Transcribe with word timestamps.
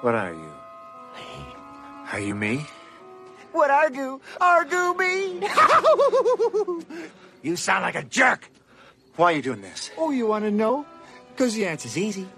What 0.00 0.14
are 0.14 0.32
you? 0.32 0.52
Me. 1.14 1.46
Are 2.12 2.20
you 2.20 2.34
me? 2.34 2.66
What 3.52 3.70
argue? 3.70 4.20
Argue 4.40 4.94
me? 4.94 5.42
You 7.42 7.56
sound 7.56 7.82
like 7.84 7.94
a 7.94 8.02
jerk. 8.02 8.50
Why 9.16 9.32
are 9.32 9.36
you 9.36 9.40
doing 9.40 9.62
this? 9.62 9.90
oh, 9.96 10.10
you 10.10 10.26
want 10.26 10.44
to 10.44 10.50
know? 10.50 10.84
Because 11.32 11.54
the 11.54 11.64
answer's 11.64 11.96
easy. 11.96 12.28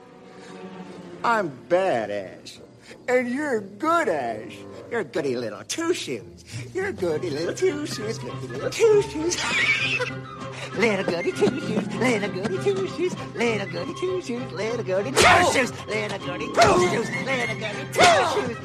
I'm 1.25 1.49
bad, 1.69 2.09
Ash. 2.11 2.61
And 3.09 3.29
you're 3.29 3.61
good, 3.61 4.09
Ash. 4.09 4.57
You're 4.93 5.03
goody 5.03 5.35
little 5.35 5.65
two 5.65 5.93
shoes. 5.93 6.45
You're 6.73 6.93
goody 6.93 7.31
little 7.31 7.53
two 7.53 7.85
shoes, 7.85 8.19
goody 8.19 8.47
little 8.47 8.71
two 8.71 9.03
shoes. 9.03 9.37
little 10.79 11.05
goody 11.05 11.33
two 11.33 11.61
shoes, 11.61 11.89
little 12.03 12.29
goody 12.31 12.59
two 12.65 12.89
shoes, 12.89 13.15
little 13.37 13.67
goody 13.69 13.95
two 14.01 14.21
shoes, 14.23 14.53
little 14.53 14.83
goody 14.83 15.13
two 15.13 15.53
shoes, 15.53 15.73
little 15.87 16.19
goody 16.19 16.47
two 16.49 16.89
shoes, 16.91 17.09
little 17.25 17.57
goody 17.63 17.87
two 17.93 18.03
shoes. 18.33 18.57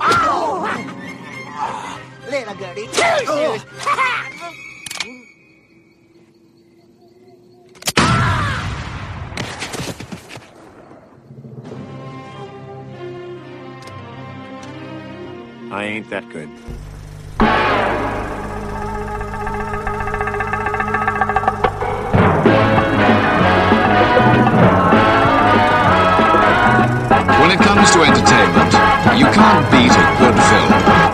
oh! 0.00 0.68
Little 2.30 2.54
goody 2.56 2.86
two 2.88 3.18
shoes. 3.24 3.64
I 15.70 15.84
ain't 15.84 16.10
that 16.10 16.28
good. 16.30 16.48
Comes 27.78 27.92
to 27.92 28.02
entertainment, 28.02 28.72
you 29.16 29.26
can't 29.26 29.70
beat 29.70 29.92
a 29.92 30.06
good 30.18 30.34
film. 30.34 31.07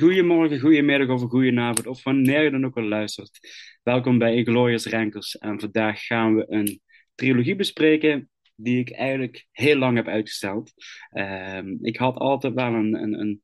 Goedemorgen, 0.00 0.60
goedemiddag 0.60 1.08
of 1.08 1.22
een 1.22 1.28
goedenavond, 1.28 1.86
of 1.86 2.02
wanneer 2.02 2.42
je 2.42 2.50
dan 2.50 2.64
ook 2.64 2.76
al 2.76 2.82
luistert. 2.82 3.38
Welkom 3.82 4.18
bij 4.18 4.32
Eglorious 4.32 4.86
Rankers. 4.86 5.38
En 5.38 5.60
vandaag 5.60 6.06
gaan 6.06 6.36
we 6.36 6.44
een 6.48 6.80
trilogie 7.14 7.56
bespreken 7.56 8.30
die 8.56 8.78
ik 8.78 8.90
eigenlijk 8.90 9.46
heel 9.52 9.76
lang 9.76 9.96
heb 9.96 10.06
uitgesteld. 10.06 10.72
Ehm, 11.10 11.76
ik 11.80 11.96
had 11.96 12.16
altijd 12.16 12.54
wel 12.54 12.74
een, 12.74 12.94
een, 13.02 13.20
een 13.20 13.40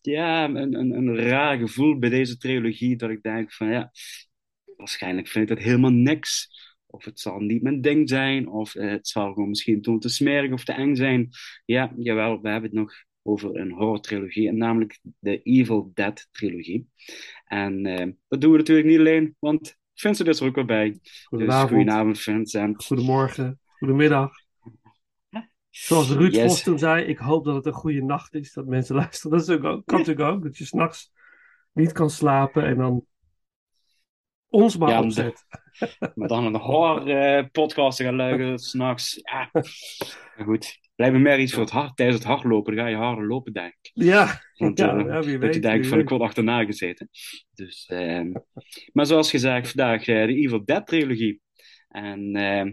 ja, 0.00 0.44
een, 0.44 0.74
een, 0.74 0.90
een 0.90 1.16
raar 1.16 1.58
gevoel 1.58 1.98
bij 1.98 2.10
deze 2.10 2.36
trilogie, 2.36 2.96
dat 2.96 3.10
ik 3.10 3.22
denk 3.22 3.52
van 3.52 3.70
ja, 3.70 3.90
waarschijnlijk 4.76 5.28
vind 5.28 5.50
ik 5.50 5.56
dat 5.56 5.64
helemaal 5.64 5.90
niks. 5.90 6.48
Of 6.86 7.04
het 7.04 7.20
zal 7.20 7.38
niet 7.38 7.62
mijn 7.62 7.80
ding 7.80 8.08
zijn, 8.08 8.48
of 8.48 8.72
het 8.72 9.08
zal 9.08 9.32
gewoon 9.32 9.48
misschien 9.48 9.82
toen 9.82 9.98
te 9.98 10.08
smerig 10.08 10.52
of 10.52 10.64
te 10.64 10.72
eng 10.72 10.94
zijn. 10.94 11.28
Ja, 11.64 11.92
jawel, 11.96 12.40
we 12.40 12.48
hebben 12.48 12.70
het 12.70 12.78
nog 12.78 13.05
over 13.26 13.56
een 13.56 13.70
horror-trilogie, 13.70 14.48
en 14.48 14.56
namelijk 14.56 14.98
de 15.18 15.42
Evil 15.42 15.90
Dead 15.94 16.28
trilogie. 16.32 16.88
En 17.44 17.86
uh, 17.86 18.12
dat 18.28 18.40
doen 18.40 18.52
we 18.52 18.56
natuurlijk 18.56 18.88
niet 18.88 18.98
alleen, 18.98 19.36
want 19.38 19.76
Vincent 19.94 20.28
is 20.28 20.40
er 20.40 20.46
ook 20.46 20.54
weer 20.54 20.64
bij. 20.64 20.90
Dus 20.90 21.24
Goedenavond. 21.24 21.68
Dus 21.68 21.78
goedenavond, 21.78 22.20
Vincent. 22.20 22.84
Goedemorgen, 22.84 23.60
goedemiddag. 23.78 24.30
Zoals 25.70 26.10
Ruud 26.10 26.34
Yes. 26.34 26.44
Vos 26.44 26.62
toen 26.62 26.78
zei, 26.78 27.04
ik 27.04 27.18
hoop 27.18 27.44
dat 27.44 27.54
het 27.54 27.66
een 27.66 27.72
goede 27.72 28.02
nacht 28.02 28.34
is, 28.34 28.52
dat 28.52 28.66
mensen 28.66 28.96
luisteren. 29.04 29.38
Dat 29.38 29.48
is 29.48 29.54
ook, 29.54 29.62
kan 29.62 29.98
natuurlijk 29.98 30.28
ook, 30.28 30.42
dat 30.42 30.56
je 30.58 30.64
s'nachts 30.64 31.12
niet 31.72 31.92
kan 31.92 32.10
slapen 32.10 32.64
en 32.64 32.76
dan 32.76 33.06
ons 34.48 34.76
maar 34.76 34.88
Ja, 34.88 35.02
opzet. 35.02 35.44
Met 36.14 36.28
dan 36.28 36.44
een 36.44 36.56
horror-podcast 36.56 37.96
te 37.96 38.04
gaan 38.04 38.16
luisteren, 38.16 38.58
s'nachts. 38.68 39.20
Ja, 39.22 39.48
maar 39.52 40.44
goed. 40.44 40.80
Lijkt 40.96 41.14
me 41.14 41.20
meer 41.20 41.40
iets 41.40 41.52
voor 41.52 41.62
het 41.62 41.72
hart. 41.72 41.96
Tijdens 41.96 42.18
het 42.18 42.28
hardlopen, 42.28 42.74
dan 42.74 42.84
ga 42.84 42.90
je 42.90 42.96
harder 42.96 43.26
lopen, 43.26 43.52
denk 43.52 43.74
ik. 43.80 43.90
Ja, 43.94 44.40
Want, 44.56 44.78
ja, 44.78 44.96
eh, 44.96 45.06
ja, 45.06 45.22
wie 45.22 45.32
dat 45.32 45.40
weet. 45.40 45.54
je 45.54 45.60
denkt 45.60 45.86
van, 45.86 45.98
ik 45.98 46.08
word 46.08 46.22
achterna 46.22 46.64
gezeten. 46.64 47.08
Dus, 47.54 47.86
ehm, 47.86 48.32
maar 48.92 49.06
zoals 49.06 49.30
gezegd, 49.30 49.70
vandaag 49.70 50.06
eh, 50.06 50.26
de 50.26 50.34
Evil 50.34 50.64
Dead 50.64 50.86
trilogie. 50.86 51.40
En 51.88 52.36
ehm, 52.36 52.72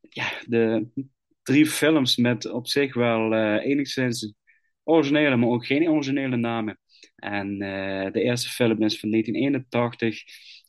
ja, 0.00 0.32
de 0.46 0.86
drie 1.42 1.66
films 1.66 2.16
met 2.16 2.50
op 2.50 2.68
zich 2.68 2.94
wel 2.94 3.34
eh, 3.34 3.66
enigszins 3.66 4.34
originele, 4.84 5.36
maar 5.36 5.48
ook 5.48 5.66
geen 5.66 5.88
originele 5.88 6.36
namen. 6.36 6.78
En 7.16 7.58
de 8.12 8.22
eerste 8.22 8.48
film 8.48 8.82
is 8.82 8.98
van 8.98 9.10
1981 9.10 10.22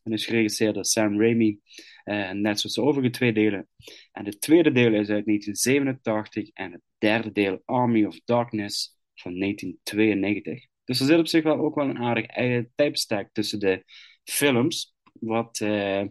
en 0.04 0.12
is 0.12 0.26
geregisseerd 0.26 0.74
door 0.74 0.86
Sam 0.86 1.22
Raimi. 1.22 1.60
Eh, 2.04 2.32
net 2.32 2.60
zoals 2.60 2.76
de 2.76 2.82
overige 2.82 3.10
twee 3.10 3.34
delen. 3.34 3.68
En 4.12 4.24
de 4.24 4.38
tweede 4.38 4.72
deel 4.72 4.94
is 4.94 5.10
uit 5.10 5.26
1987 5.26 6.50
en 6.54 6.72
het 6.72 6.82
derde 6.98 7.32
deel, 7.32 7.62
Army 7.66 8.06
of 8.06 8.20
Darkness, 8.26 8.98
van 9.16 9.40
1992. 9.40 10.66
Dus 10.84 11.00
er 11.00 11.06
zit 11.06 11.20
op 11.20 11.28
zich 11.28 11.44
wel 11.44 11.58
ook 11.58 11.76
wel 11.76 11.90
een 11.90 12.00
aardig 12.00 12.26
eigen 12.26 12.72
tijdbestek 12.76 13.30
tussen 13.32 13.60
de 13.60 13.84
films, 14.24 14.96
wat 15.14 15.60
eh, 15.60 16.02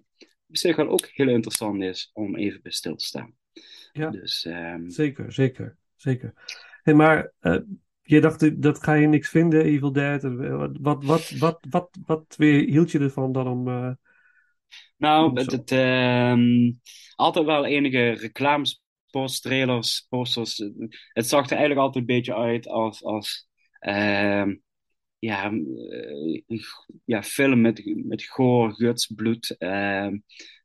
op 0.48 0.56
zich 0.56 0.76
wel 0.76 0.88
ook 0.88 1.06
heel 1.06 1.28
interessant 1.28 1.82
is 1.82 2.10
om 2.12 2.36
even 2.36 2.62
bij 2.62 2.72
stil 2.72 2.96
te 2.96 3.04
staan. 3.04 3.34
Ja. 3.92 4.10
Dus 4.10 4.44
ehm, 4.44 4.88
Zeker, 4.88 5.32
zeker, 5.32 5.76
zeker. 5.96 6.32
Hey, 6.82 6.94
maar 6.94 7.32
eh, 7.38 7.56
je 8.02 8.20
dacht, 8.20 8.62
dat 8.62 8.82
ga 8.82 8.92
je 8.94 9.06
niks 9.06 9.28
vinden, 9.28 9.64
Evil 9.64 9.92
Dead. 9.92 10.24
Eh, 10.24 10.66
Wat, 10.80 11.04
wat, 11.04 11.30
wat, 11.30 11.64
wat, 11.68 11.98
wat, 12.06 12.34
weer 12.36 12.64
hield 12.68 12.90
je 12.90 12.98
ervan 12.98 13.32
dan 13.32 13.46
om... 13.48 13.68
eh, 13.68 13.90
Nou, 14.96 15.40
het, 15.40 15.70
ehm, 15.70 16.72
altijd 17.14 17.44
wel 17.44 17.64
enige 17.66 18.10
reclames, 18.10 18.82
post, 19.10 19.42
trailers, 19.42 20.06
posters. 20.08 20.56
Het 21.12 21.26
zag 21.26 21.44
er 21.44 21.50
eigenlijk 21.50 21.80
altijd 21.80 22.08
een 22.08 22.14
beetje 22.14 22.34
uit 22.34 22.68
als, 22.68 23.04
als 23.04 23.48
ehm, 23.78 24.54
ja, 25.18 25.50
eh, 25.50 26.60
ja, 27.04 27.22
film 27.22 27.60
met, 27.60 27.82
met 28.04 28.22
goor, 28.22 28.72
guts, 28.74 29.06
bloed. 29.06 29.56
ehm, 29.58 30.16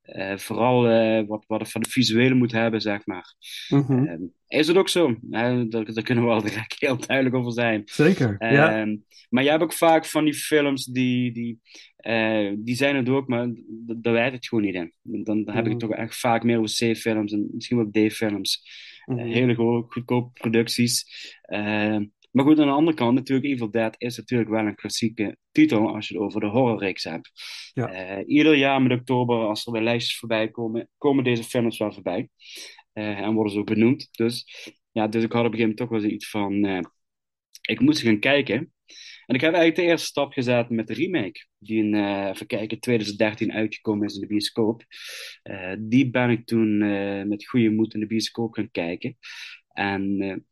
eh, 0.07 0.37
vooral 0.37 0.87
eh, 0.89 1.27
wat, 1.27 1.43
wat 1.47 1.59
het 1.59 1.71
van 1.71 1.81
de 1.81 1.89
visuele 1.89 2.33
moet 2.35 2.51
hebben, 2.51 2.81
zeg 2.81 3.05
maar. 3.05 3.33
mhm, 3.69 4.05
Ehm, 4.07 4.21
is 4.47 4.67
het 4.67 4.77
ook 4.77 4.89
zo? 4.89 5.15
Daar, 5.21 5.69
daar 5.69 6.03
kunnen 6.03 6.25
we 6.35 6.41
direct 6.49 6.75
heel 6.79 6.97
duidelijk 7.07 7.35
over 7.35 7.51
zijn. 7.51 7.81
Zeker, 7.85 8.35
ja. 8.53 8.79
Ehm, 8.79 8.95
maar 9.29 9.43
jij 9.43 9.51
hebt 9.51 9.63
ook 9.63 9.73
vaak 9.73 10.05
van 10.05 10.23
die 10.23 10.33
films 10.33 10.85
die, 10.85 11.31
die, 11.31 11.59
eh, 11.97 12.51
die 12.57 12.75
zijn 12.75 12.95
het 12.95 13.09
ook, 13.09 13.27
maar 13.27 13.47
daar 13.97 14.13
werkt 14.13 14.35
het 14.35 14.47
gewoon 14.47 14.63
niet 14.63 14.75
in. 14.75 14.93
Dan, 15.01 15.43
dan 15.43 15.55
heb 15.55 15.65
ik 15.65 15.71
het 15.71 15.81
Mhm. 15.81 15.91
toch 15.91 15.99
echt 15.99 16.15
vaak 16.19 16.43
meer 16.43 16.57
over 16.59 16.75
C-films 16.93 17.31
en 17.31 17.47
misschien 17.53 17.77
wel 17.91 18.07
D-films. 18.07 18.63
Eh, 19.05 19.15
mhm. 19.15 19.25
hele 19.27 19.55
go- 19.55 19.85
goedkope 19.89 20.29
producties. 20.39 21.05
Maar 22.37 22.45
goed, 22.45 22.59
aan 22.59 22.67
de 22.67 22.73
andere 22.73 22.97
kant, 22.97 23.15
natuurlijk, 23.15 23.47
Evil 23.47 23.71
Dead 23.71 23.95
is 23.97 24.17
natuurlijk 24.17 24.49
wel 24.49 24.65
een 24.65 24.75
klassieke 24.75 25.37
titel 25.51 25.95
als 25.95 26.07
je 26.07 26.13
het 26.13 26.23
over 26.23 26.39
de 26.39 26.47
horrorreeks 26.47 27.03
hebt. 27.03 27.31
Ja. 27.73 27.91
Eh, 27.91 28.23
ieder 28.27 28.55
jaar 28.55 28.81
met 28.81 28.99
oktober, 28.99 29.37
als 29.37 29.65
er 29.65 29.71
weer 29.71 29.81
lijstjes 29.81 30.19
voorbij 30.19 30.49
komen, 30.49 30.89
komen 30.97 31.23
deze 31.23 31.43
films 31.43 31.77
wel 31.77 31.93
voorbij. 31.93 32.29
Eh, 32.93 33.19
en 33.19 33.33
worden 33.33 33.53
ze 33.53 33.59
ook 33.59 33.65
benoemd. 33.65 34.07
Dus, 34.11 34.45
ja, 34.91 35.07
dus 35.07 35.23
ik 35.23 35.31
had 35.31 35.45
op 35.45 35.51
een 35.51 35.57
gegeven 35.57 35.59
moment 35.59 35.77
toch 35.77 35.89
wel 35.89 35.99
zoiets 35.99 36.29
van, 36.29 36.65
eh, 36.65 36.79
ik 37.61 37.79
moet 37.79 37.97
ze 37.97 38.05
gaan 38.05 38.19
kijken. 38.19 38.73
En 39.25 39.35
ik 39.35 39.41
heb 39.41 39.53
eigenlijk 39.53 39.75
de 39.75 39.81
eerste 39.91 40.07
stap 40.07 40.33
gezet 40.33 40.69
met 40.69 40.87
de 40.87 40.93
remake, 40.93 41.45
die 41.57 41.83
in, 41.83 41.95
even 42.29 42.47
kijken, 42.47 42.79
2013 42.79 43.53
uitgekomen 43.53 44.07
is 44.07 44.13
in 44.13 44.21
de 44.21 44.27
bioscoop. 44.27 44.83
Die 45.79 46.09
ben 46.09 46.29
ik 46.29 46.45
toen 46.45 46.77
met 47.27 47.47
goede 47.47 47.69
moed 47.69 47.93
in 47.93 47.99
de 47.99 48.07
bioscoop 48.07 48.53
gaan 48.53 48.71
kijken. 48.71 49.17
En 49.67 50.45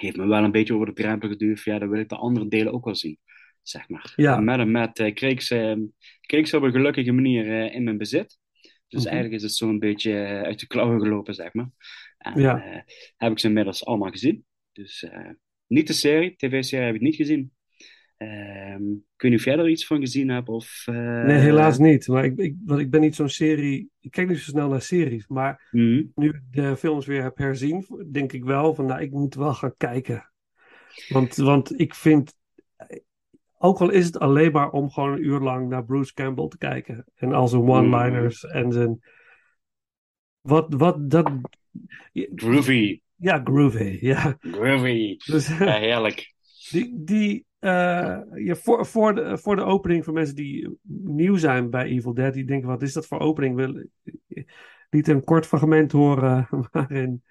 heeft 0.00 0.16
me 0.16 0.26
wel 0.26 0.44
een 0.44 0.50
beetje 0.52 0.74
over 0.74 0.86
de 0.86 0.92
drempel 0.92 1.28
geduwd. 1.28 1.62
Ja, 1.62 1.78
dan 1.78 1.88
wil 1.90 2.00
ik 2.00 2.08
de 2.08 2.16
andere 2.16 2.48
delen 2.48 2.72
ook 2.72 2.84
wel 2.84 2.94
zien, 2.94 3.18
zeg 3.62 3.88
maar. 3.88 4.12
Ja. 4.16 4.40
Met 4.40 4.58
en 4.58 4.70
met 4.70 4.98
eh, 4.98 5.14
kreeg, 5.14 5.30
ik 5.32 5.40
ze, 5.40 5.88
kreeg 6.20 6.40
ik 6.40 6.46
ze 6.46 6.56
op 6.56 6.62
een 6.62 6.72
gelukkige 6.72 7.12
manier 7.12 7.46
eh, 7.64 7.74
in 7.74 7.84
mijn 7.84 7.98
bezit. 7.98 8.38
Dus 8.88 9.00
Mhm. 9.04 9.12
eigenlijk 9.12 9.36
is 9.36 9.42
het 9.42 9.54
zo'n 9.58 9.78
beetje 9.78 10.12
eh, 10.12 10.42
uit 10.42 10.60
de 10.60 10.66
klauwen 10.66 11.00
gelopen, 11.00 11.34
zeg 11.34 11.52
maar. 11.52 11.70
En 12.18 12.40
Ja. 12.40 12.62
eh, 12.64 12.80
heb 13.16 13.32
ik 13.32 13.38
ze 13.38 13.46
inmiddels 13.46 13.84
allemaal 13.84 14.10
gezien. 14.10 14.44
Dus 14.72 15.06
niet 15.66 15.86
de 15.86 15.92
serie, 15.92 16.36
tv-serie 16.36 16.86
heb 16.86 16.94
ik 16.94 17.00
niet 17.00 17.16
gezien. 17.16 17.52
Ehm, 18.18 18.90
ik 18.92 19.22
weet 19.22 19.30
niet 19.30 19.40
of 19.40 19.44
jij 19.44 19.66
iets 19.66 19.86
van 19.86 20.00
gezien 20.00 20.28
hebt 20.28 20.48
of... 20.48 20.82
eh, 20.86 21.24
Nee, 21.24 21.38
helaas 21.38 21.78
niet. 21.78 22.08
Maar 22.08 22.24
ik, 22.24 22.38
ik, 22.38 22.54
want 22.64 22.80
ik 22.80 22.90
ben 22.90 23.00
niet 23.00 23.14
zo'n 23.14 23.28
serie... 23.28 23.90
Ik 24.00 24.10
kijk 24.10 24.28
niet 24.28 24.38
zo 24.38 24.50
snel 24.50 24.68
naar 24.68 24.82
series. 24.82 25.26
Maar 25.26 25.68
mhm. 25.70 26.02
nu 26.14 26.28
ik 26.28 26.40
de 26.50 26.76
films 26.76 27.06
weer 27.06 27.22
heb 27.22 27.38
herzien, 27.38 27.86
denk 28.10 28.32
ik 28.32 28.44
wel 28.44 28.74
van... 28.74 28.86
Nou, 28.86 29.00
ik 29.00 29.10
moet 29.10 29.34
wel 29.34 29.54
gaan 29.54 29.74
kijken. 29.76 30.30
Want, 31.08 31.36
want 31.36 31.80
ik 31.80 31.94
vind... 31.94 32.36
Ook 33.58 33.80
al 33.80 33.90
is 33.90 34.06
het 34.06 34.18
alleen 34.18 34.52
maar 34.52 34.70
om 34.70 34.90
gewoon 34.90 35.12
een 35.12 35.24
uur 35.24 35.40
lang 35.40 35.68
naar 35.68 35.84
Bruce 35.84 36.14
Campbell 36.14 36.48
te 36.48 36.58
kijken. 36.58 37.04
En 37.14 37.32
al 37.32 37.48
zijn 37.48 37.62
one-liners 37.62 38.44
en 38.44 38.72
zijn... 38.72 39.00
Wat, 40.40 40.74
wat, 40.74 41.10
dat... 41.10 41.30
Groovy, 42.34 43.00
Ja, 43.16 43.40
groovy. 43.44 43.98
Ja. 44.00 44.36
groovy. 44.40 45.16
Dus, 45.16 45.58
Ja, 45.58 45.78
heerlijk. 45.78 46.34
Die, 46.70 46.92
die 47.04 47.46
eh, 47.58 48.18
ja, 48.34 48.54
voor, 48.54 48.86
voor, 48.86 49.14
de, 49.14 49.38
voor 49.38 49.56
de 49.56 49.62
opening 49.62 50.04
voor 50.04 50.12
mensen 50.12 50.36
die 50.36 50.78
nieuw 50.88 51.36
zijn 51.36 51.70
bij 51.70 51.84
Evil 51.84 52.14
Dead, 52.14 52.32
die 52.32 52.44
denken: 52.44 52.68
wat 52.68 52.82
is 52.82 52.92
dat 52.92 53.06
voor 53.06 53.18
opening? 53.18 53.56
Wil 53.56 53.86
liet 54.90 55.08
een 55.08 55.24
kort 55.24 55.46
fragment 55.46 55.92
horen 55.92 56.48
waarin 56.72 57.22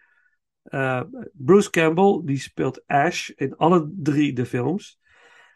eh, 0.63 1.01
Bruce 1.34 1.69
Campbell, 1.69 2.22
die 2.24 2.39
speelt 2.39 2.88
Ash 2.88 3.29
in 3.29 3.55
alle 3.55 3.91
drie 3.96 4.34
de 4.34 4.46
films. 4.46 5.00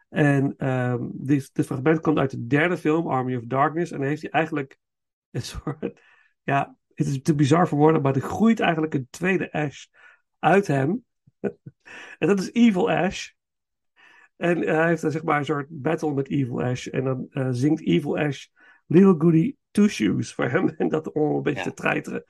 En 0.09 0.53
ehm, 0.57 1.07
dit, 1.11 1.49
dit 1.53 1.65
fragment 1.65 1.99
komt 1.99 2.17
uit 2.17 2.31
de 2.31 2.47
derde 2.47 2.77
film, 2.77 3.07
Army 3.07 3.35
of 3.35 3.43
Darkness. 3.43 3.91
En 3.91 3.99
dan 3.99 4.07
heeft 4.07 4.21
hij 4.21 4.31
eigenlijk 4.31 4.77
een 5.31 5.41
soort. 5.41 6.01
Ja, 6.43 6.75
het 6.93 7.07
is 7.07 7.21
te 7.21 7.35
bizar 7.35 7.67
voor 7.67 7.77
woorden, 7.77 8.01
maar 8.01 8.15
er 8.15 8.21
groeit 8.21 8.59
eigenlijk 8.59 8.93
een 8.93 9.07
tweede 9.09 9.51
Ash 9.51 9.85
uit 10.39 10.67
hem. 10.67 11.05
en 12.19 12.27
dat 12.27 12.39
is 12.39 12.51
Evil 12.51 12.91
Ash. 12.91 13.31
En 14.41 14.57
hij 14.61 14.87
heeft 14.87 15.01
dan 15.01 15.11
zeg 15.11 15.23
maar 15.23 15.37
een 15.37 15.45
soort 15.45 15.67
battle 15.69 16.13
met 16.13 16.29
Evil 16.29 16.63
Ash. 16.63 16.87
En 16.87 17.03
dan 17.03 17.27
eh, 17.31 17.47
zingt 17.51 17.85
Evil 17.85 18.17
Ash 18.17 18.47
Little 18.87 19.15
Goody 19.17 19.55
Two 19.71 19.87
Shoes 19.87 20.33
voor 20.33 20.45
hem. 20.45 20.69
En 20.77 20.89
dat 20.89 21.11
om 21.11 21.35
een 21.35 21.41
beetje 21.41 21.63
Ja. 21.63 21.69
te 21.69 21.73
treiteren. 21.73 22.23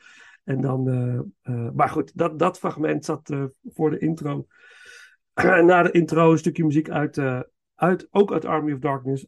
En 0.43 0.61
dan, 0.61 0.89
eh, 0.89 1.19
eh, 1.55 1.71
maar 1.71 1.89
goed, 1.89 2.17
dat, 2.17 2.39
dat 2.39 2.59
fragment 2.59 3.05
zat 3.05 3.35
voor 3.63 3.89
de 3.89 3.97
intro. 3.97 4.47
En 5.33 5.65
na 5.65 5.83
de 5.83 5.91
intro 5.91 6.31
een 6.31 6.37
stukje 6.37 6.63
muziek 6.65 6.89
uit, 6.89 7.17
uit 7.75 8.07
ook 8.11 8.31
uit 8.31 8.45
Army 8.45 8.71
of 8.71 8.79
Darkness. 8.79 9.25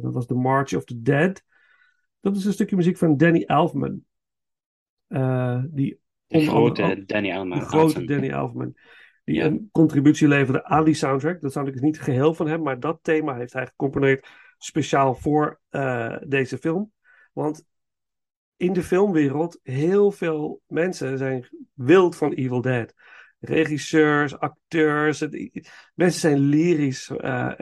Dat 0.00 0.12
was 0.14 0.26
The 0.26 0.34
March 0.34 0.74
of 0.74 0.84
the 0.84 1.02
Dead. 1.02 1.42
Dat 2.20 2.36
is 2.36 2.44
een 2.44 2.52
stukje 2.52 2.76
muziek 2.76 2.96
van 2.96 3.16
Danny 3.16 3.42
Elfman. 3.46 4.04
Die 5.70 6.00
De 6.26 6.50
andere 6.50 7.04
Danny 7.04 7.30
Elfman. 7.30 7.58
de 7.58 7.64
grote. 7.64 8.04
Danny 8.04 8.30
Elfman. 8.30 8.74
Die 9.28 9.42
een 9.42 9.68
contributie 9.72 10.28
leverde 10.28 10.64
aan 10.64 10.84
die 10.84 10.94
soundtrack. 10.94 11.40
Dat 11.40 11.52
soundtrack 11.52 11.76
is 11.76 11.82
niet 11.84 12.00
geheel 12.00 12.34
van 12.34 12.46
hem, 12.48 12.62
maar 12.62 12.80
dat 12.80 12.98
thema 13.02 13.34
heeft 13.34 13.52
hij 13.52 13.66
gecomponeerd 13.66 14.28
speciaal 14.58 15.14
voor 15.14 15.60
eh, 15.68 16.16
deze 16.26 16.58
film. 16.58 16.92
Want 17.32 17.66
in 18.56 18.72
de 18.72 18.82
filmwereld, 18.82 19.58
heel 19.62 20.10
veel 20.10 20.62
mensen 20.66 21.18
zijn 21.18 21.48
wild 21.72 22.16
van 22.16 22.32
Evil 22.32 22.60
Dead. 22.60 22.94
Regisseurs, 23.38 24.38
acteurs, 24.38 25.20
het- 25.20 25.70
mensen 25.94 26.20
zijn 26.20 26.38
lyrisch. 26.38 27.10
eh, 27.10 27.52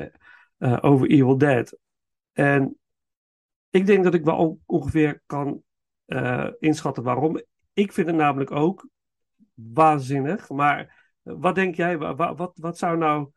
eh, 0.59 0.79
over 0.81 1.09
Evil 1.11 1.39
Dead. 1.39 1.79
En 2.33 2.79
ik 3.71 3.87
denk 3.87 4.05
dat 4.05 4.15
ik 4.15 4.25
wel 4.25 4.37
on- 4.37 4.63
ongeveer 4.67 5.23
kan 5.27 5.63
inschatten 6.59 7.03
waarom. 7.03 7.41
Ik 7.73 7.93
vind 7.93 8.07
het 8.07 8.17
namelijk 8.17 8.51
ook 8.51 8.89
waanzinnig. 9.55 10.49
Maar 10.49 10.96
wat 11.27 11.55
denk 11.55 11.75
jij, 11.75 11.99
wa- 11.99 12.15
wa- 12.15 12.35
wat, 12.35 12.53
wat 12.55 12.79
zou 12.79 12.99
nou, 12.99 13.31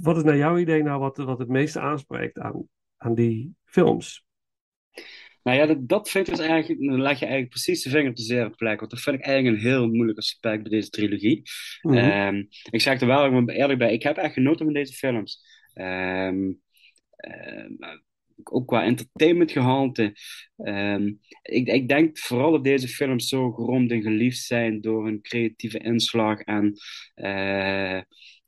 wat 0.00 0.16
is 0.16 0.22
naar 0.22 0.36
jouw 0.36 0.58
idee 0.58 0.82
nou 0.82 1.00
wat, 1.00 1.16
wat 1.16 1.38
het 1.38 1.48
meeste 1.48 1.80
aanspreekt 1.80 2.38
aan, 2.38 2.68
aan 2.96 3.14
die 3.14 3.54
films? 3.64 4.24
Nou 5.42 5.58
ja, 5.58 5.66
dat, 5.66 5.88
dat 5.88 6.10
vind 6.10 6.28
ik 6.28 6.36
dus 6.36 6.46
eigenlijk, 6.46 6.80
dan 6.80 7.00
leg 7.02 7.18
je 7.18 7.24
eigenlijk 7.24 7.50
precies 7.50 7.82
de 7.82 7.90
vinger 7.90 8.10
op 8.10 8.16
de 8.16 8.22
zere 8.22 8.50
plek. 8.50 8.78
Want 8.78 8.90
dat 8.90 9.00
vind 9.00 9.16
ik 9.16 9.24
eigenlijk 9.24 9.56
een 9.56 9.70
heel 9.70 9.88
moeilijk 9.88 10.18
aspect 10.18 10.62
bij 10.62 10.70
deze 10.70 10.90
trilogie. 10.90 11.42
Ehm, 11.90 12.44
ik 12.70 12.80
zeg 12.80 13.00
er 13.00 13.06
wel 13.06 13.24
ik 13.38 13.46
ben 13.46 13.56
eerlijk 13.56 13.78
bij, 13.78 13.92
ik 13.92 14.02
heb 14.02 14.16
echt 14.16 14.32
genoten 14.32 14.64
van 14.64 14.74
deze 14.74 14.92
films. 14.92 15.44
Ehm, 15.72 16.52
ook 18.42 18.66
qua 18.66 18.84
entertainment 18.84 19.50
gehalte. 19.52 20.12
Ehm, 20.56 21.12
ik, 21.42 21.68
ik 21.68 21.88
denk 21.88 22.18
vooral 22.18 22.50
dat 22.50 22.64
deze 22.64 22.88
films 22.88 23.28
zo 23.28 23.52
geroemd 23.52 23.90
en 23.90 24.02
geliefd 24.02 24.38
zijn 24.42 24.80
door 24.80 25.04
hun 25.04 25.20
creatieve 25.22 25.78
inslag 25.78 26.40
en 26.40 26.72
eh, 27.14 28.00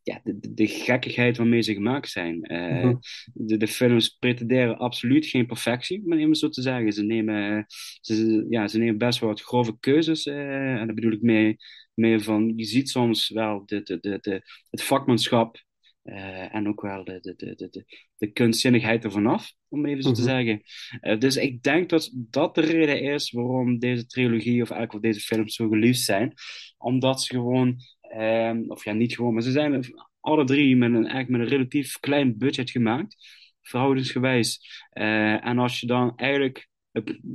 ja, 0.02 0.20
de, 0.24 0.38
de, 0.38 0.54
de 0.54 0.66
gekkigheid 0.66 1.36
waarmee 1.36 1.62
ze 1.62 1.74
gemaakt 1.74 2.08
zijn. 2.10 2.42
Eh, 2.42 2.92
Mhm. 2.92 2.96
de, 3.34 3.56
de 3.56 3.68
films 3.68 4.08
pretenderen 4.18 4.78
absoluut 4.78 5.26
geen 5.26 5.46
perfectie, 5.46 6.02
het 6.06 6.18
even 6.18 6.34
zo 6.34 6.48
te 6.48 6.62
zeggen. 6.62 6.92
Ze 6.92 7.02
nemen, 7.02 7.64
ze, 8.00 8.46
ja, 8.48 8.68
ze 8.68 8.78
nemen 8.78 8.98
best 8.98 9.20
wel 9.20 9.28
wat 9.28 9.40
grove 9.42 9.76
keuzes. 9.80 10.26
eh, 10.26 10.74
en 10.74 10.86
daar 10.86 10.94
bedoel 10.94 11.12
ik 11.12 11.22
mee, 11.22 11.56
mee 11.94 12.18
van, 12.20 12.52
je 12.56 12.64
ziet 12.64 12.88
soms 12.90 13.28
wel 13.28 13.62
de, 13.66 13.82
de, 13.82 13.98
de, 14.00 14.18
de, 14.20 14.42
het 14.70 14.82
vakmanschap 14.82 15.64
eh, 16.06 16.54
en 16.54 16.68
ook 16.68 16.80
wel 16.80 17.04
de, 17.04 17.20
de, 17.20 17.34
de, 17.36 17.54
de, 17.70 17.84
de, 18.16 18.26
kunstzinnigheid 18.32 19.04
ervan 19.04 19.26
af, 19.26 19.52
om 19.68 19.86
even 19.86 20.02
zo 20.02 20.12
te 20.12 20.20
Mhm. 20.20 20.30
zeggen. 20.30 20.62
Eh, 21.00 21.18
dus 21.18 21.36
ik 21.36 21.62
denk 21.62 21.88
dat 21.88 22.10
dat 22.14 22.54
de 22.54 22.60
reden 22.60 23.02
is 23.02 23.30
waarom 23.30 23.78
deze 23.78 24.06
trilogie, 24.06 24.62
of 24.62 24.70
eigenlijk 24.70 25.04
deze 25.04 25.20
films 25.20 25.54
zo 25.54 25.68
geliefd 25.68 26.00
zijn. 26.00 26.32
Omdat 26.78 27.22
ze 27.22 27.34
gewoon, 27.34 27.76
ehm, 28.00 28.62
of 28.68 28.84
ja, 28.84 28.92
niet 28.92 29.14
gewoon, 29.14 29.32
maar 29.34 29.42
ze 29.42 29.50
zijn 29.50 29.84
alle 30.20 30.44
drie 30.44 30.76
met 30.76 30.88
een, 30.88 30.94
eigenlijk 31.06 31.28
met 31.28 31.40
een 31.40 31.46
relatief 31.56 31.98
klein 32.00 32.38
budget 32.38 32.70
gemaakt, 32.70 33.16
verhoudingsgewijs. 33.62 34.60
Eh, 34.90 35.46
en 35.46 35.58
als 35.58 35.80
je 35.80 35.86
dan 35.86 36.12
eigenlijk 36.16 36.68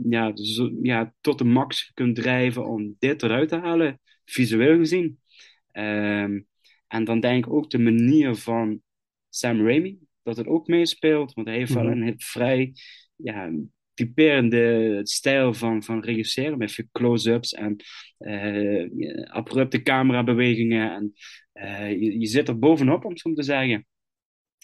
ja, 0.10 0.36
zo, 0.36 0.70
ja, 0.82 1.14
tot 1.22 1.38
de 1.38 1.44
max 1.44 1.92
kunt 1.94 2.16
drijven 2.16 2.66
om 2.68 2.96
dit 3.00 3.24
eruit 3.24 3.50
te 3.50 3.56
halen, 3.58 4.00
visueel 4.26 4.78
gezien. 4.78 5.20
Ehm, 5.72 6.40
en 6.92 7.04
dan 7.04 7.20
denk 7.20 7.46
ik 7.46 7.54
ook 7.54 7.70
de 7.70 7.80
manier 7.80 8.36
van 8.36 8.82
Sam 9.30 9.66
Raimi, 9.68 9.98
dat 10.24 10.38
het 10.38 10.48
ook 10.48 10.68
meespeelt. 10.68 11.34
Want 11.34 11.48
hij 11.48 11.58
heeft 11.58 11.74
wel 11.74 11.84
Mhm. 11.84 12.02
een 12.02 12.14
vrij 12.18 12.74
ja, 13.16 13.52
typerende 13.94 15.00
stijl 15.04 15.54
van, 15.54 15.84
van 15.84 16.04
regisseren. 16.04 16.58
Met 16.58 16.72
veel 16.72 16.86
close-ups 16.92 17.54
en 17.54 17.76
eh, 18.18 19.24
abrupte 19.32 19.82
camerabewegingen. 19.84 20.92
En 20.94 21.14
eh, 21.54 21.90
je, 21.92 22.20
je 22.20 22.26
zit 22.26 22.48
er 22.48 22.60
bovenop, 22.60 23.06
om 23.06 23.12
het 23.12 23.20
zo 23.20 23.34
te 23.34 23.44
zeggen. 23.44 23.86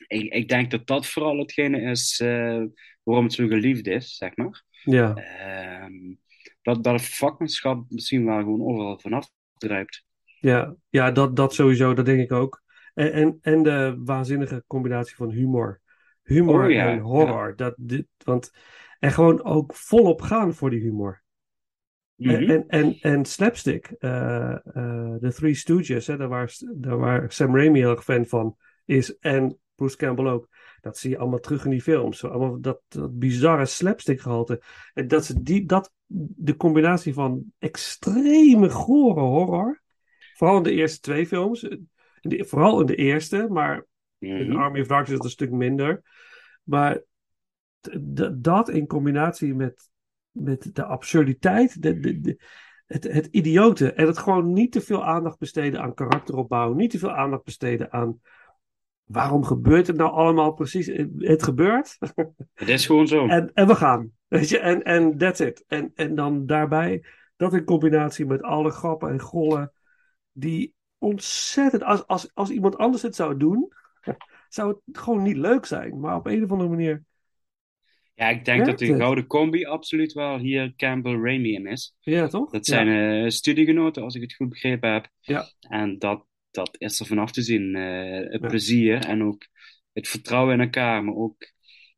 Ik, 0.07 0.33
ik 0.33 0.49
denk 0.49 0.71
dat 0.71 0.87
dat 0.87 1.07
vooral 1.07 1.37
hetgene 1.37 1.81
is 1.81 2.19
eh, 2.19 2.63
waarom 3.03 3.25
het 3.25 3.33
zo 3.33 3.47
geliefd 3.47 3.87
is, 3.87 4.15
zeg 4.15 4.35
maar. 4.35 4.63
Ja, 4.83 5.13
Ehm, 5.13 6.15
dat, 6.61 6.83
dat 6.83 7.01
vakmanschap 7.05 7.85
misschien 7.89 8.25
wel 8.25 8.37
gewoon 8.39 8.61
overal 8.61 8.99
vanaf 8.99 9.29
druipt. 9.57 10.05
Ja, 10.39 10.75
ja 10.89 11.11
dat, 11.11 11.35
dat 11.35 11.53
sowieso, 11.53 11.93
dat 11.93 12.05
denk 12.05 12.19
ik 12.19 12.31
ook. 12.31 12.63
En, 12.93 13.11
en, 13.11 13.37
en 13.41 13.63
de 13.63 14.01
waanzinnige 14.03 14.63
combinatie 14.67 15.15
van 15.15 15.29
humor. 15.29 15.81
Humor 16.23 16.63
Oh, 16.63 16.71
ja, 16.71 16.91
en 16.91 16.99
horror. 16.99 17.55
Dat, 17.55 17.73
dit, 17.77 18.07
want, 18.23 18.51
en 18.99 19.11
gewoon 19.11 19.43
ook 19.43 19.75
volop 19.75 20.21
gaan 20.21 20.53
voor 20.53 20.69
die 20.69 20.81
humor. 20.81 21.23
Mhm. 22.15 22.29
En, 22.29 22.47
en, 22.47 22.67
en, 22.67 22.97
en 22.99 23.25
slapstick, 23.25 23.85
eh, 23.99 24.51
eh, 24.51 25.15
de 25.19 25.33
Three 25.35 25.53
Stooges, 25.53 26.07
hè, 26.07 26.17
daar, 26.17 26.27
waar, 26.27 26.55
daar 26.75 26.97
waar 26.97 27.31
Sam 27.31 27.55
Raimi 27.55 27.79
heel 27.79 27.89
erg 27.89 28.03
fan 28.03 28.25
van 28.25 28.57
is 28.85 29.17
en 29.17 29.57
Bruce 29.75 29.97
Campbell 29.97 30.25
ook. 30.25 30.47
Dat 30.81 30.97
zie 30.97 31.09
je 31.09 31.17
allemaal 31.17 31.39
terug 31.39 31.65
in 31.65 31.71
die 31.71 31.81
films. 31.81 32.25
Allemaal 32.25 32.61
dat, 32.61 32.81
dat 32.87 33.19
bizarre 33.19 33.65
slapstick 33.65 34.21
gehalte. 34.21 34.61
En 34.93 35.07
dat 35.07 35.25
ze 35.25 35.41
die, 35.41 35.65
dat, 35.65 35.91
de 36.35 36.55
combinatie 36.55 37.13
van 37.13 37.43
extreme 37.59 38.69
gore 38.69 39.21
horror, 39.21 39.81
vooral 40.37 40.57
in 40.57 40.63
de 40.63 40.71
eerste 40.71 40.99
twee 40.99 41.27
films, 41.27 41.63
in 41.63 41.89
de- 42.21 42.45
vooral 42.45 42.79
in 42.79 42.85
de 42.85 42.95
eerste, 42.95 43.47
maar 43.49 43.85
in 44.19 44.47
Mhm. 44.49 44.55
Army 44.57 44.79
of 44.79 44.87
Darkness 44.87 45.11
is 45.11 45.17
dat 45.17 45.25
een 45.25 45.31
stuk 45.31 45.51
minder. 45.51 46.01
Maar 46.63 47.01
d- 48.13 48.29
dat 48.33 48.69
in 48.69 48.87
combinatie 48.87 49.53
met, 49.55 49.89
met 50.31 50.75
de 50.75 50.83
absurditeit, 50.83 51.81
de, 51.81 51.99
de, 51.99 52.19
de- 52.19 52.39
het, 52.85 53.03
het 53.03 53.25
idiote. 53.31 53.93
En 53.93 54.07
het 54.07 54.17
gewoon 54.17 54.53
niet 54.53 54.71
te 54.71 54.81
veel 54.81 55.05
aandacht 55.05 55.39
besteden 55.39 55.81
aan 55.81 55.93
karakteropbouw. 55.93 56.73
Niet 56.73 56.91
te 56.91 56.99
veel 56.99 57.11
aandacht 57.11 57.43
besteden 57.43 57.91
aan 57.91 58.21
waarom 59.03 59.43
gebeurt 59.43 59.87
het 59.87 59.95
nou 59.97 60.11
allemaal 60.11 60.53
precies. 60.53 60.85
Het, 60.87 61.09
het 61.17 61.43
gebeurt 61.43 61.97
Het 62.53 62.69
is 62.69 62.85
gewoon 62.85 63.07
zo. 63.07 63.27
en, 63.27 63.51
en 63.53 63.67
we 63.67 63.75
gaan. 63.75 64.11
Weet 64.27 64.49
je, 64.49 64.59
en, 64.59 64.83
en 64.83 65.17
that's 65.17 65.39
it. 65.39 65.63
En, 65.67 65.91
en 65.95 66.15
dan 66.15 66.45
daarbij, 66.45 67.03
dat 67.35 67.53
in 67.53 67.63
combinatie 67.63 68.25
met 68.25 68.41
alle 68.41 68.71
grappen 68.71 69.09
en 69.09 69.19
gollen, 69.19 69.71
die 70.39 70.73
ontzettend, 70.97 71.83
als, 71.83 72.07
als, 72.07 72.29
als 72.33 72.49
iemand 72.49 72.77
anders 72.77 73.01
het 73.03 73.15
zou 73.15 73.37
doen, 73.37 73.67
zou 74.49 74.81
het 74.85 74.97
gewoon 74.97 75.23
niet 75.23 75.37
leuk 75.37 75.65
zijn. 75.65 75.99
Maar 75.99 76.15
op 76.15 76.25
een 76.27 76.43
of 76.43 76.51
andere 76.51 76.69
manier, 76.69 77.03
Ja, 78.13 78.29
ik 78.29 78.45
denk 78.45 78.65
dat 78.65 78.79
de 78.79 78.85
het? 78.85 78.95
gouden 78.97 79.27
combi 79.27 79.65
absoluut 79.65 80.13
wel 80.13 80.37
hier 80.37 80.73
Campbell 80.75 81.19
Raimi 81.19 81.53
in 81.53 81.65
is. 81.67 81.95
ja 81.99 82.27
toch? 82.27 82.51
Dat 82.51 82.65
Ja. 82.65 82.73
zijn 82.73 83.23
eh, 83.23 83.29
studiegenoten, 83.29 84.03
als 84.03 84.15
ik 84.15 84.21
het 84.21 84.33
goed 84.33 84.49
begrepen 84.49 84.93
heb. 84.93 85.09
Ja. 85.19 85.45
En 85.69 85.99
dat, 85.99 86.25
dat 86.51 86.75
is 86.79 86.99
er 86.99 87.05
vanaf 87.05 87.31
te 87.31 87.41
zien. 87.41 87.75
eh, 87.75 88.31
het 88.31 88.41
Ja. 88.41 88.47
plezier 88.47 89.05
en 89.05 89.23
ook 89.23 89.47
het 89.93 90.07
vertrouwen 90.07 90.53
in 90.53 90.59
elkaar. 90.61 91.03
Maar 91.03 91.15
ook, 91.15 91.51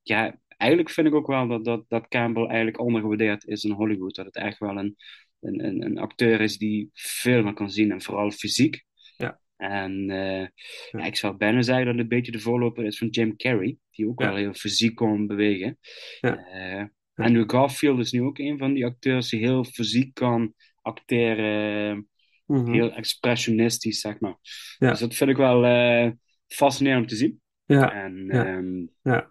ja, 0.04 0.40
eigenlijk 0.58 0.90
vind 0.92 1.08
ik 1.08 1.14
ook 1.14 1.28
wel 1.28 1.48
dat, 1.48 1.66
dat, 1.66 1.86
dat 1.88 2.08
Campbell 2.08 2.46
eigenlijk 2.46 2.80
ondergewaardeerd 2.80 3.46
is 3.48 3.64
in 3.64 3.72
Hollywood. 3.72 4.16
Dat 4.16 4.26
het 4.26 4.36
echt 4.36 4.58
wel 4.60 4.78
een, 4.78 4.96
een, 5.40 5.66
een, 5.66 5.86
een 5.86 5.98
acteur 5.98 6.42
is 6.42 6.58
die 6.58 6.90
veel 6.94 7.44
meer 7.44 7.54
kan 7.54 7.72
zien 7.72 7.92
en 7.92 8.02
vooral 8.02 8.32
fysiek. 8.32 8.84
Ja. 9.18 9.40
En 9.58 10.10
eh, 10.10 10.48
ja, 10.92 11.06
ik 11.06 11.16
zou 11.16 11.38
bijna 11.38 11.62
zeggen 11.62 11.86
dat 11.86 11.94
het 11.94 12.04
een 12.04 12.10
beetje 12.10 12.32
de 12.32 12.40
voorloper 12.40 12.86
is 12.86 12.98
van 12.98 13.08
Jim 13.08 13.36
Carrey, 13.36 13.78
die 13.92 14.08
ook 14.08 14.22
Ja. 14.22 14.28
wel 14.28 14.36
heel 14.36 14.54
fysiek 14.54 14.96
kon 14.96 15.28
bewegen. 15.28 15.78
Ja. 16.22 16.38
Eh, 16.48 16.86
Andrew 17.26 17.50
Garfield 17.52 18.00
is 18.00 18.12
nu 18.12 18.22
ook 18.22 18.38
een 18.38 18.58
van 18.58 18.74
die 18.74 18.86
acteurs 18.86 19.30
die 19.30 19.40
heel 19.40 19.64
fysiek 19.64 20.14
kan 20.14 20.54
acteren, 20.82 22.08
Mhm. 22.46 22.72
heel 22.72 22.92
expressionistisch, 22.94 24.00
zeg 24.00 24.20
maar. 24.20 24.36
Ja. 24.78 24.90
Dus 24.90 25.00
dat 25.00 25.16
vind 25.16 25.30
ik 25.30 25.38
wel 25.38 25.66
eh, 25.66 26.12
fascinerend 26.48 27.02
om 27.02 27.08
te 27.08 27.16
zien. 27.16 27.42
Ja, 27.66 27.94
En 28.04 28.26
Ja. 28.26 28.46
ehm, 28.46 28.86
nou, 29.02 29.24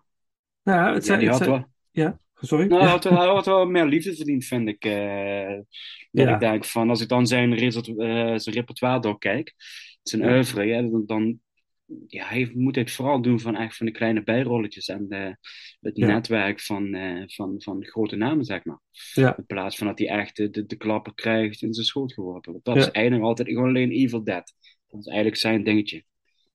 ja, 0.62 0.93
het 0.95 1.05
zijn, 1.05 1.19
die 1.19 1.29
het 1.29 1.38
had 1.38 1.47
zijn- 1.49 1.61
wel, 1.61 1.71
ja, 1.91 2.21
sorry. 2.40 2.66
nou, 2.66 2.80
hij 2.80 2.90
had, 2.90 3.04
wel- 3.04 3.18
hij 3.18 3.26
had 3.26 3.47
wel 3.47 3.66
meer 3.66 3.87
liefde 3.87 4.16
verdiend, 4.16 4.45
vind 4.45 4.68
ik. 4.68 4.85
eh, 4.85 5.57
dat 6.11 6.26
Ja. 6.26 6.35
ik 6.35 6.40
denk 6.40 6.64
van, 6.64 6.88
als 6.90 7.00
ik 7.00 7.09
dan 7.09 7.26
zijn, 7.26 7.52
eh, 7.52 7.68
zijn 8.37 8.54
repertoire 8.54 9.00
doorkijk, 9.00 9.54
zijn 10.02 10.23
Ja. 10.23 10.28
oeuvre, 10.35 10.64
ja, 10.64 10.83
dan, 10.83 11.02
dan 11.07 11.40
ja, 12.07 12.26
hij 12.26 12.50
moet 12.54 12.76
het 12.76 12.90
vooral 12.90 13.23
doen 13.23 13.40
van, 13.40 13.57
echt 13.57 13.76
van 13.76 13.87
de 13.87 13.92
kleine 13.92 14.23
bijrolletjes 14.23 14.88
en 14.88 15.09
de, 15.09 15.37
het 15.80 15.97
Ja. 15.97 16.07
netwerk 16.07 16.61
van, 16.61 16.95
eh, 16.95 17.23
van, 17.26 17.54
van 17.59 17.85
grote 17.85 18.16
namen, 18.16 18.45
zeg 18.45 18.64
maar. 18.64 18.80
Ja. 19.14 19.37
In 19.37 19.47
plaats 19.47 19.76
van 19.76 19.87
dat 19.87 19.99
hij 19.99 20.09
echt 20.09 20.37
de, 20.37 20.50
de, 20.50 20.66
de 20.66 20.76
klapper 20.76 21.14
krijgt 21.14 21.62
in 21.62 21.75
zijn 21.75 21.87
schoot 21.87 22.12
geworpen. 22.12 22.52
Want 22.52 22.64
dat 22.64 22.75
Ja. 22.75 22.80
is 22.80 22.90
eigenlijk 22.90 23.26
altijd 23.26 23.49
gewoon 23.49 23.68
alleen 23.68 23.90
Evil 23.90 24.25
Dead. 24.25 24.54
Dat 24.88 25.00
is 25.00 25.07
eigenlijk 25.07 25.37
zijn 25.37 25.64
dingetje. 25.64 26.04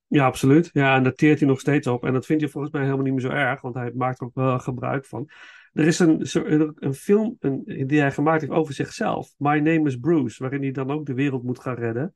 Ja, 0.07 0.25
absoluut. 0.25 0.69
Ja, 0.73 0.95
en 0.95 1.03
daar 1.03 1.13
teert 1.13 1.39
hij 1.39 1.47
nog 1.47 1.59
steeds 1.59 1.87
op. 1.87 2.05
En 2.05 2.13
dat 2.13 2.25
vind 2.25 2.41
je 2.41 2.49
volgens 2.49 2.73
mij 2.73 2.81
helemaal 2.83 3.03
niet 3.03 3.13
meer 3.13 3.21
zo 3.21 3.29
erg, 3.29 3.61
want 3.61 3.75
hij 3.75 3.91
maakt 3.95 4.19
er 4.19 4.25
ook 4.25 4.35
wel 4.35 4.59
gebruik 4.59 5.05
van. 5.05 5.29
Er 5.74 5.88
is 5.88 6.00
een, 6.00 6.27
een 6.75 6.94
film 6.94 7.36
een, 7.39 7.63
die 7.88 8.00
hij 8.00 8.12
gemaakt 8.12 8.42
heeft 8.42 8.53
over 8.53 8.74
zichzelf. 8.74 9.34
My 9.38 9.58
Name 9.58 9.84
is 9.84 9.96
Bruce, 9.98 10.42
waarin 10.44 10.62
hij 10.62 10.72
dan 10.72 10.92
ook 10.92 11.06
de 11.06 11.13
wereld 11.13 11.44
moet 11.44 11.60
gaan 11.60 11.75
redden. 11.75 12.13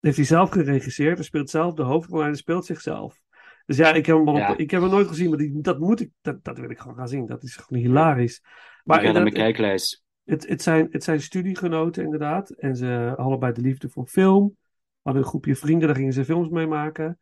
Heeft 0.00 0.16
hij 0.16 0.24
zelf 0.26 0.50
geregisseerd, 0.50 1.16
hij 1.16 1.24
speelt 1.24 1.50
zelf 1.50 1.74
de 1.74 1.82
hoofdrol 1.82 2.20
en 2.20 2.26
hij 2.26 2.34
speelt 2.34 2.66
zichzelf. 2.66 3.20
Dus 3.66 3.76
ja, 3.76 3.92
ik 3.92 4.06
heb 4.06 4.16
hem, 4.16 4.28
al 4.28 4.34
op- 4.34 4.40
Ja. 4.40 4.56
ik 4.56 4.70
heb 4.70 4.80
hem 4.80 4.90
nooit 4.90 5.08
gezien, 5.08 5.28
maar 5.28 5.38
die, 5.38 5.60
dat 5.60 5.78
moet 5.78 6.00
ik, 6.00 6.10
dat, 6.20 6.44
dat 6.44 6.58
wil 6.58 6.70
ik 6.70 6.78
gewoon 6.78 6.96
gaan 6.96 7.08
zien. 7.08 7.26
Dat 7.26 7.42
is 7.42 7.56
gewoon 7.56 7.82
hilarisch. 7.82 8.42
Maar 8.84 8.98
ik 9.00 9.06
ga 9.06 9.12
naar 9.12 9.22
mijn 9.22 9.34
kijklijst. 9.34 10.04
het, 10.24 10.48
het, 10.48 10.62
zijn, 10.62 10.88
het 10.90 11.04
zijn 11.04 11.20
studiegenoten 11.20 12.04
inderdaad. 12.04 12.50
En 12.50 12.76
ze 12.76 12.86
hadden 12.86 13.16
allebei 13.16 13.52
de 13.52 13.60
liefde 13.60 13.88
voor 13.88 14.06
film. 14.06 14.56
Hadden 15.02 15.22
een 15.22 15.28
groepje 15.28 15.56
vrienden, 15.56 15.86
daar 15.88 15.96
gingen 15.96 16.12
ze 16.12 16.24
films 16.24 16.48
mee 16.48 16.66
maken. 16.66 17.18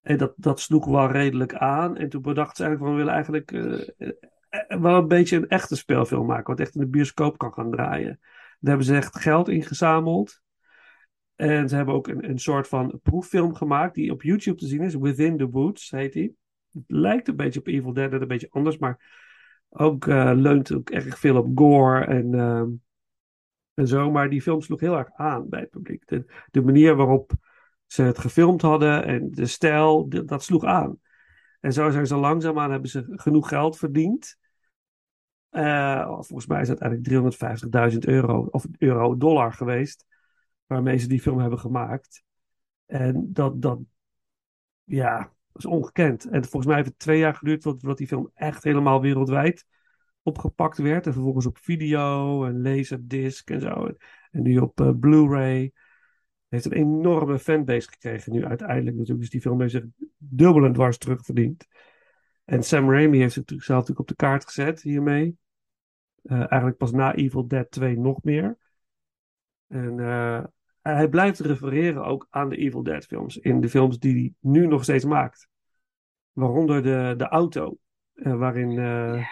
En 0.00 0.16
dat, 0.16 0.32
dat 0.36 0.60
sloeg 0.60 0.86
wel 0.86 1.10
redelijk 1.10 1.54
aan. 1.54 1.96
En 1.96 2.08
toen 2.08 2.22
bedachten 2.22 2.56
ze 2.56 2.62
eigenlijk 2.64 2.80
van, 2.80 2.90
we 2.90 2.96
willen 2.96 3.12
eigenlijk 3.12 3.52
eh, 3.52 4.08
wel 4.68 4.98
een 4.98 5.08
beetje 5.08 5.36
een 5.36 5.48
echte 5.48 5.76
speelfilm 5.76 6.26
maken. 6.26 6.46
Wat 6.46 6.60
echt 6.60 6.74
in 6.74 6.80
de 6.80 6.86
bioscoop 6.86 7.38
kan 7.38 7.52
gaan 7.52 7.70
draaien. 7.70 8.18
Daar 8.20 8.76
hebben 8.76 8.86
ze 8.86 8.96
echt 8.96 9.18
geld 9.18 9.48
ingezameld. 9.48 10.40
En 11.34 11.68
ze 11.68 11.76
hebben 11.76 11.94
ook 11.94 12.08
een, 12.08 12.28
een 12.28 12.38
soort 12.38 12.68
van 12.68 13.00
proeffilm 13.02 13.54
gemaakt 13.54 13.94
die 13.94 14.12
op 14.12 14.22
YouTube 14.22 14.58
te 14.58 14.66
zien 14.66 14.82
is. 14.82 14.94
Within 14.94 15.36
the 15.36 15.50
Woods 15.50 15.90
heet 15.90 16.12
die. 16.12 16.36
het 16.72 16.82
lijkt 16.86 17.28
een 17.28 17.36
beetje 17.36 17.60
op 17.60 17.66
Evil 17.66 17.92
Dead, 17.92 18.10
net 18.10 18.20
een 18.20 18.28
beetje 18.28 18.50
anders, 18.50 18.78
maar 18.78 19.24
ook 19.68 20.06
eh, 20.06 20.32
leunt 20.34 20.72
ook 20.72 20.90
erg 20.90 21.18
veel 21.18 21.36
op 21.36 21.58
gore 21.58 22.04
en, 22.04 22.34
ehm, 22.34 22.68
en 23.74 23.88
zo. 23.88 24.10
Maar 24.10 24.30
die 24.30 24.42
film 24.42 24.60
sloeg 24.60 24.80
heel 24.80 24.98
erg 24.98 25.10
aan 25.12 25.48
bij 25.48 25.60
het 25.60 25.70
publiek. 25.70 26.06
De, 26.50 26.62
manier 26.62 26.96
waarop 26.96 27.32
ze 27.86 28.02
het 28.02 28.18
gefilmd 28.18 28.62
hadden 28.62 29.04
en 29.04 29.30
de 29.30 29.46
stijl, 29.46 30.08
dat 30.08 30.42
sloeg 30.42 30.64
aan. 30.64 31.00
En 31.60 31.72
zo 31.72 31.90
zijn 31.90 32.06
ze 32.06 32.16
langzaamaan, 32.16 32.70
hebben 32.70 32.90
ze 32.90 33.04
genoeg 33.08 33.48
geld 33.48 33.78
verdiend. 33.78 34.38
Eh, 35.50 36.04
volgens 36.04 36.46
mij 36.46 36.60
is 36.60 36.68
het 36.68 36.80
uiteindelijk 36.80 37.34
350.000 37.92 37.98
euro, 38.06 38.48
of 38.50 38.66
euro, 38.78 39.16
dollar 39.16 39.52
geweest, 39.52 40.06
waarmee 40.66 40.98
ze 40.98 41.08
die 41.08 41.20
film 41.20 41.38
hebben 41.38 41.58
gemaakt. 41.58 42.24
En 42.86 43.32
dat, 43.32 43.62
dat 43.62 43.78
ja, 44.84 45.18
dat 45.52 45.64
is 45.64 45.66
ongekend. 45.66 46.24
En 46.24 46.42
volgens 46.42 46.66
mij 46.66 46.76
heeft 46.76 46.88
het 46.88 46.98
twee 46.98 47.18
jaar 47.18 47.34
geduurd 47.34 47.62
voordat 47.62 47.98
die 47.98 48.06
film 48.06 48.30
echt 48.34 48.64
helemaal 48.64 49.00
wereldwijd 49.00 49.66
opgepakt 50.22 50.78
werd. 50.78 51.06
En 51.06 51.12
vervolgens 51.12 51.46
op 51.46 51.58
video 51.58 52.44
en 52.44 52.62
laserdisc 52.62 53.50
en 53.50 53.60
zo. 53.60 53.90
En 54.30 54.42
nu 54.42 54.58
op 54.58 54.80
eh, 54.80 54.90
Blu-ray. 55.00 55.72
Heeft 56.48 56.64
een 56.64 56.72
enorme 56.72 57.38
fanbase 57.38 57.88
gekregen 57.88 58.32
nu 58.32 58.44
uiteindelijk 58.44 58.96
natuurlijk. 58.96 59.20
Dus 59.20 59.30
die 59.30 59.40
film 59.40 59.60
heeft 59.60 59.72
zich 59.72 59.84
dubbel 60.18 60.64
en 60.64 60.72
dwars 60.72 60.98
terugverdiend. 60.98 61.66
En 62.46 62.62
Sam 62.62 62.90
Raimi 62.90 63.18
heeft 63.18 63.32
zichzelf 63.32 63.68
natuurlijk 63.68 63.98
op 63.98 64.08
de 64.08 64.14
kaart 64.14 64.44
gezet 64.44 64.82
hiermee. 64.82 65.36
Eh, 66.22 66.38
eigenlijk 66.38 66.76
pas 66.76 66.92
na 66.92 67.14
Evil 67.14 67.46
Dead 67.46 67.70
2 67.70 67.98
nog 67.98 68.22
meer. 68.22 68.56
En 69.68 70.00
eh, 70.00 70.44
hij 70.82 71.08
blijft 71.08 71.40
refereren 71.40 72.04
ook 72.04 72.26
aan 72.30 72.48
de 72.48 72.56
Evil 72.56 72.82
Dead 72.82 73.04
films. 73.04 73.36
In 73.36 73.60
de 73.60 73.68
films 73.68 73.98
die 73.98 74.14
hij 74.14 74.32
nu 74.40 74.66
nog 74.66 74.82
steeds 74.82 75.04
maakt. 75.04 75.48
Waaronder 76.32 76.82
de, 76.82 77.14
de 77.16 77.28
auto. 77.28 77.76
eh, 78.14 78.36
waarin, 78.36 78.78
eh, 78.78 79.26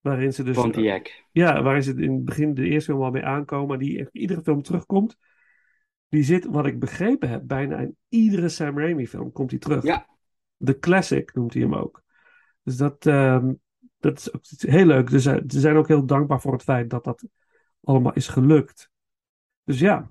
waarin 0.00 0.32
ze 0.32 0.42
dus... 0.42 0.56
Pontiac. 0.56 1.24
Ja, 1.32 1.62
waarin 1.62 1.82
ze 1.82 1.94
in 1.94 2.12
het 2.12 2.24
begin 2.24 2.54
de 2.54 2.64
eerste 2.68 2.90
film 2.90 3.02
al 3.02 3.10
mee 3.10 3.24
aankomen. 3.24 3.78
Die 3.78 3.98
echt 3.98 4.14
iedere 4.14 4.42
film 4.42 4.62
terugkomt. 4.62 5.16
Die 6.08 6.22
zit, 6.22 6.44
wat 6.44 6.66
ik 6.66 6.78
begrepen 6.78 7.28
heb, 7.28 7.42
bijna 7.44 7.78
in 7.78 7.96
iedere 8.08 8.48
Sam 8.48 8.78
Raimi 8.78 9.08
film 9.08 9.32
komt 9.32 9.50
hij 9.50 9.58
terug. 9.58 9.84
Ja. 9.84 10.06
De 10.56 10.78
classic 10.78 11.34
noemt 11.34 11.52
hij 11.54 11.62
hem 11.62 11.74
ook. 11.74 12.02
Dus 12.70 12.78
dat, 12.78 13.06
ehm, 13.06 13.52
dat 13.98 14.18
is 14.18 14.32
ook 14.32 14.42
heel 14.70 14.86
leuk. 14.86 15.10
Dus, 15.10 15.26
eh, 15.26 15.36
ze 15.48 15.60
zijn 15.60 15.76
ook 15.76 15.88
heel 15.88 16.06
dankbaar 16.06 16.40
voor 16.40 16.52
het 16.52 16.62
feit 16.62 16.90
dat 16.90 17.04
dat 17.04 17.24
allemaal 17.82 18.12
is 18.12 18.28
gelukt. 18.28 18.90
Dus 19.64 19.78
ja. 19.78 20.10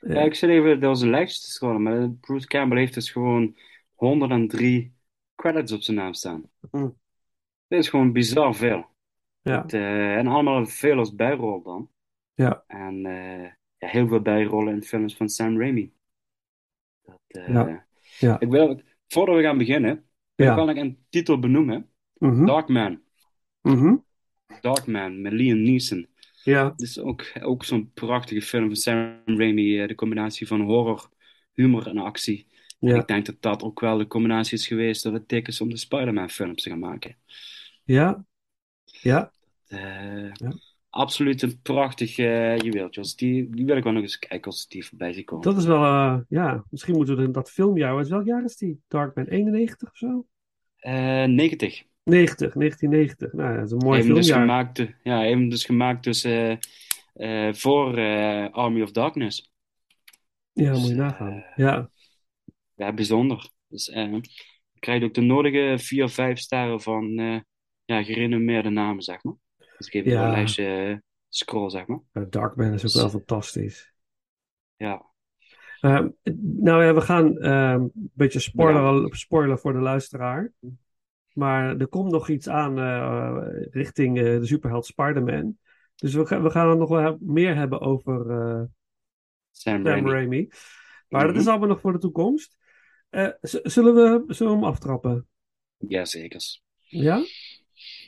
Ja, 0.00 0.20
ik 0.20 0.34
zit 0.34 0.50
even 0.50 0.80
door 0.80 0.96
zijn 0.96 1.10
lijstje 1.10 1.42
te 1.42 1.50
scrollen, 1.50 1.82
maar 1.82 2.10
Bruce 2.10 2.46
Campbell 2.46 2.78
heeft 2.78 2.94
dus 2.94 3.10
gewoon 3.10 3.56
103 3.94 4.94
credits 5.34 5.72
op 5.72 5.82
zijn 5.82 5.96
naam 5.96 6.12
staan. 6.12 6.50
Mm. 6.70 6.96
Dit 7.66 7.78
is 7.78 7.88
gewoon 7.88 8.12
bizar 8.12 8.54
veel. 8.54 8.94
ja, 9.40 9.62
Het, 9.62 9.72
eh, 9.72 10.16
en 10.16 10.26
allemaal 10.26 10.66
veel 10.66 10.98
als 10.98 11.14
bijrol 11.14 11.62
dan. 11.62 11.90
ja, 12.34 12.64
En 12.66 13.06
eh, 13.06 13.50
ja, 13.76 13.88
heel 13.88 14.08
veel 14.08 14.20
bijrollen 14.20 14.74
in 14.74 14.82
films 14.82 15.16
van 15.16 15.28
Sam 15.28 15.60
Raimi. 15.60 15.92
Dat, 17.02 17.20
Ja, 17.28 17.86
ja. 18.18 18.40
Ik 18.40 18.48
wil, 18.48 18.80
voordat 19.08 19.36
we 19.36 19.42
gaan 19.42 19.58
beginnen, 19.58 20.09
wil 20.44 20.64
Ja. 20.66 20.70
ik 20.70 20.76
een 20.76 20.98
titel 21.08 21.38
benoemen. 21.38 21.88
Mhm, 22.18 22.44
Darkman. 22.46 23.00
mhm. 23.62 23.96
Darkman 24.60 25.20
met 25.20 25.32
Liam 25.32 25.62
Neeson. 25.62 26.08
ja, 26.44 26.70
Het 26.70 26.80
is 26.80 26.98
ook, 26.98 27.32
ook 27.40 27.64
zo'n 27.64 27.90
prachtige 27.92 28.42
film 28.42 28.66
van 28.66 28.76
Sam 28.76 29.20
Raimi. 29.24 29.80
eh, 29.80 29.88
De 29.88 29.94
combinatie 29.94 30.46
van 30.46 30.60
horror, 30.60 31.10
humor 31.54 31.86
en 31.86 31.98
actie. 31.98 32.46
En 32.80 32.96
ik 32.96 33.06
denk 33.06 33.26
dat 33.26 33.36
dat 33.42 33.62
ook 33.62 33.80
wel 33.80 33.98
de 33.98 34.06
combinatie 34.06 34.58
is 34.58 34.66
geweest 34.66 35.02
dat 35.02 35.12
het 35.12 35.28
dik 35.28 35.48
is 35.48 35.60
om 35.60 35.68
de 35.70 35.76
Spider-Man 35.76 36.30
films 36.30 36.62
te 36.62 36.70
gaan 36.70 36.78
maken. 36.78 37.16
ja, 37.84 38.24
ja, 38.84 39.32
Eh, 39.66 40.32
Ja. 40.32 40.52
Absoluut 40.90 41.42
een 41.42 41.60
prachtig 41.62 42.18
eh 42.18 42.56
juweeltje. 42.58 43.12
Die, 43.16 43.50
die 43.50 43.64
wil 43.64 43.76
ik 43.76 43.84
wel 43.84 43.92
nog 43.92 44.02
eens 44.02 44.18
kijken 44.18 44.50
als 44.50 44.68
die 44.68 44.86
voorbij 44.86 45.12
ziet 45.12 45.24
komen. 45.24 45.44
dat 45.44 45.56
is 45.56 45.64
wel, 45.64 45.84
eh, 45.84 46.18
ja, 46.28 46.64
misschien 46.70 46.94
moeten 46.94 47.16
we 47.16 47.30
dat 47.30 47.50
filmjaar, 47.50 47.94
wat- 47.94 48.08
welk 48.08 48.26
jaar 48.26 48.44
is 48.44 48.56
die? 48.56 48.80
Darkman 48.88 49.26
91 49.26 49.90
of 49.90 49.96
zo? 49.96 50.26
Eh 50.76 51.24
90. 51.24 51.82
90, 52.02 52.54
1990. 52.54 53.32
Nou, 53.32 53.50
ja, 53.50 53.56
dat 53.56 53.66
is 53.66 53.70
een 53.72 53.78
mooi 53.78 54.00
hem 54.00 54.14
dus 54.14 54.26
filmjaar. 54.26 54.46
gemaakt, 54.48 54.78
eh, 54.78 54.86
ja, 55.02 55.16
hij 55.16 55.26
heeft 55.26 55.38
hem 55.38 55.48
dus 55.48 55.64
gemaakt 55.64 56.04
dus, 56.04 56.24
eh, 56.24 57.52
voor 57.52 57.96
Army 58.50 58.82
of 58.82 58.90
Darkness. 58.90 59.52
Ja, 60.52 60.72
Dus, 60.72 60.80
moet 60.80 60.88
je 60.88 60.94
nagaan. 60.94 61.44
Ja, 61.56 61.90
Ja, 62.74 62.92
bijzonder. 62.92 63.50
Dus 63.68 63.88
eh 63.88 64.14
je 64.80 65.04
ook 65.04 65.14
de 65.14 65.20
nodige 65.20 65.74
vier, 65.78 66.08
vijf 66.08 66.38
sterren 66.38 66.80
van 66.80 67.14
ja, 67.84 68.02
gerenommeerde 68.02 68.70
namen, 68.70 69.02
zeg 69.02 69.22
maar. 69.22 69.34
Ik 69.86 69.94
even 69.94 70.10
Ja. 70.10 70.16
door 70.18 70.26
een 70.26 70.32
lijstje 70.34 70.64
eh, 70.66 70.96
scroll, 71.28 71.70
zeg 71.70 71.86
maar. 71.86 72.00
Darkman 72.30 72.72
is 72.72 72.84
ook 72.86 73.02
wel 73.02 73.10
fantastisch. 73.10 73.92
Ja. 74.76 75.08
Ehm, 75.80 76.08
nou 76.60 76.84
ja, 76.84 76.94
we 76.94 77.00
gaan 77.00 77.38
ehm, 77.38 77.80
een 77.80 78.10
beetje 78.14 78.40
spoiler, 78.40 79.16
spoiler 79.16 79.58
voor 79.58 79.72
de 79.72 79.78
luisteraar. 79.78 80.52
Maar 81.32 81.76
er 81.76 81.88
komt 81.88 82.10
nog 82.12 82.28
iets 82.28 82.48
aan 82.48 82.78
eh, 82.78 83.38
richting 83.70 84.18
eh, 84.18 84.24
de 84.24 84.46
superheld 84.46 84.86
Spider-Man. 84.86 85.58
Dus 85.94 86.14
we, 86.14 86.26
gaan 86.26 86.42
we 86.42 86.50
gaan 86.50 86.68
het 86.68 86.78
nog 86.78 86.88
wel 86.88 87.18
meer 87.20 87.54
hebben 87.54 87.80
over 87.80 88.16
Sam 89.50 89.74
Sam 89.74 89.86
Raimi. 89.86 90.10
Raimi. 90.10 90.48
Maar 91.08 91.22
dat 91.22 91.30
Mhm. 91.30 91.40
is 91.40 91.46
allemaal 91.48 91.68
nog 91.68 91.80
voor 91.80 91.92
de 91.92 91.98
toekomst. 91.98 92.56
Zullen, 93.40 93.94
we, 93.94 94.34
zullen 94.34 94.52
we 94.52 94.58
hem 94.58 94.68
aftrappen? 94.68 95.26
Jazeker. 95.76 96.60
Ja? 96.78 97.22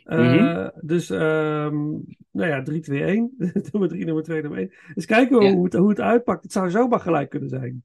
Eh, 0.04 0.18
Mhm. 0.18 0.70
Dus, 0.80 1.10
ehm, 1.10 1.76
nou 2.30 2.48
ja, 2.48 2.62
3, 2.62 2.80
2, 2.80 3.02
1. 3.06 3.34
nummer 3.72 3.88
3, 3.88 4.04
nummer 4.04 4.22
2, 4.22 4.40
nummer 4.42 4.60
1. 4.60 4.72
Dus 4.94 5.06
kijken 5.06 5.38
we 5.38 5.44
Ja. 5.44 5.52
hoe, 5.52 5.64
het, 5.64 5.74
hoe 5.74 5.88
het 5.88 6.00
uitpakt. 6.00 6.42
Het 6.42 6.52
zou 6.52 6.70
zomaar 6.70 7.00
gelijk 7.00 7.30
kunnen 7.30 7.48
zijn. 7.48 7.84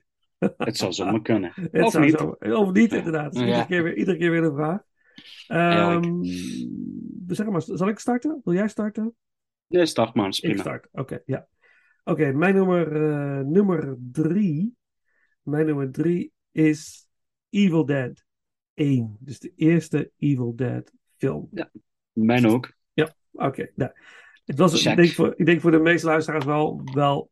Het 0.58 0.78
zou 0.78 0.94
zomaar 0.94 1.22
kunnen. 1.22 1.52
Het 1.72 1.84
Of 1.84 2.00
niet. 2.00 2.22
Of 2.40 2.72
niet, 2.72 2.94
inderdaad. 2.94 3.32
Dus 3.34 3.42
Ja. 3.42 3.48
iedere, 3.48 3.66
keer 3.68 3.84
weer, 3.84 3.96
iedere 3.98 4.18
keer 4.18 4.32
weer 4.32 4.44
een 4.44 4.56
vraag. 4.56 4.82
Ehm 5.48 6.24
zeg 7.28 7.48
maar, 7.50 7.62
zal 7.62 7.88
ik 7.88 8.00
starten? 8.00 8.42
Wil 8.44 8.54
jij 8.54 8.68
starten? 8.68 9.16
Nee, 9.68 9.86
start 9.86 10.14
maar, 10.14 10.28
is 10.28 10.40
Ik 10.40 10.58
start. 10.58 10.88
Oké, 10.92 11.22
ja. 11.26 11.48
Oké, 12.04 12.32
mijn 12.32 12.56
nummer, 12.56 12.96
eh, 13.12 13.46
nummer 13.46 13.98
drie. 14.12 14.76
Mijn 15.42 15.66
nummer 15.66 15.92
drie 15.92 16.32
is 16.52 17.08
Evil 17.50 17.86
Dead 17.86 18.24
1. 18.74 19.18
Dus 19.20 19.40
de 19.40 19.52
eerste 19.56 20.12
Evil 20.18 20.56
Dead 20.56 20.92
film. 21.18 21.50
Mijn 22.18 22.48
ook. 22.48 22.76
Oké, 23.38 23.72
nou. 23.76 23.92
Het 24.46 24.58
was, 24.58 24.82
Check. 24.82 24.92
ik 24.92 24.98
denk, 24.98 25.10
voor, 25.10 25.34
ik 25.36 25.46
denk 25.46 25.62
voor 25.62 25.72
de 25.72 25.80
meeste 25.80 26.08
luisteraars 26.08 26.46
wel, 26.46 26.82
wel, 26.94 27.32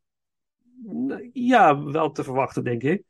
ja, 1.34 1.84
wel 1.84 2.12
te 2.12 2.24
verwachten, 2.24 2.64
denk 2.64 2.84
ik. 2.84 3.04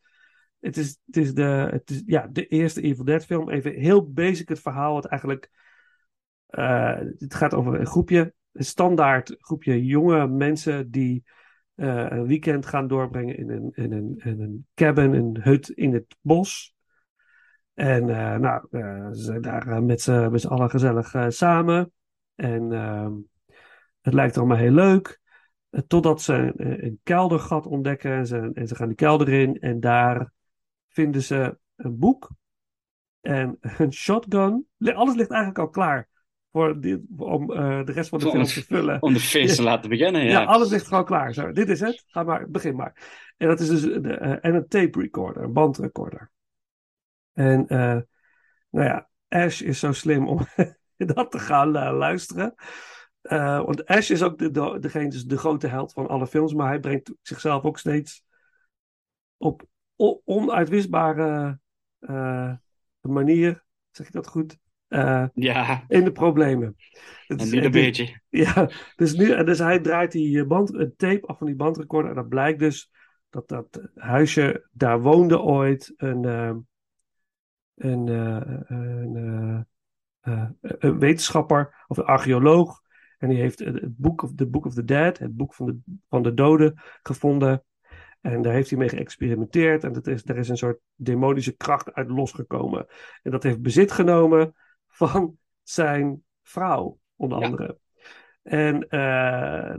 Het 0.60 0.78
is, 0.78 0.98
het 1.06 1.18
is, 1.18 1.34
de, 1.34 1.68
het 1.72 1.90
is 1.90 2.04
ja, 2.06 2.28
de 2.32 2.48
eerste 2.48 2.82
Evil 2.82 3.04
Dead 3.04 3.26
film. 3.26 3.50
Even 3.50 3.74
heel 3.74 4.12
basic 4.12 4.50
het 4.50 4.60
verhaal. 4.60 4.96
Het 4.96 5.06
eigenlijk, 5.06 5.50
eh, 6.48 7.00
het 7.18 7.36
gaat 7.36 7.54
over 7.54 7.80
een 7.80 7.86
groepje, 7.86 8.34
een 8.52 8.66
standaard 8.66 9.36
groepje 9.40 9.86
jonge 9.86 10.28
mensen 10.28 10.92
die 10.92 11.24
eh, 11.76 12.06
een 12.10 12.28
weekend 12.28 12.66
gaan 12.66 12.88
doorbrengen 12.88 13.38
in 13.38 13.50
een, 13.50 13.72
in 13.74 13.92
een, 13.92 14.22
in 14.24 14.42
een 14.42 14.68
cabin, 14.76 15.14
een 15.14 15.42
hut 15.42 15.70
in 15.70 15.94
het 15.94 16.16
bos. 16.22 16.75
En 17.76 18.10
eh, 18.10 18.40
nou, 18.40 18.68
eh, 18.72 19.08
ze 19.12 19.22
zijn 19.22 19.42
daar 19.42 19.68
eh, 19.68 19.80
met 19.80 20.02
z'n 20.02 20.30
met 20.32 20.42
z'n 20.42 20.48
allen 20.48 20.70
gezellig 20.70 21.16
samen. 21.28 21.92
En 22.36 22.72
ehm, 22.72 23.14
het 24.02 24.14
lijkt 24.14 24.38
allemaal 24.38 24.58
heel 24.58 24.72
leuk. 24.72 25.20
Totdat 25.88 26.22
ze 26.22 26.54
een, 26.56 26.86
een 26.86 27.00
keldergat 27.04 27.66
ontdekken. 27.66 28.12
En 28.12 28.28
ze, 28.28 28.52
en 28.54 28.68
ze 28.68 28.76
gaan 28.76 28.88
die 28.88 28.96
kelder 28.96 29.30
in. 29.30 29.60
En 29.60 29.80
daar 29.80 30.32
vinden 30.88 31.22
ze 31.22 31.58
een 31.76 32.00
boek. 32.00 32.30
En 33.22 33.58
een 33.78 33.94
shotgun. 33.94 34.68
Alles 34.80 35.16
ligt 35.16 35.32
eigenlijk 35.32 35.60
al 35.60 35.70
klaar. 35.70 36.08
Voor 36.52 36.80
dit, 36.80 37.00
om 37.18 37.48
de 37.48 37.92
rest 37.92 38.10
van 38.10 38.20
de 38.20 38.30
film 38.30 38.44
te 38.44 38.64
vullen. 38.64 39.02
Om 39.02 39.14
de 39.14 39.20
feest 39.20 39.56
te 39.56 39.64
laten 39.72 39.90
beginnen, 39.90 40.24
ja. 40.24 40.30
Ja, 40.30 40.44
alles 40.44 40.70
ligt 40.70 40.88
gewoon 40.88 41.06
klaar. 41.06 41.34
Zo, 41.34 41.52
dit 41.52 41.70
is 41.70 41.80
het. 41.80 42.04
Ga 42.08 42.24
maar, 42.24 42.50
begin 42.50 42.76
maar. 42.76 42.94
En 43.38 43.48
dat 43.48 43.60
is 43.60 43.68
dus 43.68 43.82
de, 43.82 44.14
en 44.18 44.56
een 44.56 44.68
tape 44.68 45.00
recorder, 45.00 45.44
een 45.44 45.54
bandrecorder. 45.54 46.32
En 47.36 47.68
eh, 47.68 47.98
nou 48.70 48.86
ja, 48.88 49.10
Ash 49.28 49.62
is 49.62 49.80
zo 49.80 49.92
slim 49.92 50.28
om 50.28 50.40
dat 50.98 51.32
te 51.32 51.40
gaan 51.40 51.76
eh, 51.76 51.98
luisteren. 51.98 52.54
Eh, 53.22 53.64
want 53.64 53.86
Ash 53.86 54.10
is 54.10 54.24
ook 54.24 54.38
de, 54.38 54.52
de, 54.52 54.78
degene, 54.80 55.10
dus 55.10 55.26
de 55.26 55.38
grote 55.38 55.68
held 55.68 55.94
van 55.94 56.08
alle 56.08 56.28
films, 56.28 56.54
maar 56.54 56.68
hij 56.68 56.80
brengt 56.80 57.14
zichzelf 57.22 57.64
ook 57.64 57.80
steeds 57.80 58.24
op 59.38 59.64
onuitwisbare 60.26 61.60
manier, 63.02 63.64
zeg 63.92 64.08
ik 64.08 64.14
dat 64.14 64.28
goed, 64.28 64.58
Ja, 65.34 65.84
in 65.88 66.04
de 66.04 66.12
problemen. 66.12 66.76
En 67.28 67.38
echt- 67.38 67.54
een 67.54 67.72
beetje. 67.72 68.22
ja, 68.30 68.70
dus, 68.96 69.14
nu, 69.14 69.44
dus 69.44 69.60
hij 69.60 69.80
draait 69.80 70.12
die 70.12 70.46
band, 70.46 70.74
een 70.74 70.94
tape 70.98 71.28
af 71.28 71.38
van 71.38 71.48
die 71.48 71.56
bandrecorder. 71.56 72.10
En 72.10 72.16
dat 72.16 72.30
blijkt 72.30 72.60
dus 72.60 72.92
dat 73.30 73.48
dat 73.48 73.82
huisje, 73.96 74.68
daar 74.72 75.02
woonde 75.02 75.40
ooit 75.40 75.94
een, 75.98 76.68
een, 77.76 78.08
eh, 78.08 78.42
een, 78.68 79.16
eh, 80.22 80.34
eh, 80.34 80.50
een 80.60 81.00
wetenschapper 81.00 81.86
of 81.88 81.98
een 81.98 82.06
archeoloog. 82.06 82.82
En 83.18 83.30
die 83.30 83.40
heeft 83.40 83.60
het 83.60 83.98
boek 83.98 84.22
of 84.22 84.34
the 84.36 84.48
Book 84.48 84.66
of 84.66 84.74
the 84.74 84.84
Dead, 84.84 85.18
het 85.18 85.36
boek 85.36 85.54
van 85.54 85.66
de, 85.66 85.78
van 86.10 86.24
de 86.24 86.34
doden, 86.34 86.82
gevonden. 87.04 87.64
En 88.22 88.42
daar 88.42 88.54
heeft 88.54 88.70
hij 88.70 88.80
mee 88.80 88.90
geëxperimenteerd. 88.90 89.84
En 89.84 89.94
dat 89.94 90.08
is, 90.08 90.22
er 90.26 90.38
is 90.38 90.50
een 90.50 90.58
soort 90.58 90.80
demonische 90.96 91.56
kracht 91.56 91.94
uit 91.94 92.10
losgekomen. 92.10 92.88
En 93.24 93.32
dat 93.32 93.44
heeft 93.44 93.62
bezit 93.62 93.92
genomen 93.92 94.56
van 94.88 95.38
zijn 95.64 96.24
vrouw, 96.44 97.00
onder 97.16 97.40
Ja. 97.40 97.46
andere. 97.46 97.78
En 98.42 98.88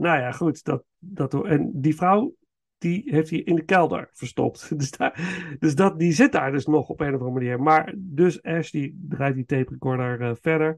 nou 0.00 0.18
ja, 0.18 0.32
goed. 0.32 0.64
Dat, 0.64 0.85
dat, 0.98 1.44
en 1.44 1.70
die 1.74 1.96
vrouw, 1.96 2.35
die 2.78 3.02
heeft 3.06 3.30
hij 3.30 3.38
in 3.38 3.54
de 3.54 3.64
kelder 3.64 4.08
verstopt. 4.12 4.68
Dus, 4.78 4.90
daar, 4.90 5.56
dus 5.58 5.74
dat, 5.74 5.98
die 5.98 6.12
zit 6.12 6.32
daar 6.32 6.52
dus 6.52 6.66
nog 6.66 6.88
op 6.88 7.00
een 7.00 7.14
of 7.14 7.20
andere 7.20 7.30
manier. 7.30 7.62
Maar 7.62 7.94
dus 7.96 8.42
Ash, 8.42 8.70
die 8.70 9.06
draait 9.08 9.34
die 9.34 9.44
tape 9.44 9.70
recorder 9.70 10.20
eh, 10.20 10.32
verder. 10.40 10.76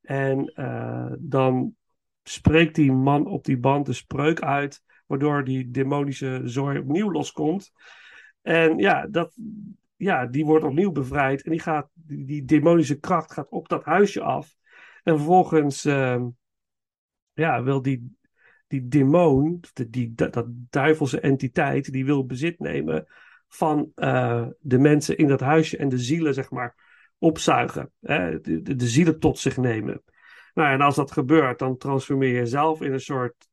En 0.00 0.52
eh, 0.54 1.12
dan 1.18 1.74
spreekt 2.22 2.74
die 2.74 2.92
man 2.92 3.26
op 3.26 3.44
die 3.44 3.58
band 3.58 3.86
de 3.86 3.92
spreuk 3.92 4.40
uit. 4.40 4.82
Waardoor 5.06 5.44
die 5.44 5.70
demonische 5.70 6.40
zooi 6.44 6.78
opnieuw 6.78 7.12
loskomt. 7.12 7.72
En 8.42 8.78
ja, 8.78 9.06
dat, 9.06 9.36
ja, 9.96 10.26
die 10.26 10.44
wordt 10.44 10.64
opnieuw 10.64 10.92
bevrijd. 10.92 11.42
En 11.42 11.50
die, 11.50 11.60
gaat, 11.60 11.88
die, 11.94 12.44
demonische 12.44 12.98
kracht 12.98 13.32
gaat 13.32 13.48
op 13.48 13.68
dat 13.68 13.84
huisje 13.84 14.22
af. 14.22 14.56
En 15.02 15.16
vervolgens 15.16 15.84
ehm, 15.84 16.26
ja, 17.32 17.62
wil 17.62 17.82
die, 17.82 18.16
die 18.66 18.88
demon, 18.88 19.60
die, 19.72 19.90
die, 19.90 20.14
dat, 20.14 20.44
duivelse 20.70 21.20
entiteit, 21.20 21.92
die 21.92 22.04
wil 22.04 22.26
bezit 22.26 22.58
nemen 22.58 23.06
van 23.48 23.90
eh, 23.94 24.46
de 24.60 24.78
mensen 24.78 25.16
in 25.16 25.28
dat 25.28 25.40
huisje 25.40 25.76
en 25.76 25.88
de 25.88 25.98
zielen, 25.98 26.34
zeg 26.34 26.50
maar, 26.50 26.74
opzuigen. 27.18 27.92
Hè? 28.00 28.40
De, 28.40 28.62
de, 28.62 28.76
de 28.76 28.88
zielen 28.88 29.18
tot 29.18 29.38
zich 29.38 29.56
nemen. 29.56 30.02
Nou, 30.54 30.72
en 30.72 30.80
als 30.80 30.94
dat 30.94 31.12
gebeurt, 31.12 31.58
dan 31.58 31.76
transformeer 31.76 32.28
je 32.28 32.34
jezelf 32.34 32.80
in 32.80 32.92
een 32.92 33.00
soort 33.00 33.48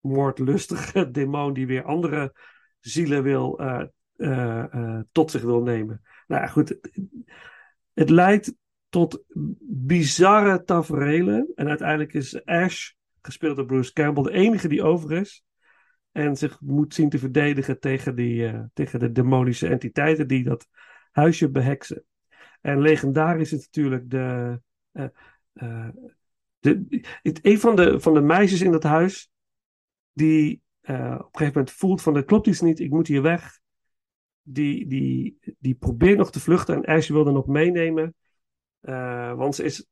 moordlustige 0.00 1.10
demon 1.10 1.52
die 1.52 1.66
weer 1.66 1.84
andere 1.84 2.34
zielen 2.80 3.22
wil, 3.22 3.58
eh, 3.58 3.84
eh, 4.16 5.00
tot 5.12 5.30
zich 5.30 5.42
wil 5.42 5.62
nemen. 5.62 6.02
Nou 6.26 6.42
ja, 6.42 6.48
goed. 6.48 6.78
Het, 7.92 8.10
leidt 8.10 8.54
tot 8.88 9.24
bizarre 9.68 10.64
taferelen. 10.64 11.52
En 11.54 11.68
uiteindelijk 11.68 12.12
is 12.12 12.44
Ash, 12.44 12.92
gespeeld 13.24 13.56
door 13.56 13.66
Bruce 13.66 13.92
Campbell, 13.92 14.22
de 14.22 14.32
enige 14.32 14.68
die 14.68 14.82
over 14.82 15.12
is. 15.12 15.44
En 16.12 16.36
zich 16.36 16.60
moet 16.60 16.94
zien 16.94 17.08
te 17.08 17.18
verdedigen 17.18 17.80
tegen, 17.80 18.14
die, 18.14 18.46
eh, 18.46 18.60
tegen 18.72 18.98
de 19.00 19.12
demonische 19.12 19.68
entiteiten 19.68 20.28
die 20.28 20.44
dat 20.44 20.68
huisje 21.10 21.50
beheksen. 21.50 22.04
En 22.60 22.80
legendarisch 22.80 23.52
is 23.52 23.64
natuurlijk 23.64 24.10
de. 24.10 24.60
eh, 24.92 25.04
eh, 25.52 25.88
de 26.58 27.04
het, 27.22 27.38
een 27.46 27.58
van 27.58 27.76
de, 27.76 28.00
van 28.00 28.14
de 28.14 28.20
meisjes 28.20 28.60
in 28.60 28.72
dat 28.72 28.82
huis. 28.82 29.30
die 30.12 30.62
op 30.82 30.90
een 30.90 31.28
gegeven 31.32 31.52
moment 31.54 31.70
voelt: 31.70 32.02
van 32.02 32.16
er 32.16 32.24
klopt 32.24 32.46
iets 32.46 32.60
niet, 32.60 32.80
ik 32.80 32.90
moet 32.90 33.06
hier 33.06 33.22
weg. 33.22 33.58
Die, 34.42 34.86
die, 34.86 35.38
die 35.58 35.74
probeert 35.74 36.18
nog 36.18 36.30
te 36.30 36.40
vluchten 36.40 36.74
en 36.74 36.94
Ash 36.96 37.08
wil 37.08 37.24
nog 37.24 37.46
meenemen. 37.46 38.14
Want 39.36 39.54
ze 39.54 39.64
is, 39.64 39.86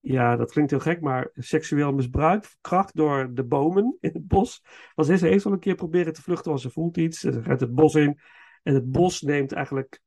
ja, 0.00 0.36
dat 0.36 0.52
klinkt 0.52 0.70
heel 0.70 0.80
gek, 0.80 1.00
maar 1.00 1.30
seksueel 1.34 1.92
misbruikt, 1.92 2.46
verkracht 2.46 2.96
door 2.96 3.34
de 3.34 3.44
bomen 3.44 3.96
in 4.00 4.10
het 4.12 4.26
bos. 4.26 4.64
Want 4.94 5.08
ze 5.08 5.26
heeft 5.26 5.46
al 5.46 5.52
een 5.52 5.58
keer 5.58 5.74
proberen 5.74 6.12
te 6.12 6.22
vluchten, 6.22 6.50
want 6.50 6.60
ze 6.62 6.70
voelt 6.70 6.96
iets. 6.96 7.18
Ze 7.18 7.42
gaat 7.42 7.60
het 7.60 7.74
bos 7.74 7.94
in. 7.94 8.20
En 8.62 8.74
het 8.74 8.90
bos 8.90 9.20
neemt 9.20 9.52
eigenlijk, 9.52 10.00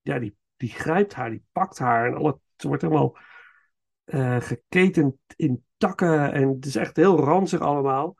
ja, 0.00 0.18
die, 0.18 0.36
die 0.56 0.68
grijpt 0.68 1.14
haar, 1.14 1.30
die 1.30 1.44
pakt 1.52 1.78
haar. 1.78 2.06
En 2.06 2.14
alle, 2.14 2.38
ze 2.56 2.66
wordt 2.66 2.82
helemaal 2.82 3.16
eh, 4.04 4.40
geketend 4.40 5.16
in 5.36 5.64
takken. 5.76 6.32
En 6.32 6.48
het 6.48 6.66
is 6.66 6.76
echt 6.76 6.96
heel 6.96 7.18
ranzig 7.18 7.60
allemaal. 7.60 8.16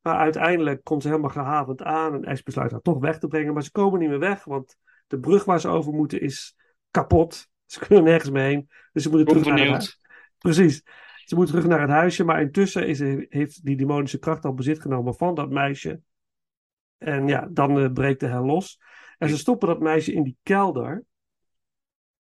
Maar 0.00 0.16
uiteindelijk 0.16 0.84
komt 0.84 1.02
ze 1.02 1.08
helemaal 1.08 1.30
gehavend 1.30 1.82
aan. 1.82 2.14
En 2.14 2.24
Ash 2.24 2.42
besluit 2.42 2.70
haar 2.70 2.80
toch 2.80 2.98
weg 2.98 3.18
te 3.18 3.26
brengen. 3.26 3.54
Maar 3.54 3.62
ze 3.62 3.70
komen 3.70 4.00
niet 4.00 4.08
meer 4.08 4.18
weg, 4.18 4.44
want 4.44 4.76
de 5.06 5.18
brug 5.18 5.44
waar 5.44 5.60
ze 5.60 5.68
over 5.68 5.92
moeten 5.92 6.20
is 6.20 6.56
kapot. 6.90 7.48
Ze 7.66 7.78
kunnen 7.78 8.04
nergens 8.04 8.30
meer 8.30 8.42
heen. 8.42 8.68
Dus 8.92 9.02
ze 9.02 9.08
moeten 9.08 9.26
terug 9.26 9.56
naar. 9.56 10.02
Precies. 10.44 10.82
Ze 11.24 11.34
moet 11.34 11.46
terug 11.46 11.66
naar 11.66 11.80
het 11.80 11.90
huisje, 11.90 12.24
maar 12.24 12.40
intussen 12.40 12.86
is, 12.86 12.98
heeft 13.28 13.64
die 13.64 13.76
demonische 13.76 14.18
kracht 14.18 14.44
al 14.44 14.54
bezit 14.54 14.80
genomen 14.80 15.14
van 15.14 15.34
dat 15.34 15.50
meisje. 15.50 16.00
En 16.98 17.28
ja, 17.28 17.48
dan 17.50 17.78
eh, 17.78 17.92
breekt 17.92 18.20
de 18.20 18.26
hel 18.26 18.44
los. 18.44 18.80
En 19.18 19.28
ze 19.28 19.38
stoppen 19.38 19.68
dat 19.68 19.80
meisje 19.80 20.12
in 20.12 20.22
die 20.22 20.36
kelder. 20.42 21.04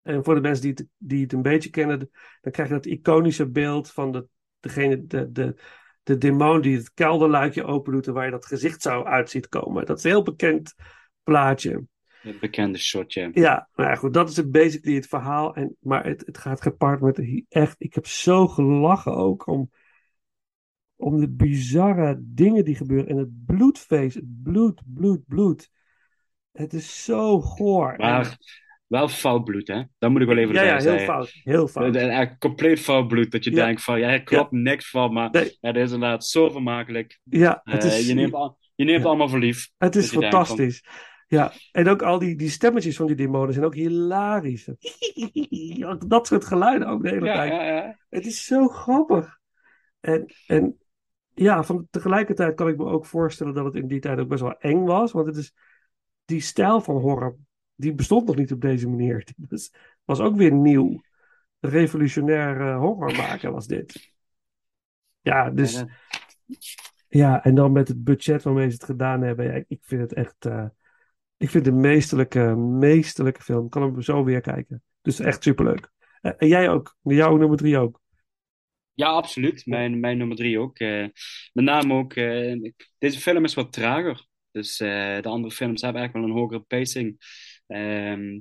En 0.03 0.25
voor 0.25 0.35
de 0.35 0.41
mensen 0.41 0.63
die 0.63 0.71
het, 0.71 0.87
die 0.97 1.23
het 1.23 1.33
een 1.33 1.43
beetje 1.43 1.71
kennen, 1.71 2.11
dan 2.41 2.53
krijg 2.53 2.69
je 2.69 2.75
dat 2.75 2.87
iconische 2.87 3.49
beeld 3.49 3.91
van 3.91 4.13
de, 4.13 4.27
degene, 4.61 5.07
de, 5.07 5.33
de, 5.33 5.55
de 6.03 6.19
demon 6.19 6.61
die 6.61 6.77
het 6.77 6.95
kelderluikje 6.95 7.65
open 7.65 7.93
doet 7.93 8.07
en 8.07 8.13
waar 8.13 8.25
je 8.25 8.31
dat 8.31 8.47
gezicht 8.47 8.83
zou 8.83 9.07
uit 9.07 9.31
ziet 9.31 9.49
komen. 9.49 9.87
Dat 9.87 9.99
is 9.99 10.05
een 10.05 10.11
heel 10.11 10.23
bekend 10.23 10.75
plaatje. 11.23 11.85
Het 12.19 12.41
bekende 12.41 12.79
shotje. 12.79 13.31
Ja, 13.33 13.69
nou 13.75 13.89
ja, 13.89 13.95
goed, 13.95 14.15
dat 14.15 14.29
is 14.31 14.37
het 14.37 14.51
basically 14.51 14.97
het 14.97 15.07
verhaal. 15.07 15.55
En, 15.55 15.77
maar 15.81 16.05
het, 16.07 16.23
het 16.27 16.39
gaat 16.39 16.63
gepaard 16.63 17.01
met 17.01 17.43
echt, 17.49 17.75
ik 17.79 17.95
heb 17.95 18.07
zo 18.07 18.49
gelachen 18.49 19.15
ook 19.17 19.47
om, 19.47 19.71
om 20.97 21.21
de 21.21 21.29
bizarre 21.31 22.19
dingen 22.21 22.65
die 22.65 22.75
gebeuren. 22.77 23.09
En 23.09 23.17
het 23.17 23.47
bloedfeest, 23.47 24.15
het 24.15 24.43
bloed, 24.43 24.81
bloed, 24.87 25.27
bloed. 25.27 25.71
Het 26.53 26.73
is 26.73 27.05
zo 27.05 27.41
goor. 27.41 27.93
En- 27.93 27.99
Maar 27.99 28.39
wel 28.87 29.09
fout 29.09 29.45
bloed, 29.45 29.69
hè? 29.69 29.83
Dat 29.99 30.11
moet 30.11 30.21
ik 30.21 30.27
wel 30.27 30.37
even 30.37 30.55
ja, 30.55 30.63
ja, 30.63 30.67
erbij 30.77 30.83
heel 30.83 30.91
zeggen. 30.99 31.07
fout. 31.15 31.31
Heel 31.43 31.69
fout. 31.69 32.39
Compleet 32.39 32.81
fout 32.81 33.09
bloed. 33.09 33.31
Dat 33.31 33.45
je 33.45 33.51
Ja. 33.51 33.65
denkt 33.65 33.83
van, 33.83 33.99
ja, 33.99 34.09
er 34.09 34.23
klopt 34.23 34.51
niks 34.51 34.91
van, 34.91 35.13
maar 35.13 35.31
Nee. 35.31 35.57
ja, 35.61 35.73
dat 35.73 35.83
is 35.83 35.93
inderdaad 35.93 36.25
zo 36.25 36.51
vermakelijk. 36.51 37.21
Ja, 37.23 37.61
het 37.65 37.85
Eh, 37.85 37.99
is, 37.99 38.07
je 38.07 38.15
neemt, 38.15 38.33
al, 38.33 38.59
je 38.75 38.85
neemt 38.85 39.03
Ja. 39.03 39.09
allemaal 39.09 39.29
voor 39.29 39.39
lief. 39.39 39.71
het 39.79 39.97
is 39.97 40.11
fantastisch. 40.11 40.85
Ja, 41.29 41.53
en 41.73 41.89
ook 41.89 42.03
al 42.03 42.19
die, 42.19 42.37
die 42.37 42.51
stemmetjes 42.51 42.97
van 42.97 43.07
die 43.07 43.17
demonen 43.17 43.53
zijn 43.53 43.65
ook 43.67 43.75
hilarisch. 43.75 44.69
Dat 46.09 46.27
soort 46.27 46.45
geluiden 46.45 46.89
ook 46.89 47.03
de 47.03 47.09
hele 47.09 47.27
Ja, 47.27 47.35
tijd. 47.35 47.53
ja, 47.53 47.63
ja. 47.63 47.99
Het 48.09 48.27
is 48.27 48.45
zo 48.45 48.69
grappig. 48.69 49.39
En, 50.01 50.27
en 50.47 50.79
ja, 51.35 51.63
van, 51.63 51.87
tegelijkertijd 51.91 52.55
kan 52.55 52.69
ik 52.69 52.77
me 52.77 52.85
ook 52.85 53.07
voorstellen 53.07 53.55
dat 53.55 53.65
het 53.65 53.75
in 53.75 53.87
die 53.87 54.01
tijd 54.01 54.19
ook 54.19 54.29
best 54.29 54.43
wel 54.43 54.59
eng 54.59 54.85
was. 54.85 55.13
Want 55.13 55.27
het 55.27 55.37
is 55.37 55.53
die 56.25 56.41
stijl 56.41 56.81
van 56.81 56.97
horror, 56.97 57.37
die 57.75 57.95
bestond 57.95 58.27
nog 58.27 58.37
niet 58.37 58.53
op 58.53 58.61
deze 58.61 58.89
manier. 58.89 59.17
Het 59.17 59.35
was, 59.49 59.73
was 60.05 60.21
ook 60.21 60.37
weer 60.37 60.53
nieuw. 60.53 61.01
Revolutionair 61.61 62.75
horror 62.75 63.17
maken 63.17 63.53
was 63.53 63.67
dit. 63.67 64.13
Ja, 65.21 65.51
dus 65.51 65.85
Ja, 67.09 67.45
en 67.45 67.55
dan 67.55 67.73
met 67.73 67.89
het 67.89 68.05
budget 68.05 68.43
waarmee 68.43 68.67
ze 68.69 68.75
het 68.75 68.85
gedaan 68.85 69.23
hebben. 69.23 69.65
Ik 69.69 69.79
vind 69.83 70.01
het 70.01 70.13
echt. 70.13 70.47
eh, 70.47 70.65
ik 71.39 71.51
vind 71.51 71.67
het 71.67 71.75
een 71.75 71.81
meesterlijke, 71.81 72.55
meesterlijke 72.57 73.43
film. 73.43 73.65
Ik 73.65 73.71
kan 73.71 73.83
hem 73.83 74.03
zo 74.03 74.25
weer 74.25 74.41
kijken. 74.41 74.83
Dus 75.03 75.21
echt 75.21 75.43
superleuk. 75.43 75.91
Eh, 76.21 76.33
en 76.37 76.49
jij 76.49 76.69
ook. 76.69 76.97
Jouw 77.03 77.37
nummer 77.37 77.57
drie 77.57 77.79
ook. 77.79 78.01
Ja, 78.95 79.07
absoluut. 79.09 79.67
Mijn, 79.67 80.01
mijn 80.01 80.19
nummer 80.19 80.37
drie 80.37 80.59
ook. 80.59 80.79
Eh, 80.79 81.07
met 81.53 81.65
name 81.65 81.95
ook, 81.95 82.15
eh, 82.15 82.73
deze 82.99 83.21
film 83.21 83.45
is 83.45 83.55
wat 83.55 83.73
trager. 83.73 84.27
Dus 84.51 84.77
de 84.77 85.21
andere 85.23 85.55
films 85.55 85.83
hebben 85.83 86.01
eigenlijk 86.01 86.13
wel 86.13 86.37
een 86.37 86.43
hogere 86.43 86.61
pacing. 86.61 87.17
Ehm, 87.67 88.41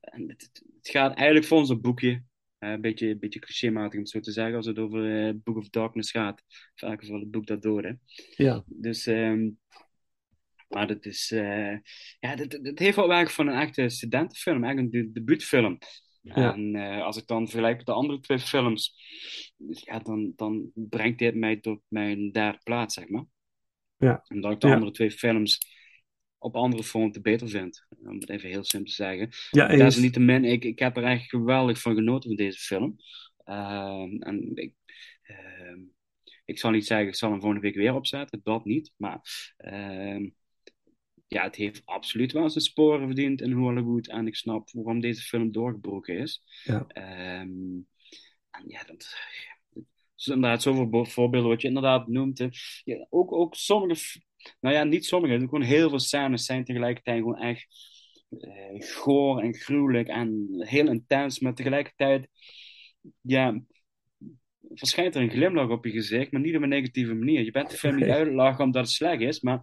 en 0.00 0.24
het, 0.26 0.60
gaat 0.82 1.16
eigenlijk 1.16 1.46
volgens 1.46 1.70
een 1.70 1.80
boekje. 1.80 2.22
Een 2.58 2.80
beetje, 2.80 3.08
een 3.08 3.18
beetje 3.18 3.38
clichématig 3.38 3.92
om 3.92 3.98
het 3.98 4.08
zo 4.08 4.20
te 4.20 4.32
zeggen, 4.32 4.56
als 4.56 4.66
het 4.66 4.78
over 4.78 5.38
Book 5.38 5.56
of 5.56 5.68
Darkness 5.68 6.10
gaat. 6.10 6.42
Vaak 6.74 7.02
is 7.02 7.08
wel 7.08 7.20
het 7.20 7.30
boek 7.30 7.46
dat 7.46 7.62
door, 7.62 7.82
hè. 7.82 7.92
Ja. 8.36 8.64
Dus, 8.66 9.06
ehm, 9.06 9.48
maar 10.68 10.86
dat 10.86 11.04
is, 11.04 11.30
eh, 11.30 11.76
ja, 12.20 12.36
dat, 12.36 12.58
dat 12.62 12.78
heeft 12.78 12.96
wel 12.96 13.08
werk 13.08 13.30
van 13.30 13.46
een 13.46 13.60
echte 13.60 13.88
studentenfilm, 13.88 14.64
eigenlijk 14.64 14.94
een 14.94 15.02
de- 15.02 15.12
debuutfilm. 15.12 15.78
Ja. 16.22 16.52
En 16.54 16.74
eh, 16.76 17.02
als 17.02 17.16
ik 17.16 17.26
dan 17.26 17.48
vergelijk 17.48 17.76
met 17.76 17.86
de 17.86 17.92
andere 17.92 18.20
twee 18.20 18.38
films, 18.38 18.94
ja, 19.68 19.98
dan, 19.98 20.32
dan 20.36 20.70
brengt 20.74 21.18
dit 21.18 21.34
mij 21.34 21.56
tot 21.56 21.80
mijn 21.88 22.30
derde 22.32 22.58
plaats, 22.62 22.94
zeg 22.94 23.08
maar. 23.08 23.24
Ja. 23.96 24.24
Omdat 24.28 24.52
ik 24.52 24.60
de 24.60 24.66
Ja. 24.66 24.72
andere 24.74 24.92
twee 24.92 25.10
films 25.10 25.76
op 26.38 26.56
andere 26.56 26.84
fronten 26.84 27.22
beter 27.22 27.48
vind. 27.48 27.86
Om 28.02 28.18
het 28.18 28.30
even 28.30 28.48
heel 28.48 28.64
simpel 28.64 28.88
te 28.90 28.94
zeggen. 28.96 29.28
Ja. 29.50 29.66
Desalniettemin, 29.66 30.44
ik, 30.44 30.64
ik 30.64 30.78
heb 30.78 30.96
er 30.96 31.04
echt 31.04 31.28
geweldig 31.28 31.80
van 31.80 31.94
genoten 31.94 32.28
van 32.28 32.36
deze 32.36 32.58
film. 32.58 32.96
Ehm, 33.44 34.16
en 34.22 34.50
ik, 34.54 34.74
ehm, 35.22 35.80
ik 36.44 36.58
zal 36.58 36.70
niet 36.70 36.86
zeggen, 36.86 37.08
ik 37.08 37.14
zal 37.14 37.30
hem 37.30 37.40
volgende 37.40 37.64
week 37.66 37.74
weer 37.76 37.94
opzetten, 37.94 38.40
dat 38.42 38.64
niet. 38.64 38.92
Maar 38.96 39.20
ehm, 39.56 40.28
ja, 41.28 41.42
het 41.42 41.56
heeft 41.56 41.82
absoluut 41.84 42.32
wel 42.32 42.50
zijn 42.50 42.64
sporen 42.64 43.06
verdiend 43.06 43.40
in 43.40 43.52
Hollywood. 43.52 44.06
En 44.06 44.26
ik 44.26 44.36
snap 44.36 44.70
waarom 44.72 45.00
deze 45.00 45.22
film 45.22 45.52
doorgebroken 45.52 46.18
is. 46.18 46.42
Ja. 46.64 46.84
Ehm, 46.88 47.80
en 48.50 48.64
ja, 48.66 48.84
dat, 48.86 49.16
dus 50.14 50.26
inderdaad, 50.26 50.62
zoveel 50.62 51.04
voorbeelden 51.04 51.50
wat 51.50 51.60
je 51.60 51.68
inderdaad 51.68 52.08
noemt. 52.08 52.38
hè. 52.38 52.48
Ja, 52.84 53.06
ook, 53.10 53.32
ook 53.32 53.54
sommige, 53.54 54.22
nou 54.60 54.74
ja, 54.74 54.84
niet 54.84 55.04
sommige, 55.04 55.38
gewoon 55.38 55.62
heel 55.62 55.88
veel 55.88 55.98
scènes 55.98 56.44
zijn 56.44 56.64
tegelijkertijd 56.64 57.18
gewoon 57.18 57.38
echt 57.38 57.66
uh, 58.30 58.80
goor 58.80 59.40
en 59.40 59.54
gruwelijk 59.54 60.08
en 60.08 60.46
heel 60.58 60.88
intens, 60.88 61.38
maar 61.38 61.54
tegelijkertijd 61.54 62.28
ja, 63.20 63.62
verschijnt 64.74 65.14
er 65.14 65.22
een 65.22 65.30
glimlach 65.30 65.68
op 65.68 65.84
je 65.84 65.90
gezicht, 65.90 66.32
maar 66.32 66.40
niet 66.40 66.56
op 66.56 66.62
een 66.62 66.68
negatieve 66.68 67.14
manier. 67.14 67.44
Je 67.44 67.50
bent 67.50 67.70
de 67.70 67.76
film 67.76 67.96
niet 67.96 68.08
uitlachen 68.08 68.64
omdat 68.64 68.82
het 68.82 68.92
slecht 68.92 69.20
is, 69.20 69.40
maar 69.40 69.60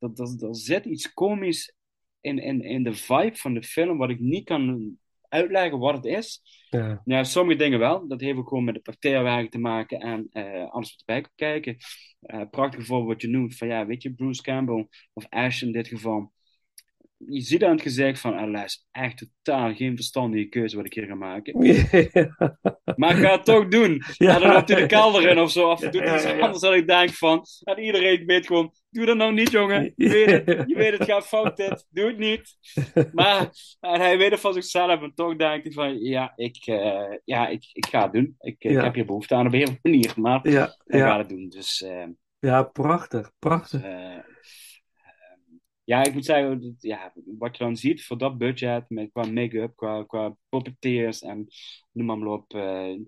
dat, 0.00 0.16
dat, 0.16 0.42
er 0.42 0.56
zit 0.56 0.84
iets 0.84 1.12
komisch 1.12 1.74
in, 2.20 2.38
in, 2.38 2.62
in 2.62 2.82
de 2.82 2.94
vibe 2.94 3.36
van 3.36 3.54
de 3.54 3.62
film, 3.62 3.98
wat 3.98 4.10
ik 4.10 4.20
niet 4.20 4.44
kan 4.44 4.98
uitleggen 5.28 5.78
wat 5.78 5.94
het 5.94 6.04
is. 6.04 6.42
Ja. 6.70 7.02
ja 7.04 7.24
sommige 7.24 7.58
dingen 7.58 7.78
wel. 7.78 8.08
Dat 8.08 8.20
heeft 8.20 8.38
ook 8.38 8.48
gewoon 8.48 8.64
met 8.64 8.74
de 8.74 8.80
parterwerk 8.80 9.50
te 9.50 9.58
maken 9.58 10.00
en 10.00 10.28
uh, 10.32 10.70
alles 10.70 10.90
wat 10.90 10.98
erbij 10.98 11.20
komt 11.20 11.34
kijken. 11.34 11.76
Uh, 12.20 12.42
prachtig 12.50 12.86
voorbeeld 12.86 13.12
wat 13.12 13.22
je 13.22 13.28
noemt 13.28 13.56
van 13.56 13.68
ja, 13.68 13.86
weet 13.86 14.02
je, 14.02 14.14
Bruce 14.14 14.42
Campbell 14.42 14.88
of 15.12 15.26
Ash 15.28 15.62
in 15.62 15.72
dit 15.72 15.88
geval 15.88 16.32
je 17.26 17.40
ziet 17.40 17.64
aan 17.64 17.70
het 17.70 17.82
gezicht 17.82 18.20
van, 18.20 18.56
is 18.56 18.86
echt 18.90 19.32
totaal 19.42 19.74
geen 19.74 19.96
verstandige 19.96 20.48
keuze 20.48 20.76
wat 20.76 20.86
ik 20.86 20.94
hier 20.94 21.06
ga 21.06 21.14
maken. 21.14 21.58
Maar 22.96 23.10
ik 23.10 23.24
ga 23.24 23.32
het 23.32 23.44
toch 23.44 23.68
doen. 23.68 24.02
Ja. 24.16 24.34
En 24.34 24.40
dan 24.40 24.52
loopt 24.52 24.68
hij 24.68 24.80
de 24.80 24.86
kelder 24.86 25.28
in 25.28 25.38
of 25.38 25.50
zo, 25.50 25.70
of 25.70 25.80
doet 25.80 25.94
iets 25.94 26.24
anders 26.24 26.60
dat 26.60 26.74
ik 26.74 26.86
denk 26.86 27.10
van, 27.10 27.44
en 27.62 27.78
iedereen 27.78 28.26
weet 28.26 28.46
gewoon, 28.46 28.72
doe 28.90 29.06
dat 29.06 29.16
nou 29.16 29.32
niet 29.32 29.50
jongen, 29.50 29.92
je 29.96 30.08
weet 30.08 30.30
het, 30.30 30.68
je 30.68 30.74
weet 30.74 30.98
het 30.98 31.04
gaat 31.04 31.26
fout 31.26 31.56
dit, 31.56 31.86
doe 31.90 32.06
het 32.06 32.18
niet. 32.18 32.56
Maar 33.12 33.50
en 33.80 34.00
hij 34.00 34.18
weet 34.18 34.30
het 34.30 34.40
van 34.40 34.52
zichzelf 34.52 35.02
en 35.02 35.12
toch 35.14 35.36
denkt 35.36 35.64
hij 35.64 35.72
van, 35.72 35.98
ja, 35.98 36.32
ik, 36.36 36.66
uh, 36.66 37.16
ja, 37.24 37.48
ik, 37.48 37.70
ik 37.72 37.86
ga 37.86 38.02
het 38.02 38.12
doen. 38.12 38.34
Ik, 38.38 38.64
ik 38.64 38.80
heb 38.80 38.94
hier 38.94 39.06
behoefte 39.06 39.34
aan 39.34 39.46
op 39.46 39.52
een 39.52 39.78
manier, 39.82 40.12
maar 40.16 40.48
ja. 40.48 40.76
ik 40.86 41.00
ga 41.00 41.18
het 41.18 41.28
doen. 41.28 41.48
Dus, 41.48 41.82
uh, 41.86 42.04
ja, 42.38 42.62
prachtig, 42.62 43.32
prachtig. 43.38 43.82
Dus, 43.82 43.90
uh, 43.90 44.18
ja, 45.90 46.04
ik 46.04 46.14
moet 46.14 46.24
zeggen, 46.24 46.76
ja, 46.78 47.12
wat 47.38 47.56
je 47.56 47.64
dan 47.64 47.76
ziet 47.76 48.04
voor 48.04 48.18
dat 48.18 48.38
budget, 48.38 48.84
met, 48.88 49.10
qua 49.12 49.26
make-up, 49.26 49.76
qua, 49.76 50.04
qua 50.04 50.36
puppeteers 50.48 51.20
en 51.20 51.46
noem 51.92 52.06
maar, 52.06 52.26
op, 52.26 52.54
uh, 52.54 52.98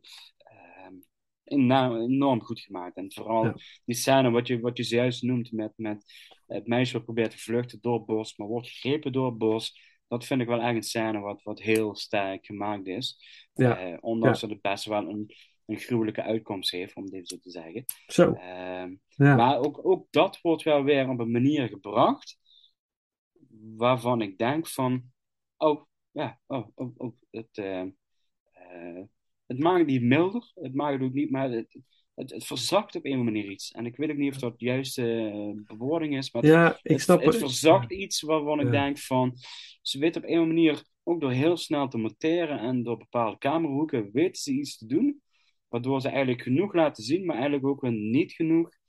enorm 1.44 2.42
goed 2.42 2.60
gemaakt. 2.60 2.96
En 2.96 3.12
vooral 3.12 3.52
die 3.84 3.96
scène, 3.96 4.30
wat 4.30 4.46
je, 4.46 4.60
wat 4.60 4.76
je 4.76 4.82
zojuist 4.82 5.22
noemt, 5.22 5.52
met, 5.52 5.72
met 5.76 6.04
het 6.46 6.66
meisje 6.66 6.92
wat 6.92 7.04
probeert 7.04 7.30
te 7.30 7.38
vluchten 7.38 7.78
door 7.80 7.94
het 7.94 8.06
bos, 8.06 8.36
maar 8.36 8.48
wordt 8.48 8.68
gegrepen 8.68 9.12
door 9.12 9.26
het 9.26 9.38
bos. 9.38 9.80
Dat 10.08 10.24
vind 10.24 10.40
ik 10.40 10.46
wel 10.46 10.60
echt 10.60 10.74
een 10.74 10.82
scène 10.82 11.20
wat, 11.20 11.42
wat 11.42 11.60
heel 11.60 11.94
sterk 11.94 12.46
gemaakt 12.46 12.86
is. 12.86 13.18
Ja. 13.54 13.90
Uh, 13.90 13.98
ondanks 14.00 14.40
dat 14.40 14.50
het 14.50 14.60
best 14.60 14.84
wel 14.84 15.08
een, 15.08 15.34
een 15.66 15.78
gruwelijke 15.78 16.22
uitkomst 16.22 16.70
heeft, 16.70 16.94
om 16.94 17.10
dit 17.10 17.28
zo 17.28 17.36
te 17.38 17.50
zeggen. 17.50 17.84
Zo. 18.06 18.30
Uh, 18.30 18.90
ja. 19.08 19.36
Maar 19.36 19.58
ook, 19.58 19.86
ook 19.86 20.06
dat 20.10 20.40
wordt 20.40 20.62
wel 20.62 20.84
weer 20.84 21.08
op 21.08 21.18
een 21.18 21.30
manier 21.30 21.68
gebracht 21.68 22.40
waarvan 23.76 24.20
ik 24.20 24.38
denk 24.38 24.66
van, 24.66 25.02
oh, 25.56 25.84
ja, 26.10 26.40
oh, 26.46 26.68
oh, 26.74 26.94
oh 26.96 27.16
het, 27.30 27.56
uh, 27.58 27.84
uh, 28.72 29.02
het 29.46 29.58
maakt 29.58 29.86
niet 29.86 30.02
milder, 30.02 30.50
het 30.54 30.74
maakt 30.74 30.92
het 30.92 31.02
ook 31.02 31.14
niet, 31.14 31.30
maar 31.30 31.50
het, 31.50 31.78
het, 32.14 32.30
het 32.30 32.44
verzakt 32.44 32.96
op 32.96 33.04
een 33.04 33.24
manier 33.24 33.50
iets. 33.50 33.70
En 33.70 33.86
ik 33.86 33.96
weet 33.96 34.10
ook 34.10 34.16
niet 34.16 34.34
of 34.34 34.40
dat 34.40 34.58
de 34.58 34.64
juiste 34.64 35.32
uh, 35.34 35.76
bewoording 35.76 36.16
is, 36.16 36.32
maar 36.32 36.46
ja, 36.46 36.78
ik 36.82 37.00
snap 37.00 37.20
het, 37.22 37.26
het 37.26 37.42
verzakt 37.42 37.92
iets 37.92 38.20
waarvan 38.20 38.60
ik 38.60 38.70
denk 38.70 38.98
van, 38.98 39.36
ze 39.82 39.98
weten 39.98 40.22
op 40.22 40.28
een 40.28 40.46
manier, 40.46 40.82
ook 41.02 41.20
door 41.20 41.32
heel 41.32 41.56
snel 41.56 41.88
te 41.88 41.98
monteren 41.98 42.58
en 42.58 42.82
door 42.82 42.96
bepaalde 42.96 43.38
camerahoeken, 43.38 44.10
weten 44.12 44.42
ze 44.42 44.52
iets 44.52 44.76
te 44.76 44.86
doen, 44.86 45.22
waardoor 45.68 46.00
ze 46.00 46.08
eigenlijk 46.08 46.42
genoeg 46.42 46.74
laten 46.74 47.04
zien, 47.04 47.24
maar 47.24 47.34
eigenlijk 47.34 47.66
ook 47.66 47.80
weer 47.80 47.92
niet 47.92 48.32
genoeg 48.32 48.80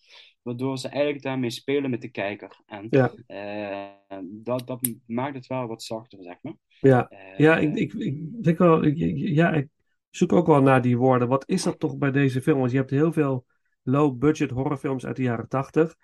waardoor 0.43 0.77
ze 0.77 0.88
eigenlijk 0.88 1.23
daarmee 1.23 1.49
spelen 1.49 1.89
met 1.89 2.01
de 2.01 2.10
kijker. 2.10 2.60
En 2.65 2.88
ja. 2.89 3.12
uh, 3.27 4.17
dat, 4.23 4.67
dat 4.67 4.89
maakt 5.06 5.36
het 5.36 5.47
wel 5.47 5.67
wat 5.67 5.84
zachter, 5.84 6.23
zeg 6.23 6.38
maar. 6.41 6.56
Ja, 6.79 7.12
uh, 7.12 7.38
ja 7.38 7.58
ik, 7.58 7.75
ik, 7.75 7.93
ik 7.93 8.43
denk 8.43 8.58
wel, 8.58 8.84
ik, 8.84 8.97
ja, 9.15 9.51
ik 9.53 9.67
zoek 10.10 10.34
ook 10.34 10.47
wel 10.47 10.62
naar 10.62 10.82
die 10.82 10.97
woorden. 10.97 11.27
Wat 11.27 11.49
is 11.49 11.63
dat 11.63 11.79
toch 11.79 11.97
bij 11.97 12.12
deze 12.12 12.41
film? 12.41 12.60
Want 12.60 12.71
je 12.71 12.77
hebt 12.77 12.89
heel 12.89 13.13
veel 13.13 13.45
low-budget 13.84 14.49
horrorfilms 14.49 15.06
uit 15.06 15.15
de 15.15 15.21
jaren 15.23 15.47
tachtig. 15.47 15.95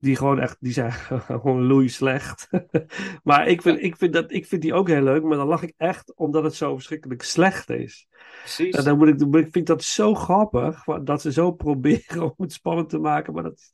Die 0.00 0.16
gewoon 0.16 0.40
echt, 0.40 0.56
die 0.60 0.72
zijn 0.72 0.92
gewoon 1.42 1.62
loei 1.62 1.88
slecht. 1.88 2.48
maar 3.22 3.48
ik 3.48 3.62
vind, 3.62 3.82
ik, 3.82 3.96
vind 3.96 4.12
dat, 4.12 4.32
ik 4.32 4.46
vind 4.46 4.62
die 4.62 4.74
ook 4.74 4.88
heel 4.88 5.02
leuk, 5.02 5.22
maar 5.22 5.36
dan 5.36 5.46
lach 5.46 5.62
ik 5.62 5.74
echt 5.76 6.14
omdat 6.14 6.44
het 6.44 6.54
zo 6.54 6.74
verschrikkelijk 6.74 7.22
slecht 7.22 7.70
is. 7.70 8.08
Precies. 8.38 8.74
En 8.74 8.84
dan 8.84 8.98
moet 8.98 9.08
ik, 9.08 9.18
dan 9.18 9.34
ik 9.34 9.48
vind 9.50 9.66
dat 9.66 9.82
zo 9.82 10.14
grappig, 10.14 10.84
dat 10.84 11.20
ze 11.20 11.32
zo 11.32 11.52
proberen 11.64 12.22
om 12.22 12.34
het 12.36 12.52
spannend 12.52 12.88
te 12.88 12.98
maken, 12.98 13.32
maar 13.32 13.42
dat 13.42 13.72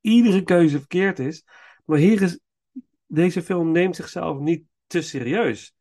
iedere 0.00 0.42
keuze 0.42 0.78
verkeerd 0.78 1.18
is. 1.18 1.44
Maar 1.84 1.98
hier 1.98 2.22
is, 2.22 2.38
deze 3.06 3.42
film 3.42 3.70
neemt 3.70 3.96
zichzelf 3.96 4.38
niet 4.38 4.62
te 4.86 5.02
serieus. 5.02 5.74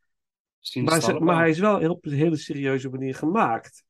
Maar, 0.73 1.23
maar, 1.23 1.37
hij 1.37 1.49
is 1.49 1.59
wel 1.59 1.79
heel, 1.79 1.91
op 1.91 2.05
een 2.05 2.11
hele 2.11 2.37
serieuze 2.37 2.89
manier 2.89 3.15
gemaakt. 3.15 3.83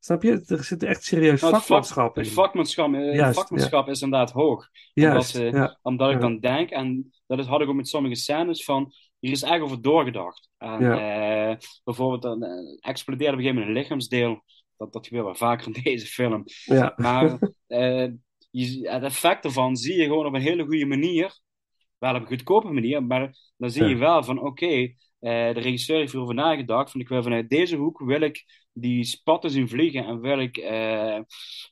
Snap 0.00 0.22
je? 0.22 0.42
Er 0.46 0.64
zit 0.64 0.82
echt 0.82 1.04
serieus 1.04 1.40
nou, 1.40 1.54
vakmanschap 1.54 2.16
in. 2.16 2.22
Het 2.22 2.32
vakmanschap, 2.32 2.94
eh, 2.94 3.32
vakmanschap 3.32 3.88
is 3.88 4.02
inderdaad 4.02 4.30
hoog. 4.30 4.68
Juist, 4.92 5.38
omdat, 5.38 5.54
uh, 5.54 5.74
omdat 5.82 6.10
ik 6.10 6.20
dan 6.20 6.38
denk, 6.38 6.70
en 6.70 7.12
dat 7.26 7.38
is, 7.38 7.46
had 7.46 7.60
ik 7.60 7.68
ook 7.68 7.74
met 7.74 7.88
sommige 7.88 8.14
scènes 8.14 8.64
van, 8.64 8.92
hier 9.18 9.32
is 9.32 9.42
echt 9.42 9.60
over 9.60 9.82
doorgedacht. 9.82 10.48
En, 10.58 10.82
uh, 10.82 11.56
bijvoorbeeld, 11.84 12.22
dan 12.22 12.44
uh, 12.44 12.50
explodeert 12.80 13.32
op 13.32 13.38
een 13.38 13.42
gegeven 13.42 13.60
moment 13.60 13.76
een 13.76 13.82
lichaamsdeel. 13.82 14.42
Dat, 14.76 14.92
dat 14.92 15.06
gebeurt 15.06 15.24
wel 15.24 15.34
vaker 15.34 15.66
in 15.66 15.82
deze 15.82 16.06
film. 16.06 16.44
Ja. 16.64 16.92
Maar 16.96 17.38
je, 18.50 18.88
het 18.88 19.02
effect 19.02 19.44
ervan 19.44 19.76
zie 19.76 19.96
je 19.96 20.04
gewoon 20.04 20.26
op 20.26 20.34
een 20.34 20.40
hele 20.40 20.64
goede 20.64 20.86
manier. 20.86 21.38
Wel 21.98 22.14
op 22.14 22.20
een 22.20 22.26
goedkope 22.26 22.72
manier, 22.72 23.04
maar 23.04 23.34
dan 23.56 23.70
zie 23.70 23.84
je 23.84 23.96
wel 23.96 24.22
van, 24.22 24.40
oké, 24.40 24.94
de 25.18 25.50
regisseur 25.50 25.98
heeft 25.98 26.14
erover 26.14 26.34
nagedacht. 26.34 26.90
Van, 26.90 27.00
ik 27.00 27.08
wil 27.08 27.22
vanuit 27.22 27.48
deze 27.48 27.76
hoek 27.76 27.98
wil 27.98 28.20
ik 28.20 28.44
die 28.72 29.04
spatten 29.04 29.50
zien 29.50 29.68
vliegen 29.68 30.04
en 30.04 30.20
welk, 30.20 30.56
uh, 30.56 30.64
uh, 30.64 31.20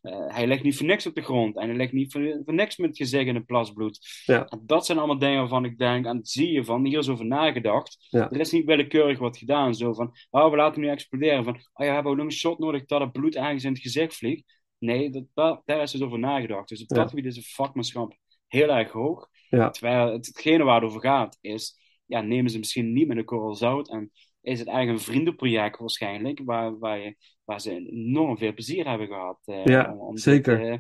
hij 0.02 0.46
ligt 0.46 0.62
niet 0.62 0.76
voor 0.76 0.86
niks 0.86 1.06
op 1.06 1.14
de 1.14 1.22
grond 1.22 1.56
en 1.56 1.68
hij 1.68 1.76
ligt 1.76 1.92
niet 1.92 2.12
voor, 2.12 2.40
voor 2.44 2.54
niks 2.54 2.76
met 2.76 2.96
gezicht 2.96 3.26
in 3.26 3.36
een 3.36 3.44
plasbloed. 3.44 4.22
Ja. 4.24 4.48
Dat 4.62 4.86
zijn 4.86 4.98
allemaal 4.98 5.18
dingen 5.18 5.38
waarvan 5.38 5.64
ik 5.64 5.78
denk, 5.78 6.06
en 6.06 6.20
zie 6.22 6.52
je 6.52 6.64
van, 6.64 6.84
hier 6.84 6.98
is 6.98 7.08
over 7.08 7.26
nagedacht. 7.26 8.06
Ja. 8.10 8.30
Er 8.30 8.40
is 8.40 8.52
niet 8.52 8.64
willekeurig 8.64 9.18
wat 9.18 9.38
gedaan, 9.38 9.74
zo 9.74 9.92
van, 9.92 10.12
oh, 10.30 10.50
we 10.50 10.56
laten 10.56 10.74
hem 10.74 10.82
nu 10.82 10.88
exploderen. 10.88 11.44
Van, 11.44 11.54
oh 11.54 11.86
ja, 11.86 11.94
hebben 11.94 12.12
we 12.12 12.18
nog 12.18 12.26
een 12.26 12.32
shot 12.32 12.58
nodig 12.58 12.84
dat 12.84 13.00
het 13.00 13.12
bloed 13.12 13.36
ergens 13.36 13.64
in 13.64 13.72
het 13.72 13.80
gezicht 13.80 14.16
vliegt? 14.16 14.56
Nee, 14.78 15.10
dat, 15.10 15.24
dat, 15.34 15.62
daar 15.64 15.82
is 15.82 15.90
dus 15.90 16.02
over 16.02 16.18
nagedacht. 16.18 16.68
Dus 16.68 16.82
op 16.82 16.88
dat 16.88 17.08
gebied 17.08 17.24
is 17.24 17.36
het 17.36 17.52
vakmanschap 17.52 18.16
heel 18.46 18.68
erg 18.68 18.90
hoog. 18.90 19.28
Terwijl 19.48 20.12
het, 20.12 20.26
hetgene 20.26 20.64
waar 20.64 20.80
het 20.80 20.90
over 20.90 21.00
gaat 21.00 21.38
is, 21.40 21.78
ja, 22.06 22.20
nemen 22.20 22.50
ze 22.50 22.58
misschien 22.58 22.92
niet 22.92 23.08
met 23.08 23.16
een 23.16 23.24
korrel 23.24 23.54
zout 23.54 23.88
en 23.88 24.12
is 24.40 24.58
het 24.58 24.68
eigenlijk 24.68 24.98
een 24.98 25.12
vriendenproject 25.12 25.78
waarschijnlijk, 25.78 26.40
waar, 26.44 26.78
waar, 26.78 26.98
je, 26.98 27.16
waar 27.44 27.60
ze 27.60 27.70
enorm 27.70 28.38
veel 28.38 28.52
plezier 28.52 28.88
hebben 28.88 29.06
gehad. 29.06 29.38
Uh, 29.44 29.64
ja, 29.64 29.94
om, 29.96 30.16
zeker. 30.16 30.58
Dit, 30.58 30.66
uh, 30.66 30.78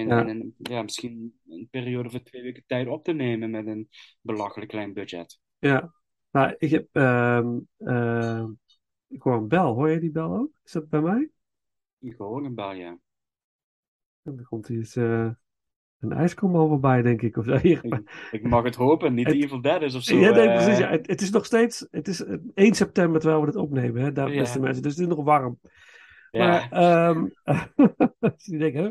in, 0.00 0.08
ja. 0.08 0.26
In, 0.26 0.54
ja, 0.58 0.82
misschien 0.82 1.40
een 1.48 1.68
periode 1.70 2.10
van 2.10 2.22
twee 2.22 2.42
weken 2.42 2.64
tijd 2.66 2.88
op 2.88 3.04
te 3.04 3.12
nemen 3.12 3.50
met 3.50 3.66
een 3.66 3.88
belachelijk 4.20 4.70
klein 4.70 4.92
budget. 4.92 5.40
Ja, 5.58 5.94
nou, 6.30 6.54
ik 6.58 6.70
heb, 6.70 6.88
uh, 6.92 8.44
ik 9.06 9.22
hoor 9.22 9.36
een 9.36 9.48
bel. 9.48 9.74
Hoor 9.74 9.90
je 9.90 10.00
die 10.00 10.10
bel 10.10 10.36
ook? 10.36 10.50
Is 10.64 10.72
dat 10.72 10.88
bij 10.88 11.00
mij? 11.00 11.30
Ik 11.98 12.14
hoor 12.16 12.44
een 12.44 12.54
bel, 12.54 12.72
ja. 12.72 12.98
En 14.22 14.36
dan 14.36 14.44
komt 14.44 14.68
hij 14.68 14.76
eens 14.76 14.96
eh, 14.96 15.30
een 16.00 16.12
ijskom 16.12 16.52
voorbij, 16.52 17.02
denk 17.02 17.22
ik. 17.22 17.36
Of 17.36 17.44
zo. 17.44 17.58
Ik, 18.30 18.42
mag 18.42 18.64
het 18.64 18.74
hopen, 18.74 19.14
niet 19.14 19.26
het, 19.26 19.36
Evil 19.36 19.60
Dead 19.60 19.82
is 19.82 19.94
of 19.94 20.02
zo. 20.02 20.16
Ja, 20.16 20.30
nee, 20.30 20.48
eh. 20.48 20.54
precies. 20.54 20.78
Ja. 20.78 20.90
Het, 20.90 21.06
het, 21.06 21.20
is 21.20 21.30
nog 21.30 21.44
steeds, 21.44 21.86
het 21.90 22.08
is 22.08 22.24
1 22.54 22.74
september 22.74 23.20
terwijl 23.20 23.40
we 23.40 23.46
dit 23.46 23.56
opnemen, 23.56 24.02
hè, 24.02 24.12
daar, 24.12 24.30
beste 24.30 24.60
mensen. 24.60 24.82
Dus 24.82 24.92
het 24.92 25.00
is 25.00 25.14
nog 25.14 25.24
warm. 25.24 25.58
Ja. 26.30 26.66
Maar, 26.70 27.08
um, 27.08 27.32
die 28.36 28.58
denken, 28.58 28.82
hè? 28.82 28.90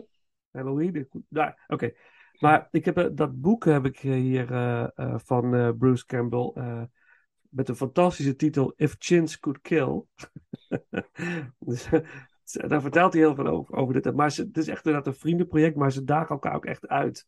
Halloween? 0.52 1.08
Nou, 1.30 1.54
oké. 1.68 1.92
Maar 2.40 2.68
ik 2.72 2.86
heb, 2.86 2.98
eh, 2.98 3.06
dat 3.14 3.42
boek 3.42 3.66
heb 3.66 3.86
ik 3.86 4.00
hier 4.00 4.52
uh, 4.52 4.88
uh, 4.96 5.16
van 5.18 5.76
Bruce 5.78 6.06
Campbell 6.06 6.54
met 7.50 7.70
een 7.70 7.76
fantastische 7.76 8.36
titel 8.36 8.74
If 8.76 8.96
Chins 9.00 9.40
Could 9.40 9.62
Kill. 9.62 10.04
dus, 11.60 11.90
daar 12.52 12.82
vertelt 12.82 13.14
hij 13.14 13.22
heel 13.22 13.36
veel 13.36 13.48
over, 13.48 13.76
over 13.76 13.94
dit. 13.94 14.16
Maar 14.16 14.34
het 14.36 14.58
is 14.58 14.68
echt 14.68 14.86
inderdaad 14.86 15.14
een 15.14 15.20
vriendenproject, 15.20 15.76
maar 15.76 15.92
ze 15.92 16.04
dagen 16.04 16.30
elkaar 16.30 16.56
ook 16.56 16.66
echt 16.66 16.88
uit. 16.88 17.28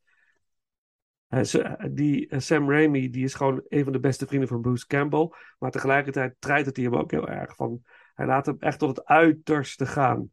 die, 1.91 2.27
eh, 2.27 2.39
Sam 2.39 2.71
Raimi 2.71 3.09
die 3.09 3.23
is 3.23 3.33
gewoon 3.33 3.63
een 3.67 3.83
van 3.83 3.93
de 3.93 3.99
beste 3.99 4.27
vrienden 4.27 4.49
van 4.49 4.61
Bruce 4.61 4.87
Campbell. 4.87 5.29
Maar 5.59 5.71
tegelijkertijd 5.71 6.35
treitert 6.39 6.75
hij 6.75 6.85
hem 6.85 6.95
ook 6.95 7.11
heel 7.11 7.27
erg. 7.27 7.55
Van, 7.55 7.81
hij 8.13 8.25
laat 8.25 8.45
hem 8.45 8.55
echt 8.59 8.79
tot 8.79 8.97
het 8.97 9.05
uiterste 9.05 9.85
gaan. 9.85 10.31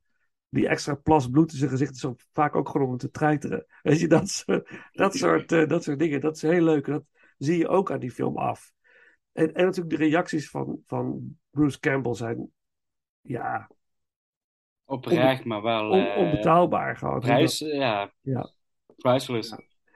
Die 0.49 0.68
extra 0.68 0.94
plas 0.94 1.29
bloed 1.29 1.53
in 1.53 1.59
zijn 1.59 1.70
gezicht 1.70 1.94
is 1.94 2.07
vaak 2.33 2.57
ook 2.57 2.68
gewoon 2.68 2.88
om 2.88 2.97
te 2.97 3.11
treiteren. 3.11 3.66
Weet 3.83 4.01
je, 4.01 4.09
dat 4.09 4.44
dat 4.92 5.14
soort, 5.14 5.53
uh, 5.53 5.68
dat 5.68 5.83
soort 5.85 5.99
dingen. 5.99 6.20
Dat 6.20 6.37
is 6.37 6.42
heel 6.42 6.62
leuk. 6.62 6.87
Dat 6.87 7.05
zie 7.38 7.59
je 7.59 7.68
ook 7.68 7.90
aan 7.90 8.01
die 8.01 8.11
film 8.11 8.38
af. 8.38 8.73
En, 9.33 9.55
en 9.55 9.64
natuurlijk 9.64 9.97
de 9.97 10.05
reacties 10.05 10.51
van, 10.51 10.83
van 10.87 11.37
Bruce 11.51 11.81
Campbell 11.81 12.14
zijn... 12.14 12.51
Ja, 13.20 13.70
Oprecht, 14.85 15.44
maar 15.44 15.62
wel... 15.62 15.90
On, 15.90 16.07
eh, 16.07 16.18
onbetaalbaar 16.18 16.97
gewoon. 16.97 17.20
Prijs, 17.20 17.59
ja. 17.59 18.12
ja. 18.20 18.51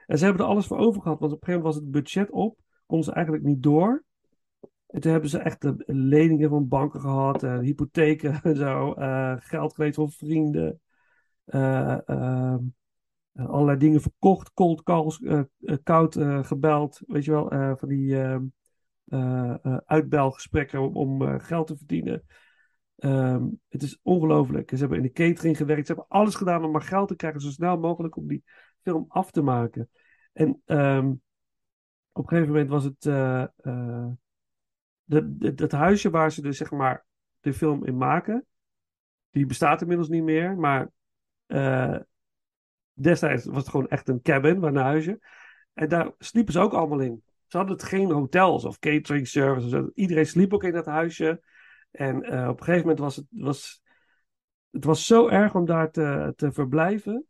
En 0.05 0.17
ze 0.17 0.25
hebben 0.25 0.43
er 0.43 0.51
alles 0.51 0.67
voor 0.67 0.77
over 0.77 1.01
gehad, 1.01 1.19
want 1.19 1.31
op 1.31 1.39
een 1.41 1.45
gegeven 1.45 1.63
moment 1.63 1.75
was 1.75 1.75
het 1.75 1.91
budget 1.91 2.31
op. 2.31 2.57
Konden 2.85 3.05
ze 3.05 3.13
eigenlijk 3.13 3.45
niet 3.45 3.63
door. 3.63 4.03
En 4.87 5.01
toen 5.01 5.11
hebben 5.11 5.29
ze 5.29 5.37
echt 5.37 5.61
de 5.61 5.83
leningen 5.85 6.49
van 6.49 6.67
banken 6.67 7.01
gehad, 7.01 7.43
en 7.43 7.59
hypotheken 7.59 8.39
en 8.43 8.55
zo, 8.55 8.93
eh, 8.93 9.35
geld 9.39 9.73
geleend 9.73 9.95
van 9.95 10.11
vrienden, 10.11 10.81
eh, 11.45 12.09
ehm, 12.09 12.59
eh, 13.31 13.49
allerlei 13.49 13.77
dingen 13.77 14.01
verkocht, 14.01 14.53
cold 14.53 14.83
calls, 14.83 15.21
eh, 15.21 15.39
eh, 15.59 15.77
koud 15.83 16.15
eh, 16.15 16.43
gebeld, 16.43 17.01
weet 17.07 17.25
je 17.25 17.31
wel, 17.31 17.51
eh, 17.51 17.73
van 17.75 17.89
die 17.89 18.21
ehm, 18.21 18.43
eh, 19.05 19.55
eh, 19.63 19.77
uitbelgesprekken 19.85 20.81
om, 20.81 20.95
om 20.95 21.21
eh, 21.21 21.35
geld 21.37 21.67
te 21.67 21.77
verdienen. 21.77 22.23
Ehm, 22.99 23.43
het 23.69 23.83
is 23.83 23.99
ongelooflijk. 24.01 24.69
Ze 24.69 24.75
hebben 24.75 24.97
in 24.97 25.03
de 25.03 25.11
catering 25.11 25.57
gewerkt, 25.57 25.87
ze 25.87 25.93
hebben 25.93 26.17
alles 26.17 26.35
gedaan 26.35 26.63
om 26.63 26.71
maar 26.71 26.81
geld 26.81 27.07
te 27.07 27.15
krijgen, 27.15 27.41
zo 27.41 27.49
snel 27.49 27.77
mogelijk 27.77 28.15
om 28.15 28.27
die 28.27 28.43
film 28.81 29.05
af 29.07 29.31
te 29.31 29.41
maken. 29.41 29.89
En 30.33 30.61
ehm, 30.65 31.13
op 32.11 32.23
een 32.23 32.29
gegeven 32.29 32.51
moment 32.51 32.69
was 32.69 32.83
het 32.83 33.05
eh, 33.05 33.45
de, 35.03 35.67
huisje 35.69 36.09
waar 36.09 36.31
ze 36.31 36.41
dus 36.41 36.57
zeg 36.57 36.71
maar 36.71 37.05
de 37.39 37.53
film 37.53 37.85
in 37.85 37.97
maken, 37.97 38.45
die 39.29 39.45
bestaat 39.45 39.81
inmiddels 39.81 40.09
niet 40.09 40.23
meer, 40.23 40.57
maar 40.57 40.91
eh, 41.45 41.97
destijds 42.93 43.45
was 43.45 43.57
het 43.57 43.69
gewoon 43.69 43.87
echt 43.87 44.07
een 44.07 44.21
cabin, 44.21 44.59
waar 44.59 44.69
een 44.69 44.81
huisje. 44.81 45.19
En 45.73 45.89
daar 45.89 46.11
sliepen 46.17 46.53
ze 46.53 46.59
ook 46.59 46.73
allemaal 46.73 46.99
in. 46.99 47.23
Ze 47.47 47.57
hadden 47.57 47.75
het 47.75 47.85
geen 47.85 48.11
hotels 48.11 48.65
of 48.65 48.79
catering 48.79 49.27
services. 49.27 49.89
Iedereen 49.93 50.25
sliep 50.25 50.53
ook 50.53 50.63
in 50.63 50.71
dat 50.71 50.85
huisje. 50.85 51.41
En 51.91 52.23
eh, 52.23 52.47
op 52.47 52.59
een 52.59 52.63
gegeven 52.63 52.81
moment 52.81 52.99
was 52.99 53.15
het, 53.15 53.25
was, 53.29 53.81
het 54.71 54.83
was 54.83 55.05
zo 55.05 55.27
erg 55.27 55.55
om 55.55 55.65
daar 55.65 55.91
te, 55.91 56.33
te 56.35 56.51
verblijven. 56.51 57.25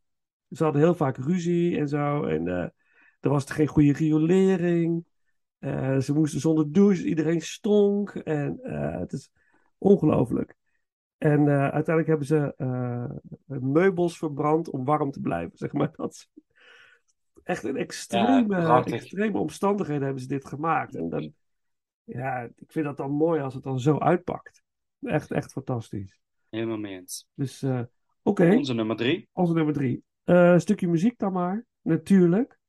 Ze 0.50 0.64
hadden 0.64 0.82
heel 0.82 0.96
vaak 0.96 1.18
ruzie 1.18 1.78
en 1.78 1.88
zo. 1.88 2.24
En 2.24 2.48
eh, 2.48 2.68
er 3.20 3.30
was 3.30 3.52
geen 3.52 3.68
goede 3.68 3.94
riolering. 3.94 5.06
Eh, 5.60 5.98
ze 5.98 6.14
moesten 6.14 6.40
zonder 6.40 6.72
douche. 6.72 7.06
Iedereen 7.06 7.42
stonk. 7.42 8.16
En 8.16 8.60
het 9.00 9.14
is 9.14 9.32
ongelooflijk. 9.78 10.56
En 11.18 11.50
uiteindelijk 11.50 12.08
hebben 12.08 12.28
ze 12.28 12.54
meubels 13.46 14.18
verbrand 14.18 14.70
om 14.70 14.86
warm 14.86 15.12
te 15.12 15.20
blijven. 15.20 15.58
Zeg 15.58 15.74
maar. 15.74 15.92
Dat 15.96 16.28
echt 17.44 17.64
in 17.64 17.78
extreme, 17.78 18.84
extreme 18.84 19.38
omstandigheden 19.38 20.04
hebben 20.04 20.22
ze 20.22 20.28
dit 20.28 20.46
gemaakt. 20.46 20.96
En 20.96 21.10
dan, 21.10 21.34
ja, 22.10 22.42
ik 22.56 22.72
vind 22.72 22.86
dat 22.86 22.98
dan 22.98 23.12
mooi 23.12 23.42
als 23.42 23.54
het 23.54 23.64
dan 23.64 23.80
zo 23.80 23.98
uitpakt. 23.98 24.64
Echt, 25.02 25.32
echt 25.32 25.52
fantastisch. 25.52 26.20
Helemaal 26.50 26.78
mee 26.78 26.96
eens. 26.96 27.28
Dus 27.34 27.62
eh, 27.62 27.82
oké, 28.22 28.56
Onze 28.56 28.74
nummer 28.74 28.96
drie. 28.96 29.30
onze 29.32 29.54
nummer 29.54 29.74
drie. 29.74 30.04
Eh, 30.24 30.52
een 30.52 30.62
stukje 30.62 30.88
muziek 30.88 31.18
dan 31.18 31.32
maar, 31.34 31.66
natuurlijk. 31.82 32.60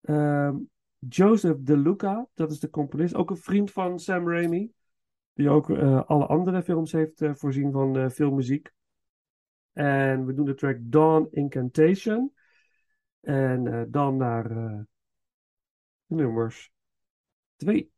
Ehm, 0.00 0.56
Joseph 0.98 1.58
De 1.60 1.76
Luca, 1.76 2.28
dat 2.34 2.50
is 2.50 2.60
de 2.60 2.70
componist, 2.70 3.14
ook 3.14 3.30
een 3.30 3.36
vriend 3.36 3.70
van 3.70 3.98
Sam 3.98 4.28
Raimi. 4.28 4.72
Die 5.32 5.48
ook 5.48 5.70
eh, 5.70 6.02
alle 6.02 6.26
andere 6.26 6.62
films 6.62 6.92
heeft 6.92 7.24
voorzien 7.32 7.72
van 7.72 7.96
eh, 7.96 8.08
veel 8.08 8.30
muziek. 8.30 8.70
En 9.72 10.26
we 10.26 10.34
doen 10.34 10.44
de 10.44 10.54
track 10.54 10.76
Dawn 10.80 11.28
Incantation. 11.30 12.32
En 13.20 13.88
dan 13.90 14.16
naar 14.16 14.86
nummers 16.06 16.72
twee. 17.56 17.90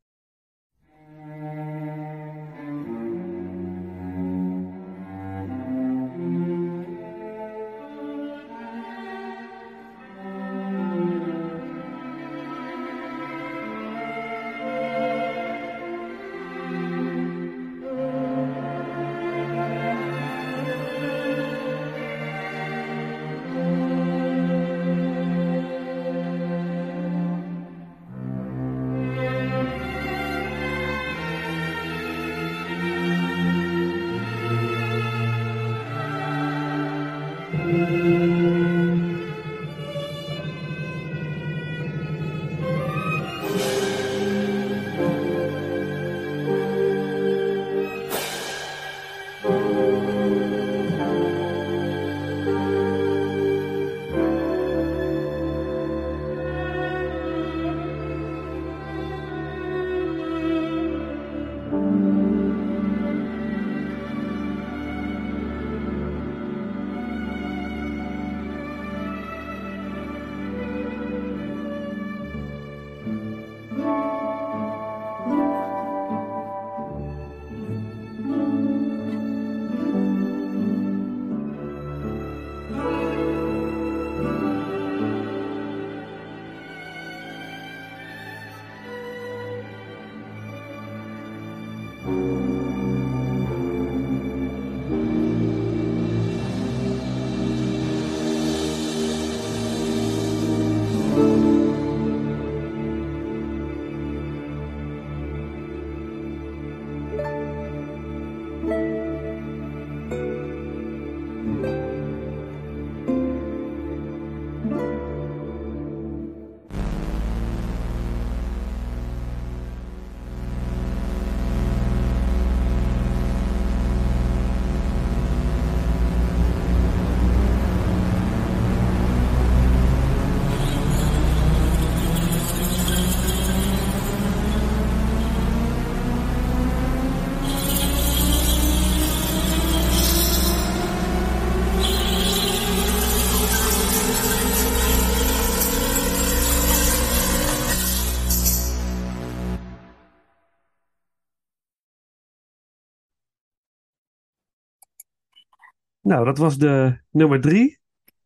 Nou, 156.15 156.27
dat 156.27 156.39
was 156.39 156.59
de 156.59 156.99
nummer 157.11 157.41
drie. 157.41 157.79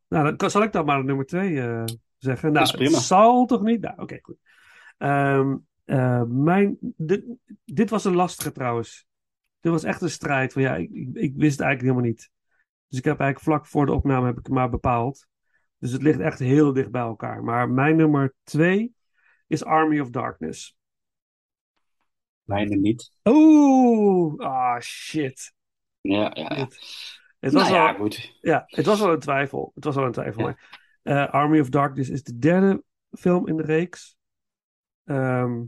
Nou, 0.08 0.24
dan 0.24 0.36
kan- 0.36 0.50
zal 0.50 0.62
ik 0.62 0.72
dan 0.72 0.84
maar 0.84 1.04
nummer 1.04 1.26
twee 1.26 1.60
eh, 1.60 1.84
zeggen. 2.18 2.52
Nou, 2.52 2.64
is 2.64 2.70
prima. 2.70 2.96
het 2.96 3.06
zal 3.06 3.46
toch 3.46 3.62
niet? 3.62 3.80
Nou, 3.80 4.00
oké, 4.00 4.18
goed. 4.22 4.36
Ehm, 4.98 5.56
eh, 5.84 6.22
mijn, 6.22 6.76
dit, 6.80 7.24
dit 7.64 7.90
was 7.90 8.04
een 8.04 8.14
lastige 8.14 8.52
trouwens. 8.52 9.06
Dit 9.60 9.72
was 9.72 9.84
echt 9.84 10.00
een 10.00 10.10
strijd. 10.10 10.52
Van, 10.52 10.62
ja, 10.62 10.76
ik, 10.76 10.90
ik, 10.90 11.08
ik 11.14 11.32
wist 11.36 11.58
het 11.58 11.66
eigenlijk 11.66 11.80
helemaal 11.80 12.02
niet. 12.02 12.30
Dus 12.88 12.98
ik 12.98 13.04
heb 13.04 13.20
eigenlijk 13.20 13.50
vlak 13.50 13.66
voor 13.66 13.86
de 13.86 13.92
opname 13.92 14.26
heb 14.26 14.38
ik 14.38 14.46
het 14.46 14.54
maar 14.54 14.70
bepaald. 14.70 15.26
Dus 15.78 15.92
het 15.92 16.02
ligt 16.02 16.20
echt 16.20 16.38
heel 16.38 16.72
dicht 16.72 16.90
bij 16.90 17.02
elkaar. 17.02 17.42
Maar 17.44 17.70
mijn 17.70 17.96
nummer 17.96 18.34
twee 18.42 18.94
is 19.46 19.64
Army 19.64 20.00
of 20.00 20.10
Darkness. 20.10 20.76
Mijne 22.42 22.76
niet. 22.76 23.12
Oeh, 23.24 24.38
ah 24.38 24.80
shit. 24.80 25.54
Ja, 26.00 26.30
ja, 26.34 26.54
ja. 26.56 26.68
Het 27.38 27.52
Nou 27.52 27.64
was 27.64 27.74
ja, 27.74 27.84
wel, 27.84 27.94
goed. 27.94 28.38
ja, 28.40 28.64
het 28.66 28.86
was 28.86 29.00
wel 29.00 29.12
een 29.12 29.18
twijfel. 29.18 29.70
Het 29.74 29.84
was 29.84 29.94
wel 29.94 30.04
een 30.04 30.12
twijfel. 30.12 30.40
Ja. 30.40 30.46
maar, 30.46 31.26
eh, 31.26 31.32
Army 31.32 31.60
of 31.60 31.68
Darkness 31.68 32.10
is 32.10 32.22
de 32.22 32.38
derde 32.38 32.82
film 33.10 33.48
in 33.48 33.56
de 33.56 33.62
reeks. 33.62 34.16
Ehm, 35.04 35.62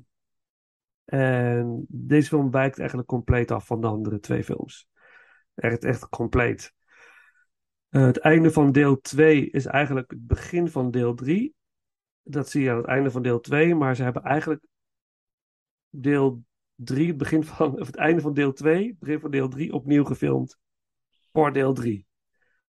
En 1.05 1.85
deze 1.89 2.29
film 2.29 2.51
wijkt 2.51 2.79
eigenlijk 2.79 3.09
compleet 3.09 3.51
af 3.51 3.67
van 3.67 3.81
de 3.81 3.87
andere 3.87 4.21
twee 4.21 4.45
films. 4.45 4.89
Echt, 5.55 5.85
echt 5.85 6.09
compleet. 6.09 6.75
Eh, 7.89 8.05
het 8.05 8.19
einde 8.19 8.51
van 8.53 8.73
deel 8.73 9.01
2 9.01 9.51
is 9.51 9.67
eigenlijk 9.67 10.11
het 10.11 10.27
begin 10.27 10.69
van 10.69 10.91
deel 10.91 11.15
3. 11.15 11.55
Dat 12.23 12.49
zie 12.49 12.63
je 12.63 12.71
aan 12.71 12.77
het 12.77 12.87
einde 12.87 13.11
van 13.11 13.23
deel 13.23 13.41
2, 13.41 13.75
maar 13.75 13.97
ze 13.97 14.03
hebben 14.03 14.23
eigenlijk 14.23 14.65
deel 15.89 16.45
3, 16.75 17.07
het, 17.09 17.17
begin 17.17 17.45
van, 17.45 17.81
of 17.81 17.87
het 17.87 17.97
einde 17.97 18.21
van 18.21 18.35
deel 18.35 18.53
2, 18.53 18.87
het 18.89 18.99
begin 18.99 19.21
van 19.21 19.31
deel 19.31 19.49
3 19.49 19.73
opnieuw 19.73 20.05
gefilmd 20.05 20.59
voor 21.33 21.53
deel 21.53 21.73
3. 21.73 21.95
Ik 21.95 22.07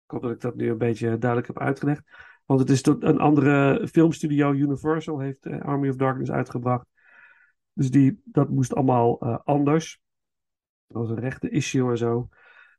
hoop 0.06 0.22
dat 0.22 0.30
ik 0.30 0.40
dat 0.40 0.54
nu 0.54 0.70
een 0.70 0.78
beetje 0.78 1.18
duidelijk 1.18 1.46
heb 1.46 1.58
uitgelegd. 1.58 2.02
Want 2.46 2.60
het 2.60 2.70
is 2.70 2.82
tot 2.82 3.02
een 3.02 3.18
andere 3.18 3.88
filmstudio, 3.88 4.52
Universal, 4.52 5.18
heeft 5.18 5.46
eh, 5.46 5.60
Army 5.60 5.88
of 5.88 5.96
Darkness 5.96 6.30
uitgebracht. 6.30 6.86
Dus 7.72 7.90
die, 7.90 8.20
dat 8.24 8.48
moest 8.48 8.74
allemaal 8.74 9.18
uh, 9.22 9.38
anders. 9.44 10.00
Dat 10.86 11.02
was 11.02 11.10
een 11.10 11.20
rechte 11.20 11.50
issue 11.50 11.90
en 11.90 11.98
zo. 11.98 12.28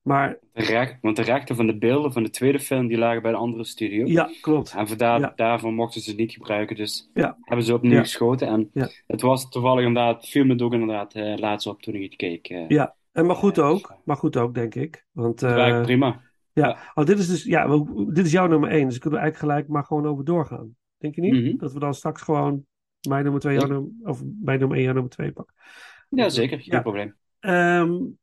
Maar, 0.01 0.39
de 0.53 0.63
recht, 0.63 0.97
want 1.01 1.15
de 1.15 1.21
rechten 1.21 1.55
van 1.55 1.67
de 1.67 1.77
beelden 1.77 2.13
van 2.13 2.23
de 2.23 2.29
tweede 2.29 2.59
film 2.59 2.87
die 2.87 2.97
lagen 2.97 3.21
bij 3.21 3.31
de 3.31 3.37
andere 3.37 3.63
studio. 3.63 4.05
Ja, 4.05 4.29
klopt. 4.41 4.73
En 4.77 4.87
vandaar, 4.87 5.19
ja. 5.19 5.33
daarvan 5.35 5.73
mochten 5.73 6.01
ze 6.01 6.09
het 6.09 6.19
niet 6.19 6.31
gebruiken. 6.31 6.75
Dus 6.75 7.09
ja. 7.13 7.37
hebben 7.41 7.65
ze 7.65 7.73
opnieuw 7.73 7.93
ja. 7.93 8.01
geschoten. 8.01 8.47
En 8.47 8.69
het 9.07 9.21
was 9.21 9.49
toevallig 9.49 9.85
inderdaad, 9.85 10.27
viel 10.27 10.45
me 10.45 10.63
ook 10.63 10.73
inderdaad 10.73 11.15
uh, 11.15 11.37
laatst 11.37 11.67
op 11.67 11.81
toen 11.81 11.95
ik 11.95 12.01
het 12.01 12.15
keek. 12.15 12.49
Uh, 12.49 12.69
ja, 12.69 12.95
en 13.11 13.25
maar 13.25 13.35
goed 13.35 13.59
ook. 13.59 13.95
Maar 14.05 14.17
goed 14.17 14.37
ook, 14.37 14.53
denk 14.53 14.75
ik. 14.75 15.05
Want, 15.11 15.41
uh, 15.41 15.81
prima. 15.81 16.21
Ja, 16.53 16.91
oh, 16.93 17.05
dit 17.05 17.19
is 17.19 17.27
dus, 17.27 17.43
ja, 17.43 17.83
dit 18.07 18.25
is 18.25 18.31
jouw 18.31 18.47
nummer 18.47 18.69
één. 18.69 18.87
Dus 18.87 18.97
kunnen 18.97 19.19
we 19.19 19.25
eigenlijk 19.25 19.53
gelijk 19.53 19.67
maar 19.67 19.83
gewoon 19.83 20.05
over 20.05 20.25
doorgaan. 20.25 20.75
Denk 20.97 21.15
je 21.15 21.21
niet? 21.21 21.33
Mm 21.33 21.45
-hmm. 21.45 21.57
Dat 21.57 21.73
we 21.73 21.79
dan 21.79 21.93
straks 21.93 22.21
gewoon 22.21 22.65
mijn 23.07 23.23
nummer 23.23 23.41
twee, 23.41 23.57
jouw 23.57 23.67
nummer, 23.67 23.91
of 24.03 24.23
mijn 24.41 24.59
nummer 24.59 24.77
één, 24.77 24.85
jouw 24.85 24.93
nummer 24.93 25.11
twee 25.11 25.31
pakken. 25.31 25.55
Ja, 26.09 26.29
zeker. 26.29 26.57
Geen 26.57 26.75
ja. 26.75 26.81
probleem. 26.81 27.15
Um, 27.39 28.17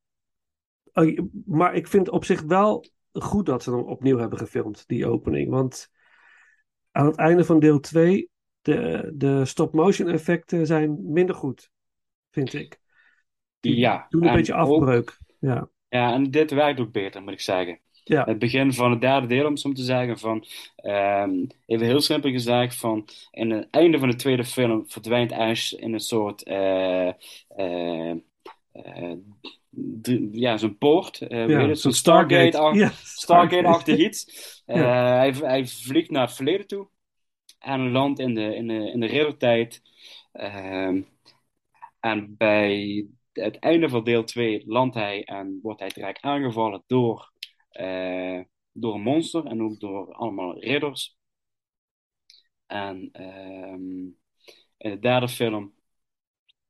oh, 0.92 1.18
maar 1.46 1.74
ik 1.74 1.86
vind 1.86 2.10
op 2.10 2.24
zich 2.24 2.42
wel 2.42 2.84
goed 3.12 3.46
dat 3.46 3.62
ze 3.62 3.70
dan 3.70 3.84
opnieuw 3.84 4.18
hebben 4.18 4.38
gefilmd, 4.38 4.84
die 4.86 5.06
opening. 5.06 5.50
Want 5.50 5.90
aan 6.90 7.06
het 7.06 7.16
einde 7.16 7.44
van 7.44 7.58
deel 7.58 7.80
2, 7.80 8.30
de, 8.60 9.12
de 9.14 9.44
stop-motion 9.44 10.08
effecten 10.08 10.66
zijn 10.66 11.12
minder 11.12 11.34
goed, 11.34 11.70
vind 12.30 12.54
ik. 12.54 12.80
Die 13.60 13.76
ja. 13.76 14.06
een 14.10 14.32
beetje 14.32 14.54
afbreuk. 14.54 14.98
Ook, 14.98 15.18
ja. 15.40 15.68
ja, 15.88 16.12
en 16.12 16.30
dit 16.30 16.50
werkt 16.50 16.80
ook 16.80 16.92
beter, 16.92 17.22
moet 17.22 17.32
ik 17.32 17.40
zeggen. 17.40 17.78
Ja. 18.04 18.24
Het 18.24 18.38
begin 18.38 18.72
van 18.72 18.90
het 18.90 19.00
derde 19.00 19.26
deel, 19.26 19.46
om 19.46 19.56
zo 19.56 19.72
te 19.72 19.82
zeggen, 19.82 20.18
van, 20.18 20.46
um, 20.82 21.46
even 21.66 21.86
heel 21.86 22.00
simpel 22.00 22.30
gezegd, 22.30 22.74
van 22.76 23.08
in 23.30 23.50
het 23.50 23.68
einde 23.70 23.98
van 23.98 24.10
de 24.10 24.16
tweede 24.16 24.44
film 24.44 24.84
verdwijnt 24.86 25.32
Ash 25.32 25.72
in 25.72 25.92
een 25.92 26.00
soort, 26.00 26.48
uh, 26.48 27.12
uh, 27.56 28.14
uh, 28.72 29.12
ja, 30.32 30.56
zo'n 30.56 30.78
poort, 30.78 31.18
ja, 31.28 31.74
zo'n 31.74 31.92
Stargate-achtig 31.92 32.80
ja, 32.88 32.90
Stargate 32.94 33.96
iets. 33.96 34.62
hij, 34.66 35.30
hij 35.30 35.66
vliegt 35.66 36.10
naar 36.10 36.26
het 36.26 36.36
verleden 36.36 36.66
toe 36.66 36.88
en 37.58 37.90
landt 37.90 38.18
in 38.18 38.34
de, 38.34 38.54
in 38.54 38.66
de, 38.66 38.90
in 38.90 39.00
de 39.00 39.06
riddertijd. 39.06 39.82
Ehm, 40.32 41.02
en 42.00 42.34
bij 42.36 43.06
het 43.40 43.58
einde 43.58 43.88
van 43.88 44.04
deel 44.04 44.24
2 44.24 44.62
landt 44.66 44.94
hij 44.94 45.24
en 45.24 45.58
wordt 45.62 45.80
hij 45.80 45.88
direct 45.88 46.22
aangevallen 46.22 46.82
door 46.86 47.32
uh, 47.72 48.40
door 48.72 48.94
een 48.94 49.00
monster 49.00 49.44
en 49.44 49.62
ook 49.62 49.80
door 49.80 50.12
allemaal 50.12 50.60
ridders. 50.60 51.16
En 52.66 53.22
um, 53.22 54.18
in 54.76 54.90
de 54.90 54.98
derde 54.98 55.28
film 55.28 55.74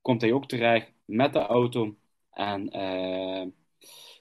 komt 0.01 0.21
hij 0.21 0.33
ook 0.33 0.49
terecht 0.49 0.93
met 1.05 1.33
de 1.33 1.39
auto 1.39 1.97
en 2.31 2.77
uh, 2.77 3.47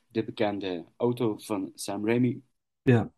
de 0.07 0.23
bekende 0.23 0.85
auto 0.97 1.37
van 1.37 1.71
Sam 1.75 2.07
Raimi. 2.07 2.41
Ja. 2.81 3.11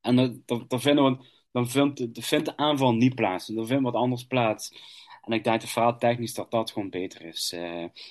En 0.00 0.16
dan, 0.16 0.42
dan, 0.44 0.64
dan 0.68 0.80
vinden 0.80 1.04
we, 1.04 1.26
dan 1.50 1.68
vindt, 1.68 2.06
vindt 2.12 2.46
de 2.46 2.56
aanval 2.56 2.94
niet 2.94 3.14
plaats. 3.14 3.46
Dan 3.46 3.66
vindt 3.66 3.82
wat 3.82 3.94
anders 3.94 4.26
plaats. 4.26 4.74
En 5.22 5.32
ik 5.32 5.44
denk 5.44 5.60
de 5.60 5.66
verhaal 5.66 5.98
technisch 5.98 6.34
dat 6.34 6.50
dat 6.50 6.70
gewoon 6.70 6.90
beter 6.90 7.24
is. 7.24 7.52
Uh, 7.54 7.60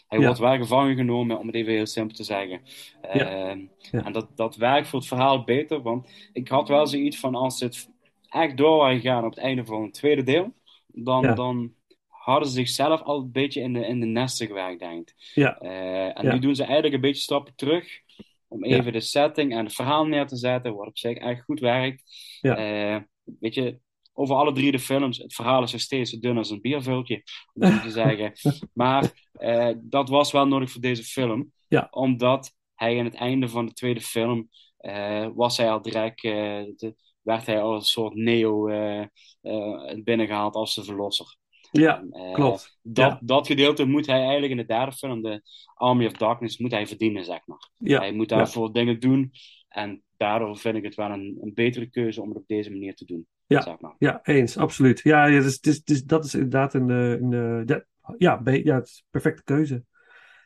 hij 0.07 0.20
Ja. 0.20 0.26
wordt 0.26 0.39
wel 0.39 0.57
gevangen 0.57 0.95
genomen, 0.95 1.39
om 1.39 1.45
het 1.47 1.55
even 1.55 1.74
heel 1.74 1.86
simpel 1.86 2.16
te 2.16 2.24
zeggen. 2.24 2.62
Uh, 3.05 3.16
Ja. 3.16 3.57
Ja. 3.91 4.03
En 4.05 4.12
dat, 4.12 4.28
dat 4.38 4.55
werkt 4.55 4.88
voor 4.88 4.99
het 4.99 5.07
verhaal 5.07 5.43
beter, 5.43 5.82
want 5.82 6.09
ik 6.34 6.47
had 6.47 6.68
wel 6.68 6.88
zoiets 6.88 7.20
van 7.20 7.36
als 7.36 7.59
het 7.59 7.89
echt 8.30 8.57
door 8.57 8.78
waren 8.78 8.99
gegaan 8.99 9.24
op 9.26 9.30
het 9.30 9.39
einde 9.39 9.66
van 9.66 9.84
het 9.84 9.93
tweede 9.93 10.24
deel, 10.24 10.53
dan, 10.88 11.36
dan 11.36 11.74
hadden 12.07 12.47
ze 12.49 12.53
zichzelf 12.53 13.01
al 13.01 13.20
een 13.20 13.32
beetje 13.32 13.62
in 13.62 13.74
de, 13.74 13.86
in 13.88 13.99
de 13.99 14.05
nesten 14.05 14.47
gewerkt, 14.47 14.80
denk 14.80 15.09
ik. 15.09 15.16
Ja. 15.34 15.57
Eh, 15.57 16.18
en 16.20 16.30
nu 16.34 16.39
doen 16.39 16.55
ze 16.55 16.64
eigenlijk 16.64 16.93
een 16.93 17.01
beetje 17.01 17.22
stappen 17.22 17.53
terug 17.55 17.99
om 18.47 18.64
even 18.64 18.93
de 18.93 18.99
setting 18.99 19.51
en 19.51 19.66
het 19.66 19.74
verhaal 19.74 20.05
neer 20.05 20.28
te 20.28 20.36
zetten, 20.36 20.76
wat 20.76 20.88
op 20.88 20.97
zich 20.97 21.18
echt 21.18 21.41
goed 21.43 21.59
werkt. 21.59 22.03
Ja. 22.41 22.55
Eh, 22.55 23.01
weet 23.39 23.53
je, 23.53 23.80
over 24.14 24.36
alle 24.36 24.51
drie 24.53 24.72
de 24.72 24.80
films, 24.80 25.18
het 25.18 25.34
verhaal 25.34 25.64
is 25.64 25.72
nog 25.72 25.82
steeds 25.82 26.12
zo 26.12 26.20
dun 26.20 26.38
als 26.38 26.49
een 26.49 26.62
biervultje, 26.62 27.24
om 27.53 27.62
het 27.62 27.82
te 27.82 27.91
zeggen. 28.01 28.34
Maar 28.74 29.30
eh, 29.32 29.70
dat 29.82 30.09
was 30.09 30.32
wel 30.32 30.47
nodig 30.47 30.72
voor 30.72 30.82
deze 30.82 31.03
film, 31.03 31.51
Ja. 31.68 31.88
omdat 31.91 32.53
hij 32.76 32.95
in 32.95 33.05
het 33.05 33.16
einde 33.16 33.47
van 33.49 33.66
de 33.66 33.74
tweede 33.74 34.01
film 34.01 34.49
eh, 34.78 35.28
was 35.36 35.57
hij 35.57 35.72
al 35.72 35.82
direct, 35.82 36.24
eh, 36.24 36.32
de- 36.76 36.95
werd 37.22 37.45
hij 37.45 37.62
al 37.62 37.76
een 37.76 37.82
soort 37.82 38.14
Neo 38.16 38.68
eh, 38.68 39.01
eh, 39.41 40.03
binnengehaald 40.03 40.55
als 40.55 40.76
de 40.76 40.84
verlosser. 40.84 41.36
Ja, 41.72 42.03
klopt. 42.34 42.78
Dat, 42.82 43.12
Ja. 43.12 43.20
dat 43.24 43.47
gedeelte 43.47 43.86
moet 43.86 44.05
hij 44.05 44.20
eigenlijk 44.22 44.51
in 44.51 44.57
de 44.57 44.66
derde 44.66 44.91
film, 44.91 45.22
de 45.22 45.41
Army 45.76 46.05
of 46.05 46.12
Darkness, 46.12 46.57
moet 46.57 46.72
hij 46.72 46.88
verdienen, 46.88 47.26
zeg 47.26 47.39
maar. 47.45 47.70
Ja. 47.78 47.99
Hij 47.99 48.14
moet 48.14 48.30
Ja. 48.30 48.36
daarvoor 48.38 48.74
dingen 48.74 48.99
doen. 48.99 49.32
En 49.70 50.03
daardoor 50.18 50.57
vind 50.57 50.76
ik 50.76 50.84
het 50.84 50.95
wel 50.95 51.09
een, 51.09 51.38
een 51.41 51.53
betere 51.53 51.89
keuze 51.89 52.22
om 52.22 52.28
het 52.28 52.38
op 52.38 52.47
deze 52.47 52.70
manier 52.72 52.95
te 52.95 53.05
doen. 53.05 53.28
Ja. 53.52 53.62
Zeg 53.62 53.80
maar. 53.80 53.95
Ja, 53.97 54.20
eens, 54.24 54.58
absoluut. 54.58 54.99
Ja, 55.04 55.26
ja 55.26 55.41
dus, 55.41 55.60
dus, 55.60 55.84
dus 55.84 56.04
dat 56.04 56.26
is 56.26 56.34
inderdaad 56.34 56.74
een, 56.74 56.89
eh, 56.89 57.10
een, 57.12 57.34
eh, 57.68 57.76
ja, 58.18 58.41
ja, 58.43 58.76
het 58.76 58.88
is 58.88 58.97
een 58.97 59.08
perfecte 59.10 59.43
keuze. 59.43 59.84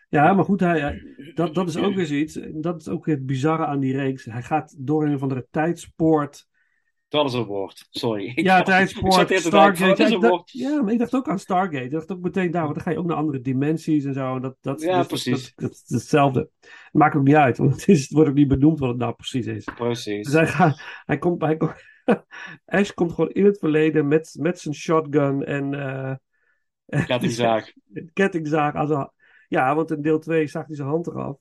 Ja, 0.10 0.34
maar 0.34 0.46
goed, 0.46 0.60
hij, 0.60 0.80
hij- 0.80 1.32
dat, 1.34 1.54
dat 1.56 1.68
is 1.70 1.78
ook 1.78 1.94
weer 1.96 2.06
zoiets. 2.06 2.40
Dat 2.54 2.80
is 2.82 2.88
ook 2.88 3.06
het 3.06 3.26
bizarre 3.26 3.66
aan 3.66 3.80
die 3.80 3.96
reeks. 3.98 4.26
Hij 4.26 4.42
gaat 4.42 4.76
door 4.78 5.06
een 5.06 5.14
of 5.16 5.22
andere 5.22 5.48
tijdspoort. 5.52 6.48
Dat 7.08 7.26
is 7.26 7.34
een 7.34 7.44
woord. 7.44 7.88
Sorry. 7.90 8.32
Ja, 8.36 8.62
tijdspoort, 8.64 9.14
Stargate. 9.14 9.34
is 9.34 9.98
Ja, 9.98 10.06
een 10.06 10.14
ik 10.14 10.22
dacht- 10.22 10.34
woord? 10.34 10.52
ja, 10.52 10.82
maar 10.82 10.94
ik 10.94 11.00
dacht 11.00 11.14
ook 11.16 11.30
aan 11.30 11.40
Stargate. 11.40 11.84
Ik 11.84 11.92
dacht 11.92 12.12
ook 12.12 12.22
meteen 12.22 12.52
daar, 12.52 12.64
want 12.64 12.76
dan 12.76 12.84
ga 12.84 12.92
je 12.92 12.98
ook 12.98 13.06
naar 13.06 13.18
andere 13.18 13.42
dimensies 13.42 14.04
en 14.06 14.14
zo. 14.14 14.36
En 14.36 14.42
dat, 14.42 14.56
dat, 14.62 14.82
Ja, 14.82 14.98
dus 14.98 15.08
precies. 15.08 15.54
Dat, 15.56 15.70
dat, 15.70 15.72
is 15.72 15.84
hetzelfde. 15.88 16.50
Maakt 16.92 17.16
ook 17.16 17.24
niet 17.24 17.36
uit, 17.36 17.58
want 17.58 17.72
het, 17.72 17.88
is, 17.88 18.02
het 18.02 18.12
wordt 18.12 18.30
ook 18.30 18.36
niet 18.36 18.48
benoemd 18.48 18.80
wat 18.80 18.90
het 18.90 18.98
nou 18.98 19.14
precies 19.14 19.46
is. 19.46 19.64
Precies. 19.76 20.26
Dus 20.26 20.34
hij, 20.34 20.48
gaat, 20.48 20.82
hij 21.06 21.18
komt, 21.18 21.42
hij 21.42 21.58
komt, 21.58 21.74
Ash 22.66 22.92
komt 22.92 23.12
gewoon 23.12 23.32
in 23.32 23.46
het 23.46 23.58
verleden 23.60 24.08
met, 24.08 24.36
met 24.40 24.60
zijn 24.60 24.76
shotgun 24.76 25.46
en 25.46 25.74
eh 25.74 26.16
Kettingzaag. 27.06 27.72
kettingzaag 28.14 28.74
ha- 28.74 29.14
Ja, 29.48 29.76
want 29.76 29.92
in 29.92 30.02
deel 30.02 30.20
2 30.20 30.48
zag 30.48 30.66
hij 30.68 30.76
zijn 30.76 30.88
hand 30.88 31.08
eraf. 31.08 31.38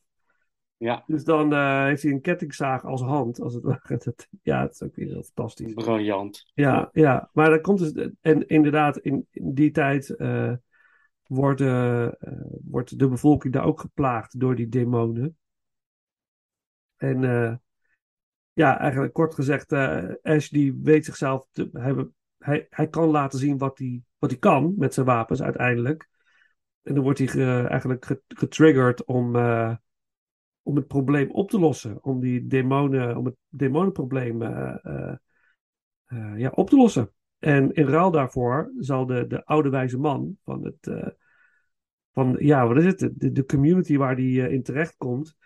Ja, 0.76 1.04
Dus 1.06 1.24
dan 1.24 1.52
eh, 1.52 1.84
heeft 1.84 2.02
hij 2.02 2.12
een 2.12 2.20
kettingzaag 2.20 2.84
als 2.84 3.00
hand, 3.00 3.40
als 3.40 3.54
het 3.54 4.28
Ja, 4.42 4.62
het 4.62 4.72
is 4.72 4.82
ook 4.82 4.94
weer 4.96 5.06
heel 5.08 5.22
fantastisch. 5.22 5.74
briljant. 5.74 6.50
Ja, 6.54 6.88
ja, 6.92 7.30
maar 7.32 7.50
dan 7.50 7.60
komt 7.60 7.78
dus, 7.78 8.08
en 8.20 8.46
inderdaad, 8.46 8.98
in, 8.98 9.26
in 9.30 9.54
die 9.54 9.70
tijd 9.70 10.10
eh, 10.10 10.52
wordt, 11.26 11.60
wordt 12.64 12.98
de 12.98 13.08
bevolking 13.08 13.52
daar 13.52 13.64
ook 13.64 13.80
geplaagd 13.80 14.40
door 14.40 14.54
die 14.56 14.68
demonen. 14.68 15.36
En 16.96 17.24
eh, 17.24 17.54
ja, 18.54 18.78
eigenlijk 18.78 19.12
kort 19.12 19.34
gezegd, 19.34 19.72
eh, 19.72 20.04
Ash 20.22 20.48
die 20.48 20.80
weet 20.82 21.04
zichzelf, 21.04 21.46
te, 21.50 21.68
hij, 21.72 21.94
hij, 22.38 22.66
hij 22.70 22.88
kan 22.88 23.08
laten 23.08 23.38
zien 23.38 23.58
wat 23.58 23.78
hij, 23.78 24.02
wat 24.18 24.30
hij 24.30 24.38
kan 24.38 24.74
met 24.76 24.94
zijn 24.94 25.06
wapens 25.06 25.42
uiteindelijk. 25.42 26.08
En 26.82 26.94
dan 26.94 27.02
wordt 27.02 27.18
hij 27.18 27.28
ge- 27.28 27.66
eigenlijk 27.68 28.04
ge- 28.04 28.22
getriggerd 28.28 29.04
om, 29.04 29.36
eh, 29.36 29.74
om 30.62 30.76
het 30.76 30.86
probleem 30.86 31.30
op 31.30 31.50
te 31.50 31.58
lossen. 31.58 32.04
Om 32.04 32.20
die 32.20 32.46
demonen, 32.46 33.16
om 33.16 33.24
het 33.24 33.36
demonenprobleem 33.48 34.42
eh, 34.42 35.14
ja, 36.36 36.48
op 36.54 36.70
te 36.70 36.76
lossen. 36.76 37.10
En 37.38 37.72
in 37.72 37.86
ruil 37.86 38.10
daarvoor 38.10 38.72
zal 38.78 39.06
de, 39.06 39.26
de 39.26 39.44
oude 39.44 39.68
wijze 39.68 39.98
man 39.98 40.36
van 40.44 40.64
het. 40.64 40.90
van, 42.12 42.36
ja, 42.38 42.66
wat 42.66 42.76
is 42.76 42.84
het? 42.84 42.98
De, 43.14 43.32
de 43.32 43.44
community 43.44 43.96
waar 43.96 44.16
die 44.16 44.48
in 44.48 44.62
terecht 44.62 44.96
komt. 44.96 45.36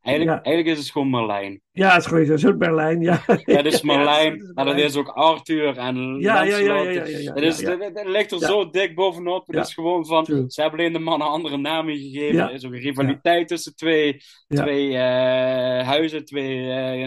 Eigenlijk, 0.00 0.36
Ja. 0.36 0.42
eigenlijk 0.44 0.76
is 0.76 0.82
het 0.82 0.92
gewoon 0.92 1.08
Marlijn. 1.08 1.60
Ja, 1.74 1.88
het 1.92 2.00
is 2.00 2.06
gewoon 2.06 2.38
soort 2.38 2.58
Berlijn. 2.58 3.00
Ja, 3.00 3.22
Ja, 3.44 3.62
dat 3.62 3.72
is 3.72 3.80
Ja, 3.80 3.86
Marlijn. 3.86 4.34
is 4.34 4.50
en 4.54 4.64
dat 4.66 4.78
is 4.78 4.96
ook 4.96 5.08
Arthur 5.08 5.78
en 5.78 5.96
Ja, 6.20 6.42
ja, 6.42 6.56
ja, 6.56 6.74
ja, 6.74 6.74
ja, 6.74 6.90
ja, 6.90 7.18
ja, 7.18 7.32
Het 7.32 7.42
is- 7.42 7.60
ja, 7.60 7.70
ja. 7.70 8.02
Ligt 8.10 8.32
er 8.32 8.40
Ja. 8.40 8.46
zo 8.46 8.70
dik 8.70 8.94
bovenop. 8.94 9.46
Het 9.46 9.56
Ja. 9.56 9.62
is 9.62 9.74
gewoon 9.74 10.06
van, 10.06 10.24
True. 10.24 10.44
ze 10.48 10.60
hebben 10.60 10.80
alleen 10.80 10.92
de 10.92 10.98
mannen 10.98 11.28
andere 11.28 11.56
namen 11.56 11.96
gegeven. 11.96 12.36
Ja. 12.36 12.48
Er 12.48 12.54
is 12.54 12.66
ook 12.66 12.72
een 12.72 12.78
rivaliteit 12.80 13.48
tussen 13.48 13.76
twee, 13.76 14.20
Ja. 14.48 14.62
twee 14.62 14.96
eh, 14.96 15.86
huizen, 15.88 16.24
twee 16.24 16.56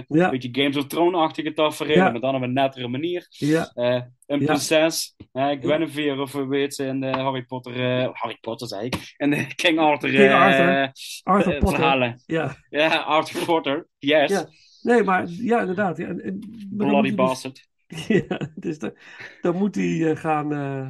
Ja. 0.08 0.30
beetje 0.30 0.50
Games 0.52 0.78
of 0.78 0.86
Thrones-achtige 0.88 1.54
tafereelen, 1.54 2.04
Ja. 2.04 2.12
maar 2.12 2.20
dan 2.22 2.36
op 2.36 2.42
een 2.42 2.54
nettere 2.54 2.88
manier. 2.88 3.26
ja, 3.30 3.72
Eh, 3.74 4.02
een 4.26 4.40
Ja. 4.40 4.46
prinses 4.46 5.14
Ja, 5.32 5.56
Guinevere 5.62 6.22
of 6.22 6.34
heet 6.50 6.76
ze 6.76 6.86
in 6.86 7.00
de 7.00 7.08
Harry 7.10 7.44
Potter, 7.44 7.74
Harry 8.14 8.38
Potter 8.42 8.68
zei 8.68 8.86
ik, 8.86 9.14
en 9.18 9.30
de 9.30 9.48
King 9.56 9.80
Arthur, 9.80 10.10
King 10.10 10.32
Arthur. 10.34 10.92
Arthur 11.24 11.58
Potter. 11.58 11.78
verhalen. 11.78 12.22
Ja, 12.26 12.56
Ja, 12.70 12.96
Arthur 12.96 13.46
Potter, 13.46 13.88
yes, 14.06 14.30
Ja, 14.30 14.48
nee, 14.82 15.04
maar 15.04 15.28
ja, 15.28 15.60
inderdaad. 15.60 15.98
Ja, 15.98 16.08
en, 16.08 16.40
maar 16.72 16.88
bloody 16.88 17.08
dus- 17.08 17.16
bastard. 17.16 17.68
Ja, 18.08 18.50
dus 18.56 18.80
dan, 18.80 18.94
dan 19.42 19.56
moet 19.56 19.76
hij 19.76 20.10
eh, 20.12 20.18
gaan. 20.18 20.52
eh, 20.54 20.88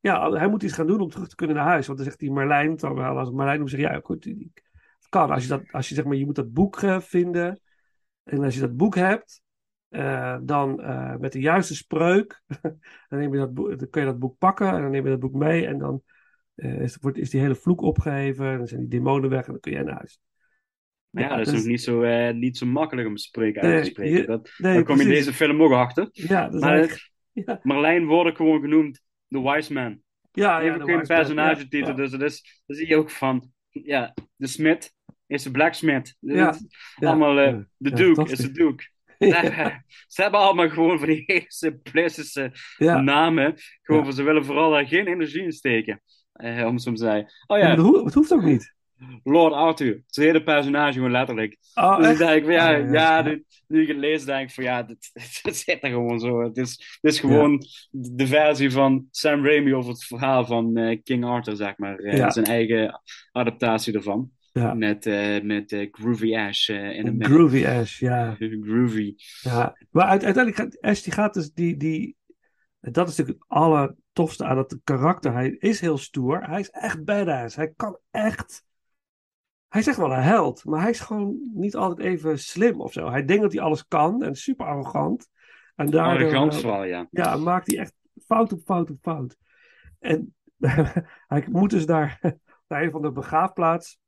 ja, 0.00 0.30
hij 0.30 0.48
moet 0.48 0.62
iets 0.62 0.72
gaan 0.72 0.86
doen 0.86 1.00
om 1.00 1.10
terug 1.10 1.28
te 1.28 1.34
kunnen 1.34 1.56
naar 1.56 1.64
huis. 1.64 1.86
Want 1.86 1.98
dan 1.98 2.06
zegt 2.06 2.20
hij 2.20 2.30
Marlijn, 2.30 2.76
dan 2.76 2.98
als 2.98 3.30
Marlijn 3.30 3.58
hem 3.58 3.68
zegt, 3.68 3.82
ja, 3.82 4.00
goed, 4.02 4.22
die- 4.22 4.52
het 4.98 5.08
kan. 5.08 5.30
Als 5.30 5.42
je 5.42 5.48
dat, 5.48 5.62
als 5.70 5.88
je 5.88 5.94
zeg 5.94 6.04
maar, 6.04 6.16
je 6.16 6.24
moet 6.24 6.34
dat 6.34 6.52
boek 6.52 6.82
eh, 6.82 7.00
vinden. 7.00 7.60
En 8.24 8.44
als 8.44 8.54
je 8.54 8.60
dat 8.60 8.76
boek 8.76 8.94
hebt, 8.94 9.42
dan 10.42 10.74
met 11.20 11.32
de 11.32 11.40
juiste 11.40 11.74
spreuk, 11.74 12.42
dan, 13.08 13.18
neem 13.18 13.32
je 13.32 13.38
dat 13.38 13.54
boek, 13.54 13.78
dan 13.78 13.90
kun 13.90 14.00
je 14.00 14.06
dat 14.06 14.18
boek 14.18 14.38
pakken 14.38 14.68
en 14.74 14.82
dan 14.82 14.90
neem 14.90 15.04
je 15.04 15.10
dat 15.10 15.20
boek 15.20 15.34
mee. 15.34 15.66
En 15.66 15.78
dan 15.78 16.02
is, 16.54 16.96
wordt, 17.00 17.18
is 17.18 17.30
die 17.30 17.40
hele 17.40 17.54
vloek 17.54 17.80
opgeheven. 17.80 18.46
En 18.46 18.58
dan 18.58 18.66
zijn 18.66 18.80
die 18.80 18.88
demonen 18.88 19.30
weg 19.30 19.46
en 19.46 19.52
dan 19.52 19.60
kun 19.60 19.72
jij 19.72 19.82
naar 19.82 19.94
huis. 19.94 20.20
Maar 21.14 21.22
ja, 21.22 21.36
dat 21.36 21.46
is 21.46 21.52
dus- 21.52 21.60
nog 21.60 21.68
niet 21.70 21.80
zo, 21.82 22.02
eh, 22.02 22.34
niet 22.34 22.56
zo 22.58 22.66
makkelijk 22.66 23.08
om 23.08 23.14
te 23.16 23.22
spreken, 23.22 23.62
uit 23.62 23.70
te 23.70 23.76
Nee, 23.80 23.90
spreken. 23.90 24.16
je- 24.20 24.26
dat, 24.26 24.50
nee, 24.58 24.74
daar 24.74 24.82
kom 24.84 24.96
je 24.96 25.02
in 25.02 25.08
deze 25.08 25.32
film 25.32 25.62
ook 25.62 25.72
achter. 25.72 26.08
Ja, 26.12 26.44
dat 26.44 26.54
is 26.54 26.60
Maar 26.60 27.10
ja, 27.46 27.60
Marlijn 27.62 28.06
wordt 28.06 28.30
ook 28.30 28.36
gewoon 28.36 28.60
genoemd 28.60 29.00
de 29.28 29.40
wise 29.40 29.72
man. 29.72 30.00
ja, 30.32 30.74
ook 30.74 30.84
geen 30.84 31.02
personagetitel, 31.06 31.88
ja, 31.88 31.94
dus 31.94 32.10
dat, 32.10 32.22
is, 32.22 32.62
dat 32.66 32.76
zie 32.76 32.88
je 32.88 32.96
ook 32.96 33.10
van, 33.10 33.50
ja, 33.70 34.14
de 34.36 34.46
smid 34.46 34.94
is 35.26 35.42
de 35.42 35.50
blacksmith. 35.50 36.16
Ja, 36.20 36.56
allemaal, 36.98 37.40
ja, 37.40 37.66
de 37.76 37.90
duke 37.90 38.30
is 38.30 38.38
de 38.38 38.50
duke. 38.52 38.84
Ja, 39.18 39.42
Ze 40.08 40.22
hebben 40.22 40.40
allemaal 40.40 40.68
gewoon 40.68 40.98
van 40.98 41.08
die 41.08 41.22
hele 41.26 41.44
simplistische 41.46 42.52
ja. 42.76 43.00
namen. 43.00 43.54
Gewoon 43.82 44.00
Ja. 44.00 44.06
van, 44.06 44.16
ze 44.16 44.22
willen 44.22 44.44
vooral 44.44 44.70
daar 44.70 44.86
geen 44.86 45.06
energie 45.06 45.42
in 45.42 45.52
steken. 45.52 46.02
Eh, 46.32 46.66
om 46.66 46.78
zo 46.78 46.92
te 46.92 46.96
zeggen. 47.00 47.32
Oh 47.46 47.58
Ja, 47.58 47.76
ho- 47.76 48.04
het 48.04 48.14
hoeft 48.14 48.32
ook 48.32 48.42
niet. 48.42 48.74
Lord 49.24 49.52
Arthur. 49.52 50.02
Zijn 50.06 50.26
hele 50.26 50.42
personage 50.42 50.92
gewoon 50.92 51.10
letterlijk. 51.10 51.56
Oh, 51.74 51.96
dus 51.98 52.10
ik 52.10 52.18
denk 52.18 52.44
van, 52.44 52.52
ja, 52.52 52.70
ja, 52.70 52.92
ja, 52.92 53.22
dit- 53.22 53.62
nu 53.68 53.82
ik 53.82 53.88
het 53.88 53.96
lees, 53.96 54.24
denk 54.24 54.48
ik 54.48 54.54
van, 54.54 54.64
ja, 54.64 54.82
dit, 54.82 55.10
dit 55.42 55.56
zit 55.56 55.82
er 55.84 55.90
gewoon 55.90 56.20
zo. 56.20 56.42
Het 56.42 56.56
is, 56.56 56.98
het 57.00 57.12
is 57.12 57.20
gewoon 57.20 57.62
de 57.90 58.26
versie 58.26 58.70
van 58.70 59.06
Sam 59.10 59.46
Raimi 59.46 59.74
over 59.74 59.90
het 59.90 60.04
verhaal 60.04 60.44
van 60.46 60.76
eh, 60.76 61.00
King 61.02 61.24
Arthur, 61.24 61.56
zeg 61.56 61.78
maar. 61.78 61.98
Eh, 61.98 62.16
Ja. 62.16 62.30
Zijn 62.30 62.44
eigen 62.46 63.00
adaptatie 63.32 63.94
ervan. 63.94 64.30
Ja. 64.52 64.74
Met, 64.74 65.06
eh, 65.06 65.40
met 65.42 65.72
eh, 65.72 65.88
Groovy 65.90 66.36
Ash 66.36 66.68
eh, 66.68 66.96
in 66.98 67.18
de. 67.18 67.24
Groovy 67.24 67.66
Ash, 67.66 68.00
ja. 68.00 68.36
Groovy. 68.38 69.14
ja. 69.42 69.76
Maar 69.90 70.06
uite- 70.06 70.24
uiteindelijk 70.24 70.56
gaat 70.56 70.80
Ash, 70.90 71.02
die 71.02 71.12
gaat 71.12 71.34
dus 71.34 71.52
die, 71.52 71.76
die... 71.76 72.16
Dat 72.80 73.08
is 73.08 73.16
natuurlijk 73.16 73.44
het 73.48 73.58
allertofste 73.58 74.44
aan 74.44 74.58
het 74.58 74.78
karakter. 74.84 75.32
Hij 75.32 75.56
is 75.58 75.80
heel 75.80 75.98
stoer. 75.98 76.42
Hij 76.42 76.60
is 76.60 76.70
echt 76.70 77.04
badass. 77.04 77.56
Hij 77.56 77.72
kan 77.76 77.98
echt... 78.10 78.64
Hij 79.74 79.86
echt 79.86 79.96
wel 79.96 80.12
een 80.12 80.22
held. 80.22 80.64
Maar 80.64 80.80
hij 80.80 80.90
is 80.90 81.00
gewoon 81.00 81.50
niet 81.54 81.76
altijd 81.76 82.08
even 82.08 82.38
slim 82.38 82.80
of 82.80 82.92
zo. 82.92 83.10
Hij 83.10 83.24
denkt 83.24 83.42
dat 83.42 83.52
hij 83.52 83.62
alles 83.62 83.86
kan. 83.86 84.22
En 84.22 84.30
is 84.30 84.42
super 84.42 84.66
arrogant. 84.66 85.28
En 85.74 85.90
daardoor... 85.90 86.26
Arrogant 86.26 86.52
eh, 86.52 86.58
vooral, 86.58 86.84
ja. 86.84 87.08
Ja, 87.10 87.36
maakt 87.36 87.66
hij 87.66 87.78
echt 87.78 87.94
fout 88.26 88.52
op 88.52 88.60
fout 88.64 88.90
op 88.90 88.96
fout. 89.00 89.36
En 89.98 90.34
hij 91.26 91.46
moet 91.50 91.70
dus 91.70 91.86
daar 91.86 92.20
naar 92.68 92.82
een 92.82 92.90
van 92.90 93.02
de 93.02 93.12
begraafplaats. 93.12 93.98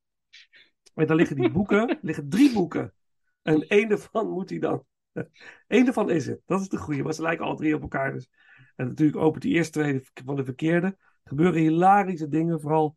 En 0.95 1.07
daar 1.07 1.17
liggen 1.17 1.37
die 1.37 1.51
boeken. 1.51 1.89
Er 1.89 1.99
liggen 2.11 2.29
drie 2.29 2.53
boeken. 2.53 2.95
En 3.43 3.69
één 3.69 3.89
daarvan 3.89 4.31
moet 4.31 4.51
hij 4.51 4.59
dan. 4.59 4.85
Eén 5.67 5.85
daarvan 5.85 6.11
is 6.11 6.27
het. 6.27 6.41
Dat 6.45 6.61
is 6.61 6.69
de 6.69 6.79
goede. 6.79 7.03
Maar 7.03 7.15
ze 7.15 7.23
lijken 7.23 7.45
alle 7.45 7.57
drie 7.57 7.75
op 7.75 7.83
elkaar. 7.83 8.13
Dus. 8.13 8.29
En 8.77 8.87
natuurlijk 8.87 9.19
opent 9.19 9.43
die 9.43 9.55
eerste 9.55 9.81
twee 9.81 10.01
van 10.25 10.37
de 10.37 10.45
verkeerde. 10.45 10.87
Er 10.87 10.97
gebeuren 11.23 11.61
hilarische 11.61 12.29
dingen. 12.29 12.61
Vooral 12.61 12.97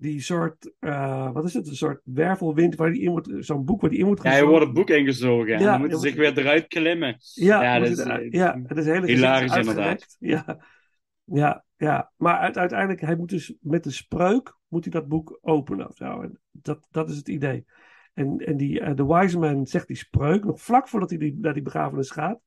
die 0.00 0.20
soort. 0.20 0.72
eh, 0.78 1.32
wat 1.32 1.44
is 1.44 1.54
het? 1.54 1.68
Een 1.68 1.76
soort 1.76 2.00
wervelwind 2.04 2.74
waar 2.74 2.92
die 2.92 3.02
in 3.02 3.10
moet. 3.10 3.32
Zo'n 3.38 3.64
boek 3.64 3.80
waar 3.80 3.90
die 3.90 3.98
in 3.98 4.06
moet 4.06 4.22
Ja, 4.22 4.30
hij 4.30 4.44
wordt 4.44 4.64
het 4.64 4.74
boek 4.74 4.90
ingezogen. 4.90 5.54
en 5.54 5.60
Ja, 5.60 5.70
dan 5.70 5.80
moeten 5.80 5.98
je 5.98 6.02
ze 6.04 6.08
zich 6.10 6.18
weer 6.18 6.38
eruit 6.38 6.66
klimmen. 6.66 7.16
Ja, 7.34 7.62
Ja, 7.62 7.78
moet 7.78 7.88
dat 7.88 7.98
het- 7.98 8.06
is, 8.22 8.22
eh, 8.22 8.30
ja, 8.30 8.60
het 8.66 8.76
is 8.78 8.84
hele 8.86 9.06
hilarisch 9.06 9.56
inderdaad. 9.56 10.16
Ja, 10.18 10.58
ja, 11.24 11.64
ja. 11.76 12.12
Maar 12.16 12.38
uit- 12.38 12.58
uiteindelijk, 12.58 13.00
hij 13.00 13.16
moet 13.16 13.28
dus 13.30 13.54
met 13.60 13.86
een 13.86 13.92
spreuk, 13.92 14.56
moet 14.68 14.84
hij 14.84 14.92
dat 14.92 15.08
boek 15.08 15.38
openen 15.40 15.88
of 15.88 15.96
zo. 15.96 16.20
En 16.20 16.40
dat, 16.50 16.86
dat 16.90 17.10
is 17.10 17.16
het 17.16 17.28
idee. 17.28 17.64
En, 18.14 18.38
en 18.38 18.56
die, 18.56 18.80
eh, 18.80 18.94
de 18.96 19.06
wise 19.06 19.38
man 19.38 19.66
zegt 19.66 19.86
die 19.86 19.96
spreuk, 19.96 20.44
nog 20.44 20.60
vlak 20.60 20.88
voordat 20.88 21.10
hij 21.10 21.18
die, 21.18 21.38
naar 21.40 21.54
die 21.54 21.62
begrafenis 21.62 22.10
gaat. 22.10 22.40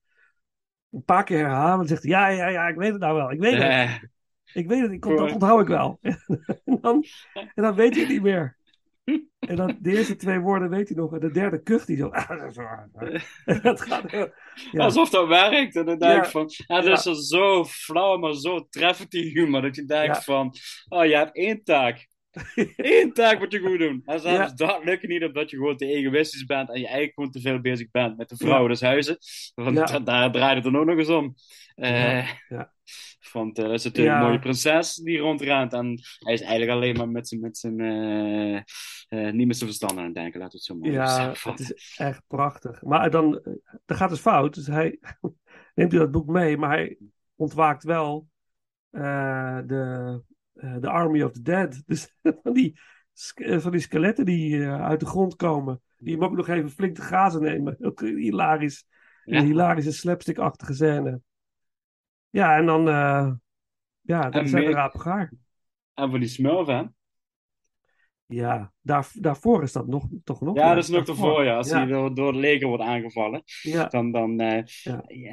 Een 0.91 1.03
paar 1.03 1.23
keer 1.23 1.37
herhalen 1.37 1.79
en 1.81 1.87
zegt 1.87 2.03
hij, 2.03 2.11
ja, 2.11 2.27
ja, 2.27 2.47
ja, 2.47 2.67
ik 2.67 2.75
weet 2.75 2.91
het 2.91 3.01
nou 3.01 3.15
wel. 3.15 3.31
Ik 3.31 3.39
weet 3.39 3.53
het. 3.53 4.09
Ik 4.53 4.67
weet 4.67 4.81
het, 4.81 4.91
ik, 4.91 5.01
dat 5.03 5.31
onthoud 5.33 5.61
ik 5.61 5.67
wel. 5.67 5.99
en, 6.65 6.77
dan, 6.81 7.03
en 7.33 7.63
dan 7.63 7.75
weet 7.75 7.91
hij 7.91 8.01
het 8.01 8.11
niet 8.11 8.21
meer. 8.21 8.59
En 9.39 9.55
dan 9.55 9.77
de 9.81 9.91
eerste 9.91 10.15
twee 10.15 10.39
woorden 10.39 10.69
weet 10.69 10.87
hij 10.87 10.97
nog. 10.97 11.13
En 11.13 11.19
de 11.19 11.31
derde 11.31 11.61
kucht 11.63 11.87
hij 11.87 11.97
zo. 11.97 12.09
En 13.45 13.61
dat 13.61 13.81
gaat, 13.81 14.11
ja. 14.11 14.83
Alsof 14.83 15.09
dat 15.09 15.27
werkt. 15.27 15.75
En 15.75 15.85
dan 15.85 15.97
denk 15.97 16.17
ik 16.17 16.23
Ja. 16.23 16.29
van, 16.29 16.49
ja, 16.67 16.81
dat 16.81 17.05
is 17.05 17.27
zo 17.27 17.65
flauw, 17.65 18.17
maar 18.17 18.33
zo 18.33 18.67
treffend 18.69 19.11
die 19.11 19.31
humor. 19.31 19.61
Dat 19.61 19.75
je 19.75 19.85
denkt 19.85 20.23
van, 20.23 20.55
oh, 20.89 21.05
je 21.05 21.15
hebt 21.15 21.35
één 21.35 21.63
taak. 21.63 22.07
Eén 22.75 23.13
taak 23.13 23.39
moet 23.39 23.51
je 23.51 23.59
goed 23.59 23.79
doen. 23.79 24.01
En 24.05 24.19
zelfs 24.19 24.37
Ja. 24.55 24.67
dat 24.67 24.83
lukt 24.83 25.07
niet 25.07 25.23
omdat 25.23 25.49
je 25.49 25.57
gewoon 25.57 25.77
te 25.77 25.85
egoïstisch 25.85 26.45
bent 26.45 26.69
en 26.69 26.75
je 26.79 26.85
eigenlijk 26.85 27.13
gewoon 27.13 27.31
te 27.31 27.41
veel 27.41 27.59
bezig 27.61 27.91
bent 27.91 28.17
met 28.17 28.29
de 28.29 28.35
vrouwen 28.37 28.69
des 28.69 28.81
huizen. 28.81 29.17
Want 29.55 29.77
Ja. 29.77 29.85
da- 29.85 29.99
daar 30.11 30.31
draait 30.31 30.55
het 30.55 30.63
dan 30.63 30.77
ook 30.77 30.85
nog 30.85 30.97
eens 30.97 31.09
om. 31.09 31.35
Ja, 31.75 32.25
ja. 32.49 32.73
Want 33.31 33.57
eh, 33.57 33.63
dat 33.65 33.73
is 33.73 33.83
natuurlijk 33.83 34.15
Ja. 34.15 34.21
een 34.21 34.27
mooie 34.27 34.39
prinses 34.39 34.95
die 34.95 35.17
rondrent. 35.17 35.73
En 35.73 35.99
hij 36.19 36.33
is 36.33 36.41
eigenlijk 36.41 36.71
alleen 36.71 36.97
maar 36.97 37.09
met 37.09 37.27
zijn, 37.27 37.41
met 37.41 37.57
zijn 37.57 37.79
eh, 37.79 39.31
niet 39.31 39.47
met 39.47 39.57
zijn 39.57 39.69
verstand 39.69 39.97
aan 39.97 40.05
het 40.05 40.13
denken. 40.15 40.39
Laten 40.39 40.51
we 40.51 40.57
het 40.57 40.63
zo 40.63 40.75
maar 40.75 40.91
Ja, 40.91 41.33
het 41.51 41.59
is 41.59 41.95
echt 41.97 42.21
prachtig. 42.27 42.81
Maar 42.81 43.09
dan, 43.09 43.41
dan 43.85 43.97
gaat 43.97 44.09
het 44.11 44.19
fout. 44.19 44.53
Dus 44.53 44.67
hij 44.67 44.99
neemt 45.75 45.91
hij 45.91 46.01
dat 46.01 46.11
boek 46.11 46.27
mee, 46.27 46.57
maar 46.57 46.69
hij 46.69 46.97
ontwaakt 47.35 47.83
wel 47.83 48.27
de, 48.89 50.21
eh, 50.53 50.75
de 50.79 50.89
Army 50.89 51.21
of 51.21 51.31
the 51.31 51.41
Dead. 51.41 51.83
Dus 51.85 52.15
van 52.43 52.53
die, 52.53 52.79
eh, 53.35 53.59
van 53.59 53.71
die 53.71 53.81
skeletten 53.81 54.25
die 54.25 54.63
eh, 54.63 54.83
uit 54.83 54.99
de 54.99 55.05
grond 55.05 55.35
komen. 55.35 55.81
Die 55.97 56.13
hem 56.13 56.23
ook 56.23 56.35
nog 56.35 56.47
even 56.47 56.69
flink 56.69 56.95
te 56.95 57.01
grazen 57.01 57.41
nemen. 57.41 57.77
Ook 57.85 58.01
hilarisch. 58.01 58.85
Ja. 59.25 59.37
Een 59.37 59.45
hilarische 59.45 59.91
slapstick-achtige 59.91 60.73
scène. 60.73 61.21
Ja, 62.29 62.57
en 62.57 62.65
dan, 62.65 62.87
eh, 62.87 63.31
ja, 64.01 64.29
dan 64.29 64.41
En 64.41 64.49
zijn 64.49 64.65
we 64.65 64.71
rapen 64.71 64.99
gaar. 65.01 65.33
En 65.93 66.09
voor 66.09 66.19
die 66.19 66.27
smurf, 66.27 66.67
hè? 66.67 66.83
Ja, 68.25 68.71
daar, 68.81 69.09
daarvoor 69.13 69.63
is 69.63 69.71
dat 69.71 69.87
nog, 69.87 70.07
toch 70.23 70.41
nog? 70.41 70.55
Ja, 70.55 70.73
dat 70.73 70.83
is 70.83 70.89
nog 70.89 71.05
daarvoor. 71.05 71.43
ja. 71.43 71.55
Als 71.57 71.69
Ja. 71.69 71.77
hij 71.77 71.85
door, 71.85 72.15
door 72.15 72.27
het 72.27 72.35
leger 72.35 72.67
wordt 72.67 72.83
aangevallen, 72.83 73.43
Ja, 73.61 73.87
dan, 73.87 74.11
dan 74.11 74.39
eh, 74.39 74.63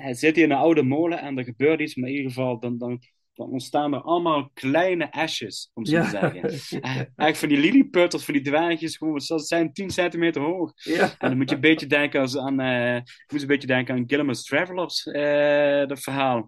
hij 0.01 0.15
zit 0.15 0.35
hij 0.35 0.45
in 0.45 0.51
een 0.51 0.57
oude 0.57 0.83
molen 0.83 1.21
en 1.21 1.39
er 1.39 1.45
gebeurt 1.45 1.81
iets, 1.81 1.95
maar 1.95 2.09
in 2.09 2.15
ieder 2.15 2.31
geval, 2.31 2.59
dan, 2.61 2.79
dan, 2.79 3.01
dan 3.39 3.51
ontstaan 3.51 3.95
er 3.95 4.01
allemaal 4.01 4.51
kleine 4.55 5.13
asjes, 5.13 5.71
om 5.75 5.85
zo 5.87 5.97
ja. 5.97 6.03
te 6.05 6.11
zeggen. 6.11 6.43
Eh, 6.83 6.97
Eigenlijk 6.97 7.37
van 7.37 7.49
die 7.49 7.59
lilliputters, 7.59 8.25
van 8.25 8.35
die 8.35 8.43
dwergjes, 8.43 8.97
gewoon, 8.97 9.21
ze 9.21 9.39
zijn 9.39 9.73
10 9.73 9.91
centimeter 9.91 10.43
hoog. 10.43 10.73
ja. 10.77 11.03
En 11.19 11.29
dan 11.29 11.37
moet 11.37 11.49
je 11.49 11.55
een 11.55 11.61
beetje 11.61 11.87
denken 11.87 12.21
als 12.21 12.37
aan, 12.39 12.61
ik 13.01 13.31
moest 13.33 13.43
een 13.43 13.49
beetje 13.49 13.67
denken 13.67 13.95
aan 13.95 14.05
Gilliman's 14.07 14.45
Travelers, 14.45 15.07
eh 15.07 15.87
dat 15.87 16.01
verhaal. 16.01 16.47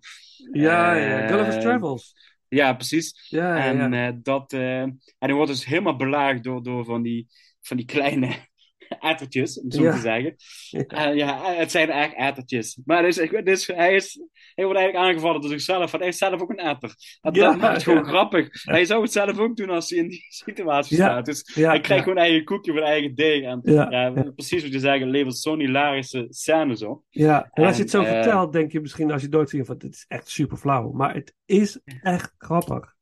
Ja, 0.53 0.95
ja, 0.95 1.27
Gulliver's 1.27 1.57
Eh, 1.57 1.61
Travels. 1.63 2.15
Ja, 2.49 2.73
precies. 2.75 3.27
Ja, 3.29 3.57
ja, 3.57 3.65
En, 3.65 3.93
ja. 3.93 4.13
dat, 4.23 4.53
en 4.53 5.01
hij 5.19 5.33
wordt 5.33 5.51
dus 5.51 5.65
helemaal 5.65 5.97
belaagd 5.97 6.45
door, 6.45 6.63
door 6.63 6.85
van, 6.85 7.03
die, 7.03 7.27
van 7.61 7.77
die 7.77 7.87
kleine 7.87 8.49
ettertjes, 9.11 9.61
om 9.61 9.71
zo 9.71 9.83
Ja. 9.83 9.93
te 9.93 9.99
zeggen. 10.01 10.35
Ja. 10.71 10.85
Eh, 11.11 11.17
ja, 11.17 11.55
het 11.55 11.71
zijn 11.71 11.91
echt 11.91 12.15
ettertjes. 12.17 12.79
Maar 12.85 13.03
dus, 13.03 13.19
ik- 13.19 13.45
dus, 13.45 13.67
hij, 13.67 13.95
is, 13.95 14.21
hij 14.55 14.65
wordt 14.65 14.81
eigenlijk 14.81 15.11
aangevallen 15.11 15.41
door 15.41 15.51
zichzelf, 15.51 15.91
want 15.91 16.03
hij 16.03 16.09
is 16.13 16.19
zelf 16.19 16.41
ook 16.41 16.51
een 16.51 16.59
etter. 16.59 16.95
Ja, 17.21 17.31
dat 17.31 17.57
maakt 17.57 17.75
het 17.75 17.83
gewoon 17.83 18.05
grappig. 18.13 18.49
Hij 18.65 18.85
zou 18.85 19.03
het 19.03 19.13
zelf 19.13 19.39
ook 19.39 19.57
doen 19.57 19.71
als 19.71 19.91
hij 19.91 19.99
in 19.99 20.09
die 20.09 20.25
situatie 20.45 20.97
staat. 20.97 21.25
Dus 21.25 21.51
hij 21.55 21.81
krijgt 21.81 22.03
gewoon 22.05 22.19
eigen 22.19 22.45
koekje 22.45 22.73
voor 22.73 22.83
eigen 22.83 23.15
deeg. 23.15 23.43
En 23.45 23.61
Ja, 23.63 24.11
precies 24.35 24.63
wat 24.63 24.73
je 24.73 24.79
zegt, 24.79 25.01
het 25.01 25.09
levert 25.09 25.37
zo'n 25.37 25.59
hilarische 25.61 26.27
scène 26.29 26.77
zo. 26.77 27.03
Ja, 27.11 27.49
en 27.53 27.65
als 27.65 27.77
je 27.77 27.83
het 27.83 27.91
zo 27.91 28.03
eh, 28.03 28.09
vertelt, 28.11 28.53
denk 28.53 28.73
je 28.73 28.81
misschien 28.81 29.11
als 29.13 29.23
je 29.23 29.37
het 29.37 29.49
ziet 29.51 29.67
van 29.67 29.79
dit 29.79 29.95
is 29.95 30.05
echt 30.09 30.29
super 30.29 30.57
flauw. 30.57 30.91
Maar 30.93 31.15
het 31.15 31.35
is 31.45 31.81
echt 32.03 32.35
grappig. 32.39 32.99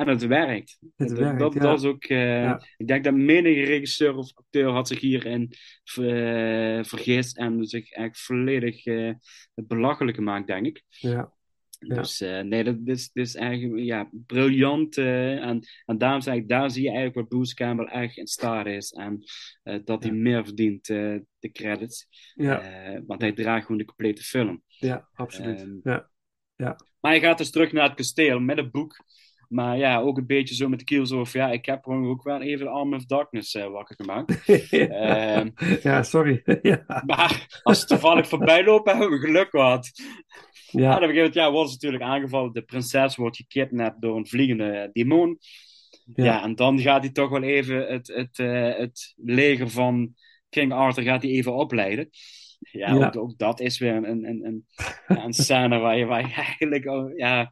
En 0.00 0.08
het 0.08 0.26
werkt. 0.26 0.78
Het 0.96 1.08
dat, 1.08 1.18
werkt, 1.18 1.38
dat, 1.38 1.52
ja. 1.54 1.60
dat 1.60 1.78
is 1.78 1.84
ook, 1.84 2.04
eh, 2.04 2.42
Ja. 2.42 2.62
Ik 2.76 2.86
denk 2.86 3.04
dat 3.04 3.14
menige 3.14 3.60
regisseur 3.64 4.14
of 4.16 4.30
acteur 4.34 4.68
had 4.70 4.88
zich 4.88 5.00
hierin 5.00 5.52
eh, 5.94 6.84
vergist 6.84 7.36
en 7.38 7.64
zich 7.64 7.92
eigenlijk 7.92 8.16
volledig 8.16 8.84
het 9.54 9.66
belachelijk 9.66 10.16
gemaakt, 10.16 10.46
denk 10.46 10.66
ik. 10.66 10.82
Ja, 10.88 11.32
Ja. 11.78 11.94
Dus 11.94 12.18
nee, 12.20 12.64
dat 12.64 12.76
is, 12.84 13.10
dit 13.12 13.26
is 13.26 13.34
eigenlijk 13.34 13.84
ja, 13.84 14.10
briljant. 14.26 14.96
en, 14.98 15.60
en 15.86 15.98
daarom 15.98 16.20
zeg 16.20 16.34
ik, 16.34 16.48
daar 16.48 16.70
zie 16.70 16.82
je 16.82 16.88
eigenlijk 16.88 17.16
wat 17.18 17.28
Bruce 17.28 17.54
Campbell 17.54 17.86
echt 17.86 18.16
in 18.16 18.26
staat 18.26 18.66
is. 18.66 18.92
En 18.92 19.22
dat 19.84 20.02
hij 20.02 20.12
Ja. 20.12 20.18
meer 20.18 20.44
verdient, 20.44 20.86
de 20.86 21.50
credits. 21.52 22.06
ja, 22.34 22.62
want 23.06 23.20
hij 23.20 23.32
draagt 23.32 23.62
gewoon 23.62 23.78
de 23.78 23.84
complete 23.84 24.22
film. 24.22 24.62
ja 24.66 25.08
absoluut. 25.14 25.60
ehm, 25.60 25.70
ja. 25.82 26.10
Ja. 26.56 26.76
Maar 27.00 27.10
hij 27.10 27.20
gaat 27.20 27.38
dus 27.38 27.50
terug 27.50 27.72
naar 27.72 27.84
het 27.88 27.94
kasteel 27.96 28.40
met 28.40 28.58
een 28.58 28.70
boek. 28.70 29.04
Maar 29.50 29.78
ja, 29.78 30.00
ook 30.00 30.16
een 30.16 30.26
beetje 30.26 30.54
zo 30.54 30.68
met 30.68 30.78
de 30.78 30.84
kiel 30.84 31.06
zo 31.06 31.24
van 31.24 31.40
ja, 31.40 31.50
ik 31.50 31.66
heb 31.66 31.82
gewoon 31.82 32.06
ook 32.06 32.22
wel 32.22 32.42
even 32.42 32.66
de 32.66 32.72
Arm 32.72 32.94
of 32.94 33.04
Darkness 33.04 33.54
eh, 33.54 33.66
wakker 33.66 33.96
gemaakt. 33.96 34.44
Ehm, 34.70 35.50
ja, 35.82 36.02
sorry. 36.02 36.42
ja. 36.62 37.02
maar 37.06 37.60
als 37.62 37.80
ze 37.80 37.86
toevallig 37.86 38.28
voorbij 38.28 38.64
lopen, 38.64 38.96
hebben 38.96 39.20
we 39.20 39.26
geluk 39.26 39.50
gehad. 39.50 39.90
Ja. 40.70 40.80
Ja. 40.80 40.88
dan 40.88 40.96
op 40.96 41.02
een 41.02 41.08
gegeven 41.08 41.16
moment 41.16 41.34
ja, 41.34 41.50
wordt 41.50 41.68
ze 41.68 41.74
natuurlijk 41.74 42.02
aangevallen. 42.02 42.52
De 42.52 42.62
prinses 42.62 43.16
wordt 43.16 43.36
gekidnapt 43.36 44.00
door 44.00 44.16
een 44.16 44.26
vliegende 44.26 44.70
eh, 44.70 44.88
demon. 44.92 45.38
Ja. 46.14 46.24
Ja. 46.24 46.42
en 46.42 46.54
dan 46.54 46.80
gaat 46.80 47.02
hij 47.02 47.12
toch 47.12 47.30
wel 47.30 47.42
even 47.42 47.86
het, 47.86 48.06
het, 48.06 48.38
eh, 48.38 48.76
het 48.76 49.14
leger 49.16 49.70
van 49.70 50.14
King 50.48 50.72
Arthur 50.72 51.02
gaat 51.02 51.22
hij 51.22 51.30
even 51.30 51.54
opleiden. 51.54 52.10
Ja, 52.60 52.94
Ja. 52.94 53.06
Ook, 53.06 53.16
ook 53.16 53.38
dat 53.38 53.60
is 53.60 53.78
weer 53.78 53.94
een, 53.94 54.08
een, 54.08 54.24
een, 54.24 54.44
een, 54.44 54.66
ja, 55.08 55.24
een 55.24 55.32
scène 55.32 55.78
waar 55.78 55.98
je, 55.98 56.04
waar 56.04 56.28
je 56.28 56.34
eigenlijk 56.46 56.84
ja, 57.16 57.50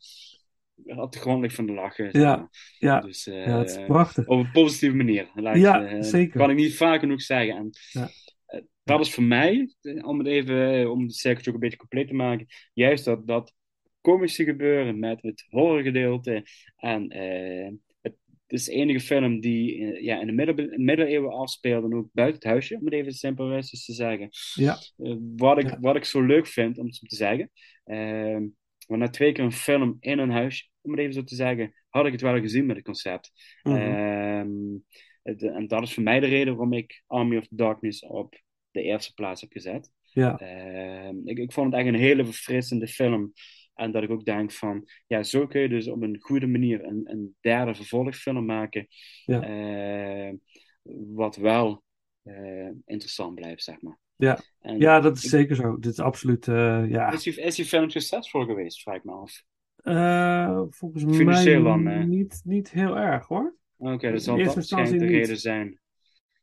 de 0.85 1.19
grond 1.19 1.41
ligt 1.43 1.55
van 1.55 1.67
de 1.67 1.73
lachen. 1.73 2.09
Ja. 2.21 2.51
Ja. 2.79 3.01
Dus, 3.01 3.27
eh, 3.27 3.47
ja, 3.47 3.59
het 3.59 3.71
is 3.71 3.85
prachtig. 3.87 4.27
op 4.27 4.39
een 4.39 4.51
positieve 4.53 4.97
manier. 4.97 5.31
Ik, 5.35 5.57
Ja, 5.57 5.85
eh, 5.87 6.03
zeker. 6.03 6.39
Kan 6.39 6.51
ik 6.51 6.57
niet 6.57 6.77
vaak 6.77 7.01
genoeg 7.01 7.23
zeggen. 7.23 7.57
En, 7.57 7.71
Ja. 7.91 8.09
eh, 8.47 8.61
dat 8.85 9.01
is 9.01 9.15
voor 9.15 9.25
mij, 9.25 9.75
eh, 9.83 10.07
om 10.07 10.19
het 10.19 10.27
even, 10.27 10.75
eh, 10.81 10.91
om 10.91 11.03
het 11.03 11.15
cirkeltje 11.15 11.51
ook 11.51 11.57
een 11.57 11.63
beetje 11.63 11.79
compleet 11.79 12.09
te 12.09 12.15
maken, 12.15 12.47
juist 12.73 13.05
dat, 13.05 13.27
dat 13.27 13.55
komische 14.01 14.45
gebeuren 14.45 14.99
met 14.99 15.23
het 15.23 15.47
horrorgedeelte. 15.49 16.43
En 16.77 17.09
eh, 17.09 17.71
het 18.03 18.59
is 18.61 18.65
de 18.67 18.73
enige 18.73 19.01
film 19.01 19.41
die 19.41 19.93
eh, 19.93 20.03
ja, 20.05 20.21
in 20.21 20.27
de 20.27 20.33
middel, 20.33 20.69
middeleeuwen 20.77 21.33
afspeelt 21.33 21.85
en 21.85 21.95
ook 21.95 22.09
buiten 22.13 22.35
het 22.41 22.49
huisje, 22.51 22.77
om 22.79 22.85
het 22.85 22.95
even 22.95 23.13
simplistisch 23.13 23.85
te 23.85 23.93
zeggen. 23.93 24.29
Ja. 24.55 24.77
Eh, 24.97 25.15
wat, 25.37 25.59
ik, 25.59 25.69
Ja. 25.71 25.79
wat 25.81 25.97
ik 25.97 26.05
zo 26.05 26.23
leuk 26.23 26.47
vind, 26.47 26.79
om 26.79 26.87
het 26.87 26.95
zo 26.97 27.07
te 27.07 27.17
zeggen. 27.17 27.51
Ehm 27.85 28.43
maar 28.89 28.99
na 28.99 29.09
twee 29.11 29.33
keer 29.33 29.45
een 29.45 29.53
film 29.53 29.97
in 30.01 30.19
een 30.19 30.31
huis, 30.31 30.71
om 30.81 30.91
het 30.91 31.01
even 31.01 31.13
zo 31.15 31.25
te 31.25 31.35
zeggen, 31.35 31.75
had 31.89 32.07
ik 32.07 32.13
het 32.13 32.21
wel 32.21 32.41
gezien 32.41 32.67
met 32.67 32.77
het 32.77 32.85
concept. 32.85 33.33
Mhm. 33.63 33.77
Ehm, 33.77 34.49
het- 35.23 35.43
en 35.43 35.67
dat 35.67 35.83
is 35.83 35.95
voor 35.95 36.03
mij 36.03 36.21
de 36.21 36.27
reden 36.27 36.53
waarom 36.57 36.73
ik 36.73 37.03
Army 37.07 37.37
of 37.37 37.47
Darkness 37.51 38.07
op 38.07 38.41
de 38.71 38.83
eerste 38.83 39.15
plaats 39.15 39.41
heb 39.41 39.53
gezet. 39.53 39.91
ja. 40.13 40.39
Ehm, 40.39 41.17
ik, 41.25 41.39
ik 41.39 41.53
vond 41.53 41.73
het 41.73 41.81
echt 41.81 41.89
een 41.95 42.01
hele 42.01 42.25
verfrissende 42.25 42.87
film. 42.89 43.33
En 43.75 43.93
dat 43.93 44.03
ik 44.03 44.11
ook 44.11 44.25
denk 44.25 44.53
van, 44.53 44.89
ja, 45.07 45.23
zo 45.23 45.47
kun 45.47 45.61
je 45.61 45.69
dus 45.69 45.89
op 45.89 46.03
een 46.03 46.17
goede 46.21 46.47
manier 46.47 46.85
een, 46.85 47.01
een 47.05 47.37
derde 47.41 47.75
vervolgfilm 47.75 48.45
maken. 48.45 48.87
Ja. 49.25 49.43
eh, 49.43 50.35
wat 51.15 51.37
wel 51.37 51.85
eh, 52.23 52.69
interessant 52.85 53.35
blijft, 53.35 53.63
zeg 53.63 53.81
maar. 53.83 53.99
Ja. 54.19 54.39
En 54.61 54.79
ja, 54.79 55.01
dat 55.01 55.17
is 55.17 55.25
ik- 55.25 55.31
zeker 55.31 55.57
zo. 55.57 55.79
Dit 55.79 55.93
is 55.93 55.99
absoluut, 56.01 56.49
eh, 56.49 56.91
ja. 56.91 57.13
Is 57.13 57.23
die, 57.23 57.41
is 57.41 57.55
die 57.55 57.65
film 57.65 57.91
succesvol 57.91 58.45
geweest, 58.45 58.83
vraag 58.83 58.97
ik 58.97 59.05
me 59.05 59.13
af. 59.13 59.43
Eh, 59.77 60.63
volgens 60.69 61.17
Financieel 61.17 61.63
mij 61.63 61.95
dan, 61.95 62.09
niet, 62.09 62.41
niet 62.45 62.71
heel 62.71 62.97
erg 62.99 63.27
hoor. 63.27 63.57
Oké, 63.77 64.11
dat 64.13 64.23
zal 64.23 64.37
dat 64.37 64.55
waarschijnlijk 64.55 64.99
de 64.99 65.07
reden 65.07 65.39
zijn. 65.39 65.81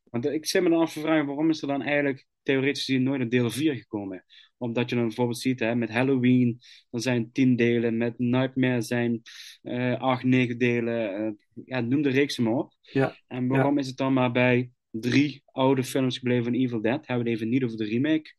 Want 0.04 0.26
ik 0.26 0.46
zit 0.46 0.64
me 0.64 0.70
dan 0.70 0.80
af 0.82 0.94
te 0.94 1.00
vragen, 1.00 1.26
waarom 1.26 1.50
is 1.50 1.62
er 1.62 1.68
dan 1.68 1.82
eigenlijk 1.82 2.26
theoretisch 2.44 2.86
gezien 2.86 3.04
nooit 3.04 3.22
een 3.22 3.30
deel 3.30 3.50
4 3.50 3.76
gekomen? 3.76 4.26
Omdat 4.58 4.90
je 4.90 4.96
dan 4.96 5.06
bijvoorbeeld 5.06 5.38
ziet, 5.38 5.60
hè, 5.60 5.76
met 5.76 5.90
Halloween, 5.90 6.60
dan 6.90 7.02
zijn 7.02 7.32
tien 7.32 7.56
delen, 7.56 7.98
met 7.98 8.20
Nightmare 8.20 8.82
zijn 8.82 9.22
eh 9.62 10.00
acht, 10.02 10.24
negen 10.24 10.58
delen. 10.58 11.38
ja, 11.66 11.80
noem 11.80 12.02
de 12.02 12.10
reeks 12.10 12.38
maar 12.38 12.54
op. 12.54 12.74
Ja, 12.82 13.16
En 13.28 13.48
waarom 13.48 13.78
is 13.78 13.88
het 13.88 13.98
dan 13.98 14.14
maar 14.14 14.32
bij 14.32 14.72
drie 15.00 15.44
oude 15.46 15.84
films 15.84 16.18
gebleven 16.18 16.44
van 16.44 16.54
Evil 16.54 16.82
Dead? 16.82 17.08
Hebben 17.08 17.26
we 17.26 17.32
het 17.32 17.40
even 17.40 17.52
niet 17.52 17.64
over 17.64 17.78
de 17.78 17.86
remake. 17.86 18.34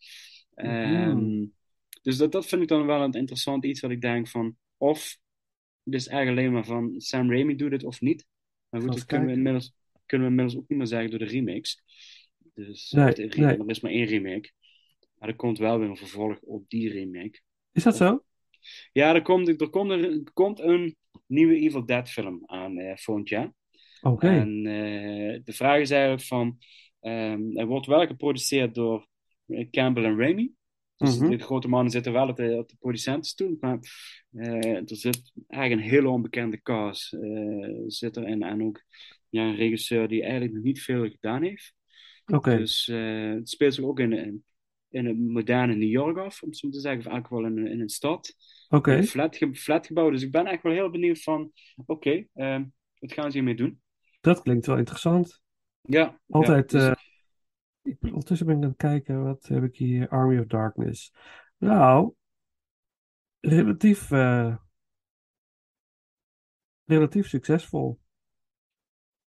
Ehm, 0.55 1.17
Mhm. 1.19 1.45
dus 2.03 2.17
dat, 2.17 2.33
dat 2.33 2.47
vind 2.47 2.63
ik 2.63 2.69
dan 2.69 2.87
wel 2.87 3.03
een 3.03 3.13
interessant 3.13 3.65
iets 3.65 3.81
wat 3.81 3.91
ik 3.91 4.01
denk 4.01 4.29
van, 4.29 4.57
of 4.77 5.17
het 5.85 5.95
is 5.95 6.07
eigenlijk 6.07 6.39
alleen 6.41 6.53
maar 6.53 6.65
van 6.65 6.95
Sam 7.01 7.31
Raimi 7.31 7.57
doet 7.57 7.73
het 7.73 7.85
of 7.85 8.01
niet. 8.01 8.27
Maar 8.69 8.81
goed, 8.81 8.93
dat 8.93 9.05
kunnen 9.05 9.27
we, 9.29 9.33
inmiddels, 9.33 9.75
kunnen 10.07 10.27
we 10.27 10.33
inmiddels 10.33 10.63
ook 10.63 10.69
niet 10.69 10.79
meer 10.79 10.87
zeggen 10.87 11.11
door 11.11 11.19
de 11.19 11.25
remakes. 11.25 11.83
Dus 12.55 12.91
Nee, 12.91 13.09
of 13.09 13.15
de 13.15 13.27
re- 13.27 13.41
nee. 13.41 13.57
er 13.59 13.69
is 13.71 13.81
maar 13.81 13.91
één 13.91 14.07
remake. 14.07 14.51
Maar 15.19 15.29
er 15.29 15.37
komt 15.37 15.59
wel 15.59 15.79
weer 15.79 15.89
een 15.89 15.97
vervolg 15.97 16.39
op 16.41 16.65
die 16.69 16.91
remake. 16.91 17.41
Is 17.73 17.83
dat 17.83 17.97
zo? 17.97 18.25
Ja, 18.93 19.15
er 19.15 19.23
komt, 19.23 19.49
er 19.61 19.69
komt, 19.71 19.91
er, 19.91 20.05
er 20.11 20.33
komt 20.33 20.61
een 20.61 20.97
nieuwe 21.27 21.57
Evil 21.57 21.87
Dead 21.87 22.11
film 22.11 22.43
aan 22.47 22.79
eh, 22.79 22.97
volgend 22.97 23.29
jaar. 23.29 23.53
Oké. 24.07 24.29
En 24.29 24.67
eh, 24.67 25.41
de 25.45 25.53
vraag 25.53 25.81
is 25.81 25.91
eigenlijk 25.91 26.23
van, 26.23 26.59
ehm 27.01 27.57
er 27.57 27.67
wordt 27.67 27.87
wel 27.87 28.07
geproduceerd 28.07 28.75
door 28.75 29.07
Campbell 29.71 30.05
en 30.05 30.19
Raimi. 30.19 30.55
Dus 30.97 31.19
Mhm. 31.19 31.31
de 31.31 31.39
grote 31.39 31.69
mannen 31.69 31.91
zitten 31.93 32.13
wel 32.13 32.29
op 32.29 32.37
de, 32.37 32.57
op 32.59 32.69
de 32.69 32.77
producentenstoel, 32.79 33.57
maar 33.61 33.79
eh, 34.33 34.77
er 34.77 34.97
zit 34.97 35.33
eigenlijk 35.47 35.83
een 35.83 35.91
hele 35.91 36.09
onbekende 36.09 36.63
cast 36.63 37.13
eh, 37.13 37.83
zit 37.87 38.17
erin. 38.17 38.43
En 38.43 38.63
ook 38.63 38.83
ja, 39.29 39.43
een 39.49 39.57
regisseur 39.57 40.09
die 40.09 40.23
eigenlijk 40.23 40.53
nog 40.53 40.63
niet 40.63 40.83
veel 40.83 41.11
gedaan 41.11 41.43
heeft. 41.43 41.75
Dus 42.59 42.87
het 42.87 43.49
speelt 43.49 43.75
zich 43.75 43.85
ook 43.85 44.01
in, 44.01 44.13
in, 44.13 44.45
in 44.89 45.07
het 45.07 45.19
moderne 45.19 45.75
New 45.75 45.91
York 45.91 46.19
af, 46.19 46.43
om 46.43 46.49
het 46.49 46.59
zo 46.59 46.69
te 46.69 46.81
zeggen. 46.81 47.01
Of 47.01 47.07
eigenlijk 47.07 47.43
wel 47.43 47.53
in, 47.53 47.73
in 47.73 47.81
een 47.81 47.89
stad. 47.89 48.35
Oké. 48.69 48.93
Een 48.97 49.05
flat, 49.07 49.39
flatgebouw. 49.53 50.11
Dus 50.11 50.23
ik 50.23 50.31
ben 50.31 50.47
eigenlijk 50.47 50.77
wel 50.77 50.85
heel 50.85 51.01
benieuwd 51.01 51.23
van, 51.23 51.53
oké, 51.87 52.27
ehm, 52.35 52.65
wat 52.99 53.13
gaan 53.13 53.31
ze 53.31 53.37
hiermee 53.37 53.57
doen? 53.57 53.81
Dat 54.27 54.43
klinkt 54.43 54.67
wel 54.67 54.77
interessant. 54.79 55.43
Ja, 55.81 56.21
Altijd. 56.29 56.71
ja, 56.71 56.79
dus- 56.79 56.89
eh, 56.89 56.95
ik 57.93 57.97
ondertussen 58.03 58.47
ben 58.47 58.57
ik 58.57 58.63
aan 58.63 58.69
het 58.69 58.79
kijken. 58.79 59.25
Wat 59.25 59.47
heb 59.47 59.63
ik 59.63 59.77
hier? 59.77 60.09
Army 60.09 60.39
of 60.39 60.47
Darkness. 60.47 61.15
Nou, 61.57 62.15
relatief. 63.41 64.11
eh, 64.11 64.57
relatief 66.85 67.29
succesvol. 67.29 68.01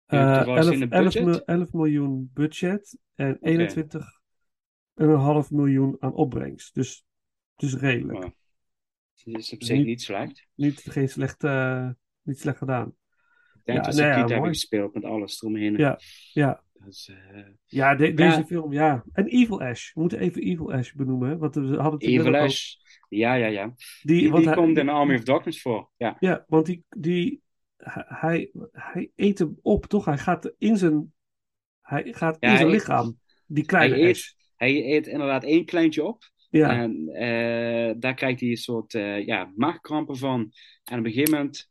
Toevallig 0.06 0.48
11, 0.48 0.72
in 0.72 0.80
de 0.80 0.88
11, 0.90 1.04
budget? 1.04 1.26
mil- 1.26 1.46
11 1.46 1.74
miljoen 1.74 2.30
budget 2.34 2.98
en 3.16 3.38
21,5 3.42 5.52
miljoen 5.52 5.96
aan 6.00 6.14
opbrengst. 6.14 6.74
Dus, 6.74 7.06
dus 7.56 7.76
redelijk. 7.76 8.24
Wow. 8.24 8.24
Het 8.24 8.36
is 9.16 9.26
op 9.26 9.34
Dus 9.34 9.48
zich 9.48 9.70
niet- 9.78 9.86
niet 9.86 10.02
slecht. 10.02 10.48
Niet, 10.54 10.80
geen 10.80 11.10
slecht, 11.10 11.42
niet 12.22 12.40
slecht 12.40 12.58
gedaan. 12.58 12.96
Ja, 13.74 13.90
nou 13.90 14.30
ja, 14.30 14.38
mooi. 14.38 14.50
gespeeld 14.50 14.94
met 14.94 15.04
alles 15.04 15.42
eromheen. 15.42 15.78
Ja, 15.78 16.00
ja. 16.34 16.64
Dus, 16.86 17.12
Ja, 17.66 17.96
de- 17.96 18.14
deze 18.14 18.38
Ja. 18.38 18.46
film, 18.46 18.74
ja. 18.74 19.04
En 19.12 19.26
Evil 19.28 19.62
Ash. 19.62 19.94
We 19.94 20.00
moeten 20.02 20.20
even 20.20 20.42
Evil 20.42 20.74
Ash 20.74 20.92
benoemen. 20.94 21.30
hè, 21.30 21.38
Want 21.38 21.56
we 21.56 21.62
hadden 21.62 21.94
het 22.00 22.04
Evil 22.04 22.36
Ash. 22.36 22.74
Ja, 23.10 23.34
ja, 23.34 23.48
ja. 23.48 23.66
Die, 24.02 24.20
Die, 24.20 24.30
want 24.30 24.44
die 24.44 24.54
hij- 24.54 24.64
komt 24.64 24.78
in 24.78 24.90
Army 24.90 25.16
of 25.16 25.24
Darkness 25.24 25.62
voor. 25.62 25.90
Ja, 25.98 26.16
Ja, 26.20 26.44
want 26.48 26.66
die, 26.66 26.84
die, 26.90 27.42
hij, 28.08 28.52
hij 28.72 29.12
eet 29.16 29.40
hem 29.40 29.58
op, 29.62 29.86
toch? 29.86 30.06
Hij 30.06 30.18
gaat 30.18 30.54
in 30.58 30.78
zijn, 30.78 31.14
hij 31.82 32.14
gaat 32.14 32.38
Ja, 32.40 32.52
in 32.52 32.58
zijn 32.58 32.70
lichaam. 32.70 33.20
Die 33.46 33.56
hij 33.56 33.66
kleine 33.66 33.96
Ash. 33.96 34.04
eet, 34.04 34.36
hij 34.56 34.86
eet 34.96 35.08
inderdaad 35.08 35.44
één 35.44 35.66
kleintje 35.66 36.04
op. 36.04 36.24
Ja, 36.50 36.70
En 36.70 37.08
eh, 37.10 37.96
daar 38.00 38.14
krijgt 38.14 38.40
hij 38.40 38.50
een 38.50 38.58
soort 38.58 38.94
eh, 38.94 39.26
ja, 39.26 39.52
maagkrampen 39.56 40.18
van. 40.18 40.52
En 40.84 41.00
op 41.00 41.06
een 41.06 41.12
gegeven 41.12 41.34
moment 41.36 41.70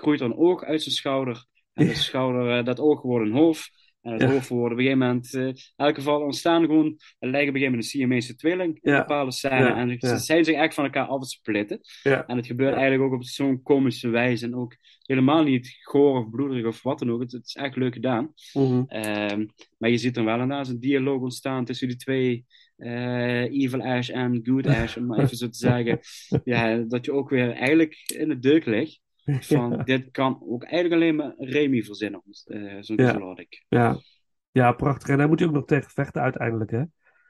groeit 0.00 0.20
er 0.20 0.26
een 0.26 0.36
oog 0.36 0.64
uit 0.64 0.82
zijn 0.82 0.94
schouder. 0.94 1.44
En 1.72 1.86
de 1.86 1.94
schouder, 1.94 2.58
eh, 2.58 2.64
dat 2.64 2.80
oog 2.80 3.02
wordt 3.02 3.26
een 3.26 3.32
hoofd. 3.32 3.84
En 4.02 4.12
het 4.12 4.20
Ja. 4.22 4.28
hoofd 4.28 4.48
wordt 4.48 4.72
op 4.72 4.78
een 4.78 4.84
gegeven 4.84 5.06
moment... 5.06 5.34
eh, 5.34 5.46
in 5.46 5.56
elk 5.76 5.94
geval 5.94 6.20
ontstaan 6.20 6.64
gewoon... 6.64 6.84
Het 7.18 7.30
lijkt 7.30 7.48
op 7.48 7.54
een 7.54 7.60
gegeven 7.60 7.62
moment 7.62 7.82
een 7.84 7.90
Siamese 7.90 8.34
tweeling 8.36 8.78
in 8.82 8.92
Ja. 8.92 8.98
bepaalde 8.98 9.32
scènes. 9.32 9.58
Ja, 9.58 9.76
En 9.76 9.96
ze 10.00 10.16
zijn 10.18 10.44
zich 10.44 10.54
echt 10.56 10.74
van 10.74 10.84
elkaar 10.84 11.06
af 11.06 11.20
te 11.22 11.28
splitten. 11.28 11.80
En 12.26 12.36
het 12.36 12.46
gebeurt 12.46 12.74
eigenlijk 12.74 13.02
ook 13.02 13.12
op 13.18 13.24
zo'n 13.24 13.62
komische 13.62 14.08
wijze. 14.08 14.44
En 14.44 14.54
ook 14.56 14.76
helemaal 15.02 15.42
niet 15.42 15.76
goor 15.82 16.18
of 16.18 16.30
bloederig 16.30 16.66
of 16.66 16.82
wat 16.82 16.98
dan 16.98 17.10
ook. 17.10 17.20
Het, 17.20 17.32
het 17.32 17.46
is 17.46 17.54
echt 17.54 17.76
leuk 17.76 17.94
gedaan. 17.94 18.32
mhm. 18.52 18.82
Ehm, 18.86 19.46
maar 19.78 19.90
je 19.90 19.98
ziet 19.98 20.14
dan 20.14 20.24
wel 20.24 20.34
inderdaad 20.40 20.68
een 20.68 20.80
dialoog 20.80 21.20
ontstaan 21.22 21.64
tussen 21.64 21.88
die 21.88 21.96
twee 21.96 22.44
eh, 22.76 23.42
Evil 23.42 23.82
Ash 23.82 24.08
en 24.10 24.40
Good 24.42 24.66
Ash, 24.66 24.96
om 24.96 25.06
maar 25.06 25.18
even 25.18 25.36
zo 25.36 25.48
te 25.48 25.58
zeggen. 25.68 25.98
Ja, 26.44 26.76
dat 26.76 27.04
je 27.04 27.12
ook 27.12 27.30
weer 27.30 27.50
eigenlijk 27.52 27.94
in 28.16 28.28
de 28.28 28.38
deuk 28.38 28.64
ligt. 28.64 29.00
Van 29.26 29.70
ja, 29.76 29.82
dit 29.82 30.10
kan 30.10 30.42
ook 30.42 30.64
eigenlijk 30.64 30.94
alleen 31.02 31.16
maar 31.16 31.34
Remy 31.38 31.82
verzinnen. 31.82 32.22
eh 32.44 32.76
Zo'n 32.80 32.96
Ja. 32.96 33.36
ik. 33.36 33.64
ja. 33.68 34.00
Ja, 34.50 34.72
prachtig. 34.72 35.08
En 35.08 35.18
daar 35.18 35.28
moet 35.28 35.38
hij 35.38 35.48
ook 35.48 35.54
nog 35.54 35.64
tegen 35.64 35.90
vechten 35.90 36.22
uiteindelijk, 36.22 36.70
hè? 36.70 36.82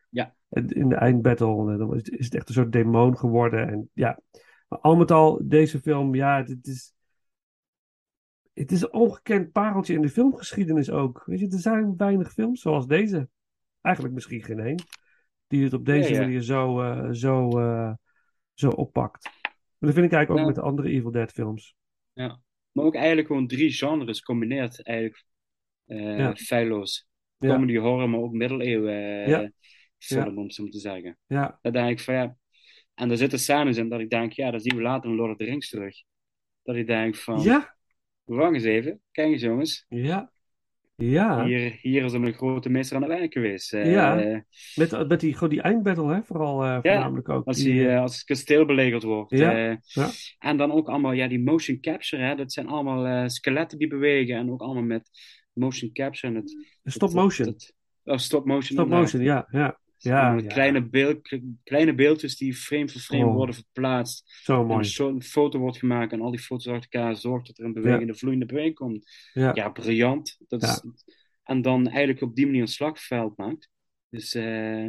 Ja. 0.09 0.34
En 0.49 0.68
In 0.68 0.88
de 0.88 0.94
eindbattle, 0.94 1.72
eh, 1.72 1.78
dan 1.78 1.94
is 1.97 2.24
het 2.24 2.34
echt 2.34 2.49
een 2.49 2.55
soort 2.55 2.72
demon 2.72 3.18
geworden. 3.18 3.68
En 3.68 3.90
ja, 3.92 4.20
maar 4.68 4.78
al 4.78 4.97
met 4.97 5.11
al, 5.11 5.40
deze 5.44 5.80
film, 5.80 6.14
ja, 6.14 6.44
het 6.44 6.66
is... 6.66 6.94
Het 8.53 8.72
is 8.72 8.80
een 8.82 8.92
ongekend 8.92 9.53
pareltje 9.53 9.94
in 9.94 10.01
de 10.03 10.09
filmgeschiedenis 10.09 10.90
ook. 10.90 11.22
Weet 11.26 11.38
je, 11.40 11.49
er 11.49 11.59
zijn 11.59 11.97
weinig 11.97 12.32
films 12.32 12.61
zoals 12.61 12.86
deze. 12.86 13.28
Eigenlijk 13.80 14.14
misschien 14.14 14.42
geen 14.42 14.61
één. 14.61 14.82
Die 15.47 15.64
het 15.64 15.72
op 15.72 15.84
deze 15.84 16.09
Ja, 16.09 16.14
ja. 16.14 16.20
manier 16.20 16.42
zo, 16.42 16.80
eh, 16.80 17.11
zo, 17.11 17.51
zo 18.55 18.68
oppakt. 18.68 19.24
Maar 19.42 19.55
dat 19.78 19.92
vind 19.92 20.07
ik 20.07 20.12
eigenlijk 20.12 20.30
ook 20.30 20.38
Ja. 20.38 20.44
met 20.47 20.55
de 20.55 20.61
andere 20.61 20.88
Evil 20.88 21.11
Dead 21.11 21.32
films. 21.32 21.76
Maar 22.72 22.84
ook 22.84 22.94
eigenlijk 22.94 23.26
gewoon 23.26 23.46
drie 23.46 23.72
genres 23.72 24.20
combineert. 24.20 24.82
Eigenlijk 24.82 25.24
eh 25.86 26.18
Ja. 26.18 26.34
feilloos. 26.34 27.06
Ja. 27.38 27.48
Comedy, 27.54 27.76
horror, 27.76 28.10
maar 28.10 28.20
ook 28.20 28.32
middeleeuwen 28.32 28.92
eh, 29.24 29.28
Ja. 29.28 29.50
film, 29.98 30.38
om 30.38 30.44
het 30.44 30.54
zo 30.54 30.68
te 30.68 30.78
zeggen. 30.78 31.18
Ja, 31.26 31.58
Dat 31.62 31.72
denk 31.72 31.90
ik 31.90 32.00
van 32.00 32.14
ja, 32.14 32.36
En 32.94 33.10
er 33.10 33.16
zitten 33.16 33.38
scènes 33.38 33.76
in 33.76 33.88
dat 33.88 34.00
ik 34.00 34.10
denk, 34.10 34.32
ja, 34.32 34.50
dat 34.50 34.62
zien 34.62 34.76
we 34.76 34.82
later 34.82 35.10
in 35.10 35.16
Lord 35.16 35.30
of 35.30 35.36
the 35.36 35.44
Rings 35.44 35.68
terug. 35.68 36.02
Dat 36.62 36.76
ik 36.76 36.86
denk 36.86 37.16
van, 37.16 37.40
Ja, 37.40 37.76
wacht 38.24 38.54
eens 38.54 38.64
even, 38.64 39.00
kijk 39.10 39.28
eens 39.28 39.42
jongens. 39.42 39.84
ja, 39.88 40.32
ja. 40.97 41.44
Hier, 41.44 41.78
hier 41.80 42.05
is 42.05 42.12
een 42.12 42.32
grote 42.32 42.68
meester 42.68 42.97
aan 42.97 43.03
het 43.03 43.11
werk 43.18 43.32
geweest. 43.32 43.72
Eh, 43.72 43.92
Ja. 43.92 44.42
Met, 44.74 45.09
met 45.09 45.20
die, 45.20 45.32
gewoon 45.34 45.49
die 45.49 45.61
eindbattle, 45.62 46.14
hè? 46.14 46.22
Vooral 46.22 46.64
eh, 46.64 46.78
voornamelijk 46.82 47.28
ook. 47.28 47.47
Als, 47.47 47.57
Die, 47.57 47.86
eh, 47.88 47.94
eh, 47.94 48.01
als 48.01 48.14
het 48.14 48.24
kasteel 48.24 48.64
belegerd 48.64 49.03
wordt. 49.03 49.30
Ja, 49.30 49.68
eh. 49.68 49.76
ja. 49.82 50.11
En 50.38 50.57
dan 50.57 50.72
ook 50.72 50.88
allemaal, 50.88 51.12
ja, 51.12 51.28
die 51.28 51.42
motion 51.42 51.80
capture, 51.80 52.22
hè, 52.22 52.34
dat 52.34 52.53
zijn 52.53 52.66
allemaal 52.66 53.07
eh, 53.07 53.28
skeletten 53.28 53.78
die 53.78 53.88
bewegen. 53.88 54.36
En 54.36 54.51
ook 54.51 54.61
allemaal 54.61 54.82
met 54.82 55.11
motion 55.53 55.92
capture. 55.92 56.32
En 56.34 56.34
het, 56.40 56.66
stop 56.84 57.12
motion. 57.12 57.49
het- 57.49 57.74
oh, 58.05 58.16
stop 58.16 58.44
motion. 58.47 58.76
Stop 58.78 58.88
motion, 58.88 59.22
ja, 59.22 59.49
ja. 59.51 59.78
Ja, 60.07 60.34
ja. 60.36 60.46
Kleine, 60.46 60.88
beeld, 60.88 61.38
kleine 61.64 61.94
beeldjes 61.94 62.36
die 62.36 62.54
frame 62.54 62.88
voor 62.88 63.00
frame 63.00 63.24
Oh. 63.26 63.34
worden 63.34 63.54
verplaatst. 63.54 64.40
Zo 64.42 64.61
En 64.61 64.66
mooi. 64.66 64.78
een 64.78 64.84
soort 64.84 65.26
foto 65.26 65.59
wordt 65.59 65.78
gemaakt 65.78 66.12
en 66.12 66.20
al 66.20 66.30
die 66.30 66.40
foto's 66.40 66.66
achter 66.66 66.90
elkaar 67.00 67.16
zorgt 67.16 67.46
dat 67.46 67.59
er 67.59 67.64
een 67.64 67.72
bewegende, 67.72 68.14
vloeiende 68.14 68.46
beweging 68.46 68.74
komt. 68.74 69.11
Ja. 69.32 69.50
Ja, 69.54 69.68
briljant. 69.68 70.36
Dat 70.48 70.62
is, 70.62 70.82
En 71.42 71.62
dan 71.62 71.86
eigenlijk 71.88 72.22
op 72.22 72.34
die 72.36 72.46
manier 72.46 72.61
een 72.61 72.68
slagveld 72.68 73.36
maakt. 73.36 73.68
Dus 74.11 74.34
eh, 74.34 74.86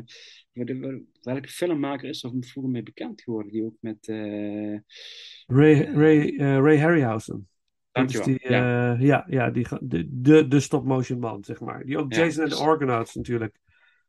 wat- 0.53 1.01
welke 1.21 1.47
filmmaker 1.47 2.09
is 2.09 2.23
er 2.23 2.31
vroeger 2.39 2.71
mee 2.73 2.83
bekend 2.83 3.21
geworden? 3.21 3.51
Die 3.51 3.63
ook 3.65 3.75
met... 3.79 4.07
eh, 4.07 4.77
Ray, 5.47 5.81
Ray, 5.93 6.35
eh, 6.37 6.57
Ray 6.57 6.79
Harryhausen. 6.79 7.47
Dankjewel. 7.91 8.25
die, 8.27 8.39
ja. 8.41 8.57
ja. 8.91 8.97
ja, 8.99 9.25
ja 9.29 9.49
die, 9.49 9.67
de, 9.81 10.07
de, 10.21 10.47
de 10.47 10.59
stop-motion 10.59 11.19
man, 11.19 11.43
zeg 11.43 11.59
maar. 11.59 11.85
Die 11.85 11.97
ook 11.97 12.13
Ja, 12.13 12.19
Jason 12.23 12.41
and 12.41 12.49
dus- 12.49 12.59
the 12.59 12.65
Argonauts 12.65 13.15
natuurlijk. 13.15 13.55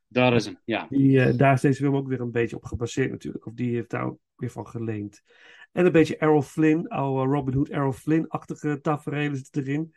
Dat 0.09 0.33
is 0.33 0.45
hem, 0.45 0.59
ja. 0.65 0.87
Die, 0.91 1.21
eh, 1.21 1.37
daar 1.37 1.53
is 1.53 1.61
deze 1.61 1.83
film 1.83 1.97
ook 1.97 2.09
weer 2.09 2.21
een 2.21 2.31
beetje 2.31 2.57
op 2.57 2.65
gebaseerd 2.65 3.11
natuurlijk. 3.11 3.47
Of 3.47 3.53
die 3.53 3.75
heeft 3.75 3.91
daar 3.91 4.05
ook 4.05 4.19
weer 4.37 4.51
van 4.51 4.67
geleend. 4.67 5.23
En 5.73 5.87
een 5.87 5.93
beetje 5.93 6.17
Errol 6.17 6.43
Flynn, 6.43 6.89
oude 6.89 7.33
Robin 7.33 7.55
Hood 7.55 7.69
Errol 7.69 7.93
Flynn-achtige 7.93 8.79
tafereelen 8.83 9.37
zitten 9.37 9.63
erin. 9.63 9.95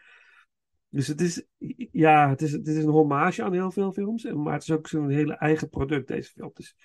Dus 0.89 1.07
het 1.07 1.21
is, 1.21 1.45
ja, 1.91 2.29
het 2.29 2.41
is, 2.41 2.51
het 2.51 2.67
is 2.67 2.83
een 2.83 2.89
hommage 2.89 3.43
aan 3.43 3.53
heel 3.53 3.71
veel 3.71 3.91
films. 3.91 4.25
en- 4.25 4.41
Maar 4.41 4.53
het 4.53 4.61
is 4.61 4.71
ook 4.71 4.87
zo'n 4.87 5.09
hele 5.09 5.33
eigen 5.33 5.69
product, 5.69 6.07
deze 6.07 6.31
film. 6.31 6.51
Dus, 6.53 6.75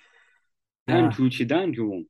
En 0.83 0.97
ja, 0.97 1.11
goed 1.11 1.35
gedaan 1.35 1.73
gewoon. 1.73 2.07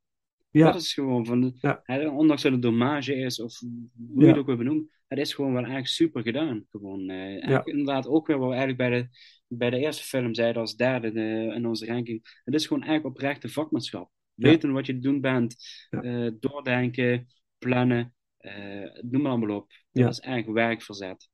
ja, 0.49 0.71
Dat 0.71 0.81
is 0.81 0.93
gewoon 0.93 1.25
van... 1.25 1.41
de- 1.41 1.57
Ja. 1.61 1.79
hè, 1.83 2.07
ondanks 2.09 2.41
dat 2.41 2.51
het 2.51 2.61
dommage 2.61 3.15
is, 3.15 3.41
of 3.41 3.59
hoe 3.59 3.69
je 4.15 4.21
Ja. 4.21 4.27
het 4.27 4.37
ook 4.37 4.45
wil 4.45 4.57
benoemen. 4.57 4.89
Het 5.07 5.19
is 5.19 5.33
gewoon 5.33 5.51
wel 5.51 5.59
eigenlijk 5.61 5.89
super 5.91 6.21
gedaan. 6.21 6.65
Gewoon, 6.71 7.09
eh, 7.09 7.17
eigenlijk 7.17 7.67
Inderdaad 7.67 8.07
ook 8.07 8.27
weer 8.27 8.37
wat 8.37 8.49
we 8.49 8.55
eigenlijk 8.55 8.89
bij 8.89 8.99
de, 9.01 9.07
bij 9.47 9.69
de 9.69 9.77
eerste 9.77 10.03
film 10.03 10.33
zeiden 10.33 10.61
als 10.61 10.75
derde 10.75 11.11
in 11.55 11.65
onze 11.65 11.85
ranking. 11.85 12.39
Het 12.43 12.53
is 12.53 12.67
gewoon 12.67 12.83
eigenlijk 12.83 13.15
oprechte 13.15 13.49
vakmanschap. 13.49 14.11
Ja. 14.33 14.49
Weten 14.49 14.71
wat 14.71 14.85
je 14.85 14.93
te 14.93 14.99
doen 14.99 15.21
bent. 15.21 15.55
Ja. 15.89 16.01
eh, 16.01 16.31
doordenken. 16.39 17.27
Plannen. 17.57 18.11
eh, 18.37 19.01
noem 19.01 19.21
maar 19.21 19.31
allemaal 19.31 19.55
op. 19.57 19.69
Dat 19.69 20.03
Ja. 20.03 20.07
is 20.09 20.19
eigenlijk 20.19 20.57
werkverzet. 20.57 21.29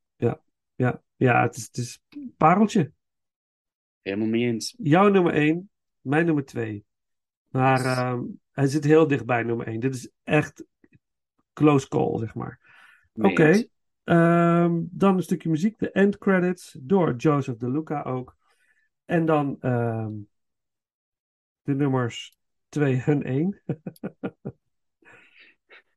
ja, 0.75 1.01
ja 1.15 1.41
het, 1.41 1.55
is, 1.55 1.63
het 1.63 1.77
is 1.77 1.99
een 2.09 2.33
pareltje. 2.37 2.91
Helemaal 4.01 4.27
mee 4.27 4.45
eens. 4.45 4.75
Jouw 4.77 5.09
nummer 5.09 5.33
1, 5.33 5.69
mijn 6.01 6.25
nummer 6.25 6.45
2. 6.45 6.85
Maar 7.47 7.85
ehm, 7.85 8.23
hij 8.51 8.67
zit 8.67 8.83
heel 8.83 9.07
dichtbij 9.07 9.43
nummer 9.43 9.67
1. 9.67 9.79
Dit 9.79 9.95
is 9.95 10.11
echt 10.23 10.65
close 11.53 11.87
call, 11.87 12.17
zeg 12.19 12.35
maar. 12.35 12.59
Oké. 13.13 13.63
Ehm, 14.03 14.81
dan 14.81 15.15
een 15.15 15.23
stukje 15.23 15.49
muziek. 15.49 15.79
De 15.79 15.91
end 15.91 16.17
credits 16.17 16.77
door 16.79 17.15
Joseph 17.15 17.57
De 17.57 17.69
Luca 17.69 18.01
ook. 18.01 18.35
En 19.05 19.25
dan 19.25 19.57
ehm, 19.59 20.11
de 21.61 21.75
nummers 21.75 22.37
2 22.69 23.03
en 23.05 23.23
1. 23.23 23.61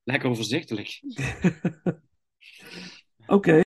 Lekker 0.02 0.30
overzichtelijk. 0.30 1.00
Oké. 3.26 3.65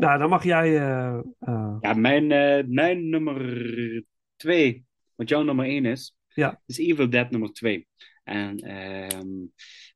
Nou, 0.00 0.18
dan 0.18 0.28
mag 0.28 0.44
jij. 0.44 0.76
eh, 0.78 1.18
eh, 1.38 1.76
Ja, 1.80 1.92
mijn, 1.94 2.32
eh, 2.32 2.64
mijn 2.66 3.08
nummer 3.08 4.04
twee, 4.36 4.84
wat 5.14 5.28
jouw 5.28 5.42
nummer 5.42 5.64
één 5.66 5.84
is, 5.84 6.16
Ja. 6.28 6.60
is 6.66 6.78
Evil 6.78 7.10
Dead 7.10 7.30
nummer 7.30 7.52
twee. 7.52 7.88
En 8.24 8.56
ehm, 8.58 9.28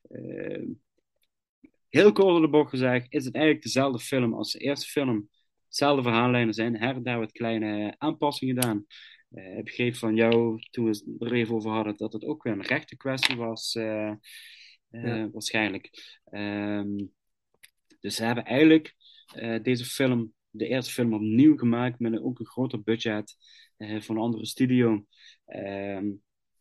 eh, 0.03 0.67
heel 1.89 2.13
kort 2.13 2.29
door 2.29 2.41
de 2.41 2.49
bocht 2.49 2.71
gezegd, 2.71 3.07
is 3.13 3.25
het 3.25 3.35
eigenlijk 3.35 3.65
dezelfde 3.65 3.99
film 4.05 4.35
als 4.35 4.53
de 4.53 4.59
eerste 4.59 4.87
film. 4.87 5.29
Hetzelfde 5.65 6.03
verhaallijnen 6.03 6.55
zijn, 6.55 6.77
her 6.77 6.95
en 6.95 7.03
daar 7.03 7.19
wat 7.19 7.33
kleine 7.33 7.95
aanpassingen 7.99 8.55
gedaan. 8.55 8.87
Eh, 9.31 9.59
ik 9.59 9.65
begreep 9.65 9.95
van 9.95 10.15
jou, 10.15 10.59
toen 10.71 10.85
we 10.85 10.91
het 10.91 11.05
er 11.19 11.33
even 11.33 11.55
over 11.55 11.71
hadden, 11.71 11.97
dat 11.97 12.13
het 12.13 12.25
ook 12.25 12.43
weer 12.43 12.53
een 12.53 12.63
rechte 12.63 12.97
kwestie 12.97 13.37
was, 13.37 13.73
Ja. 13.73 15.31
waarschijnlijk. 15.33 15.91
Ehm, 16.25 16.97
dus 18.01 18.15
ze 18.15 18.25
hebben 18.25 18.45
eigenlijk 18.45 18.95
eh, 19.35 19.63
deze 19.63 19.85
film, 19.85 20.33
de 20.51 20.67
eerste 20.67 20.93
film, 20.93 21.15
opnieuw 21.15 21.57
gemaakt 21.57 21.99
met 21.99 22.21
ook 22.23 22.39
een 22.39 22.47
groter 22.47 22.83
budget 22.83 23.37
eh, 23.77 24.01
van 24.01 24.17
een 24.17 24.23
andere 24.23 24.47
studio. 24.47 25.07
Ehm, 25.45 26.11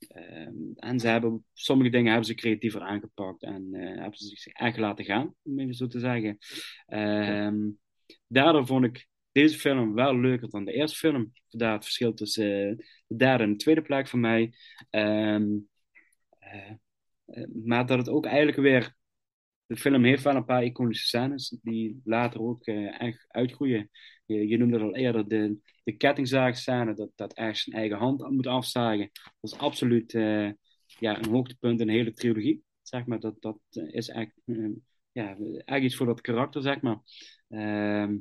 ehm, 0.07 0.53
en 0.75 0.99
ze 0.99 1.07
hebben, 1.07 1.45
sommige 1.53 1.89
dingen 1.89 2.07
hebben 2.07 2.25
ze 2.25 2.35
creatiever 2.35 2.81
aangepakt 2.81 3.43
en 3.43 3.67
eh, 3.73 4.01
hebben 4.01 4.17
ze 4.17 4.27
zich 4.27 4.53
echt 4.53 4.77
laten 4.77 5.05
gaan, 5.05 5.35
om 5.41 5.59
even 5.59 5.73
zo 5.73 5.87
te 5.87 5.99
zeggen. 5.99 6.37
Ehm, 6.85 7.69
daardoor 8.27 8.65
vond 8.65 8.85
ik 8.85 9.07
deze 9.31 9.59
film 9.59 9.93
wel 9.93 10.19
leuker 10.19 10.49
dan 10.49 10.65
de 10.65 10.73
eerste 10.73 10.97
film. 10.97 11.31
Vandaar 11.49 11.73
het 11.73 11.83
verschil 11.83 12.13
tussen 12.13 12.77
de 13.07 13.15
derde 13.15 13.43
en 13.43 13.49
de 13.51 13.55
tweede 13.55 13.81
plek 13.81 14.07
voor 14.07 14.19
mij. 14.19 14.53
Maar 17.63 17.85
dat 17.85 17.97
het 17.97 18.09
ook 18.09 18.25
eigenlijk 18.25 18.57
weer. 18.57 18.95
De 19.65 19.77
film 19.77 20.03
heeft 20.03 20.23
wel 20.23 20.35
een 20.35 20.45
paar 20.45 20.63
iconische 20.63 21.07
scènes 21.07 21.57
die 21.61 22.01
later 22.03 22.41
ook 22.41 22.65
eh, 22.65 23.01
echt 23.01 23.25
uitgroeien. 23.27 23.89
Je, 24.25 24.57
noemde 24.57 24.73
het 24.73 24.83
al 24.83 24.95
eerder, 24.95 25.27
de, 25.27 25.57
de 25.83 25.91
kettingzaagscène, 25.97 26.93
dat, 26.93 27.09
dat 27.15 27.35
Ash 27.35 27.63
zijn 27.63 27.75
eigen 27.75 27.97
hand 27.97 28.29
moet 28.29 28.47
afzagen. 28.47 29.09
Dat 29.39 29.51
is 29.51 29.57
absoluut 29.57 30.13
eh, 30.13 30.51
ja, 30.85 31.17
een 31.17 31.29
hoogtepunt 31.29 31.79
in 31.79 31.87
de 31.87 31.93
hele 31.93 32.13
trilogie. 32.13 32.63
Zeg 32.81 33.05
maar, 33.05 33.19
dat, 33.19 33.41
dat 33.41 33.59
is 33.69 34.09
echt, 34.09 34.41
eh, 34.45 34.69
ja, 35.11 35.37
echt 35.65 35.83
iets 35.83 35.95
voor 35.95 36.05
dat 36.05 36.21
karakter, 36.21 36.61
zeg 36.61 36.81
maar. 36.81 36.99
Ehm, 37.49 38.17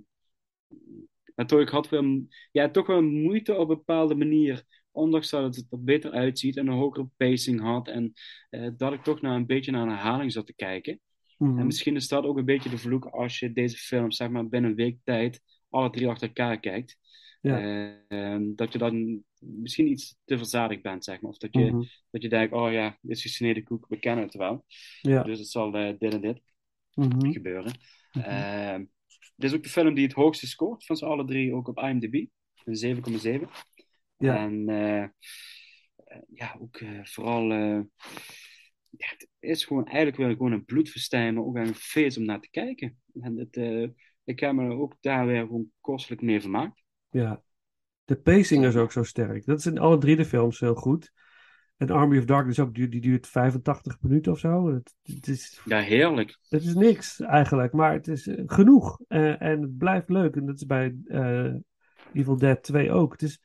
maar 1.35 1.47
toch, 1.47 1.61
ik 1.61 1.69
had 1.69 1.89
wel, 1.89 2.27
ja, 2.53 2.71
toch 2.71 2.87
wel 2.87 3.03
moeite 3.03 3.55
op 3.55 3.69
een 3.69 3.77
bepaalde 3.77 4.15
manier, 4.15 4.65
ondanks 4.91 5.31
dat 5.31 5.57
het 5.57 5.67
er 5.71 5.83
beter 5.85 6.11
uitziet 6.11 6.57
en 6.57 6.67
een 6.67 6.75
hogere 6.75 7.09
pacing 7.17 7.61
had. 7.61 7.89
En 7.89 8.13
dat 8.77 8.93
ik 8.93 9.03
toch 9.03 9.21
naar 9.21 9.37
een 9.37 9.47
beetje 9.47 9.71
naar 9.73 9.83
een 9.83 9.89
herhaling 9.89 10.33
zat 10.33 10.47
te 10.47 10.55
kijken. 10.55 11.01
Mhm. 11.47 11.59
En 11.59 11.67
misschien 11.67 11.97
is 11.97 12.09
dat 12.09 12.25
ook 12.25 12.37
een 12.39 12.45
beetje 12.45 12.71
de 12.71 12.79
vloek 12.79 13.05
als 13.05 13.39
je 13.39 13.53
deze 13.53 13.77
film, 13.77 14.11
zeg 14.11 14.29
maar, 14.29 14.49
binnen 14.49 14.71
een 14.71 14.77
week 14.77 14.99
tijd 15.05 15.41
alle 15.69 15.91
drie 15.91 16.09
achter 16.09 16.27
elkaar 16.27 16.61
kijkt. 16.61 16.97
Ja. 17.41 17.61
Eh, 17.61 17.95
ehm, 18.33 18.55
dat 18.55 18.73
je 18.73 18.79
dan 18.79 19.25
misschien 19.39 19.89
iets 19.89 20.17
te 20.25 20.37
verzadigd 20.37 20.83
bent, 20.83 21.05
zeg 21.05 21.21
maar. 21.21 21.31
Of 21.31 21.39
dat 21.39 21.53
je, 21.53 21.65
Mhm. 21.65 21.83
dat 22.11 22.23
je 22.23 22.29
denkt, 22.29 22.53
oh 22.55 22.73
ja, 22.73 22.99
dit 23.01 23.17
is 23.17 23.23
gesneden 23.23 23.65
koek, 23.65 23.87
we 23.89 23.99
kennen 23.99 24.25
het 24.25 24.35
wel. 24.35 24.65
Ja. 25.01 25.23
Dus 25.23 25.39
het 25.39 25.49
zal 25.49 25.75
eh, 25.75 25.95
dit 25.99 26.13
en 26.15 26.21
dit 26.21 26.41
Mhm. 26.95 27.33
gebeuren. 27.33 27.73
Mhm. 28.13 28.25
Ehm, 28.25 28.85
dit 29.37 29.51
is 29.51 29.57
ook 29.57 29.63
de 29.63 29.69
film 29.69 29.95
die 29.95 30.05
het 30.05 30.13
hoogste 30.13 30.47
scoort 30.47 30.85
van 30.85 30.97
z'n 30.97 31.05
alle 31.05 31.25
drie, 31.25 31.55
ook 31.55 31.69
op 31.69 31.79
IMDb. 31.79 32.27
Een 32.65 32.77
7,7. 32.77 33.49
Ja. 34.17 34.37
En 34.37 34.69
eh, 34.69 35.03
eh, 35.03 35.09
ja, 36.35 36.57
ook 36.61 36.81
vooral... 37.03 37.51
ja, 38.97 39.07
het 39.09 39.29
is 39.39 39.65
gewoon 39.65 39.87
eigenlijk 39.87 40.17
weer 40.17 40.31
gewoon 40.31 40.53
een 40.53 40.65
bloedverstijn, 40.65 41.35
maar 41.35 41.45
ook 41.45 41.57
een 41.57 41.75
feest 41.75 42.17
om 42.17 42.25
naar 42.25 42.41
te 42.41 42.51
kijken. 42.51 43.01
En 43.21 43.39
het, 43.39 43.57
eh, 43.57 43.89
ik 44.25 44.41
heb 44.41 44.53
me 44.53 44.71
ook 44.71 44.97
daar 45.01 45.27
weer 45.27 45.41
gewoon 45.41 45.71
kostelijk 45.81 46.23
mee 46.23 46.41
vermaakt. 46.41 46.83
Ja. 47.11 47.43
De 48.05 48.17
pacing 48.17 48.65
is 48.65 48.77
ook 48.77 48.93
zo 48.93 49.03
sterk. 49.03 49.47
Dat 49.47 49.59
is 49.59 49.67
in 49.67 49.79
alle 49.79 49.99
drie 49.99 50.17
de 50.17 50.25
films 50.25 50.61
heel 50.61 50.75
goed. 50.75 51.13
En 51.77 51.91
Army 51.91 52.19
of 52.19 52.25
Darkness 52.25 52.59
ook, 52.59 52.75
die, 52.75 52.89
die 52.89 53.01
duurt 53.01 53.27
85 53.27 53.99
minuten 54.01 54.33
of 54.33 54.39
zo. 54.39 54.75
Het, 54.75 54.95
het 55.03 55.29
is, 55.29 55.61
Ja, 55.65 55.81
heerlijk. 55.81 56.39
het 56.49 56.63
is 56.65 56.75
niks 56.75 57.21
eigenlijk, 57.21 57.73
maar 57.73 57.93
het 57.93 58.09
is 58.09 58.27
eh, 58.27 58.43
genoeg. 58.47 59.01
Eh, 59.09 59.43
en 59.43 59.63
het 59.63 59.77
blijft 59.79 60.09
leuk. 60.09 60.37
En 60.37 60.47
dat 60.47 60.55
is 60.55 60.67
bij 60.67 60.97
Evil 62.13 62.37
Dead 62.37 62.63
2 62.63 62.91
ook. 62.91 63.13
Het 63.13 63.23
is, 63.23 63.43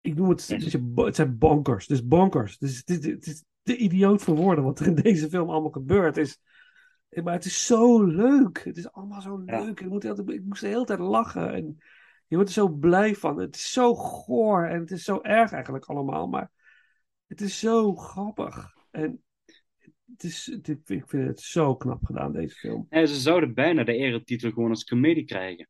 ik 0.00 0.14
noem 0.14 0.28
het, 0.28 0.48
het, 0.94 1.16
zijn 1.16 1.38
bonkers. 1.38 1.86
Het 1.86 1.96
is 1.96 2.06
bonkers. 2.06 2.52
Het 2.52 2.62
is, 2.62 2.76
het, 2.76 2.90
is, 2.90 3.06
het 3.06 3.26
is 3.26 3.44
te 3.62 3.76
idioot 3.76 4.22
voor 4.22 4.36
woorden 4.36 4.64
wat 4.64 4.80
er 4.80 4.86
in 4.86 4.94
deze 4.94 5.28
film 5.28 5.50
allemaal 5.50 5.70
gebeurt. 5.70 6.16
Is, 6.16 6.40
maar 7.22 7.32
het 7.34 7.44
is 7.44 7.66
zo 7.66 8.02
leuk. 8.02 8.64
Het 8.64 8.76
is 8.76 8.92
allemaal 8.92 9.20
zo 9.20 9.42
Ja. 9.46 9.60
leuk. 9.64 9.80
Ik, 9.80 9.88
moet 9.88 10.04
altijd, 10.04 10.30
ik 10.30 10.44
moest 10.44 10.60
de 10.60 10.66
hele 10.68 10.84
tijd 10.84 10.98
lachen. 10.98 11.52
En 11.52 11.78
je 12.26 12.34
wordt 12.36 12.48
er 12.50 12.54
zo 12.56 12.68
blij 12.68 13.14
van. 13.14 13.38
Het 13.38 13.54
is 13.56 13.72
zo 13.72 13.94
goor 13.94 14.66
en 14.66 14.80
het 14.80 14.90
is 14.90 15.04
zo 15.04 15.20
erg 15.22 15.52
eigenlijk 15.52 15.84
allemaal. 15.84 16.28
Maar 16.28 16.50
het 17.26 17.40
is 17.40 17.58
zo 17.58 17.94
grappig. 17.94 18.74
En 18.90 19.22
het 20.12 20.22
is, 20.24 20.46
het- 20.62 20.68
ik 20.90 21.04
vind 21.08 21.26
het 21.28 21.40
zo 21.40 21.76
knap 21.76 22.04
gedaan, 22.04 22.32
deze 22.32 22.54
film. 22.54 22.86
En 22.88 23.08
ze 23.08 23.14
zouden 23.20 23.54
bijna 23.54 23.84
de 23.84 23.96
eretitel 23.96 24.50
gewoon 24.50 24.70
als 24.70 24.84
comedie 24.84 25.24
krijgen. 25.24 25.68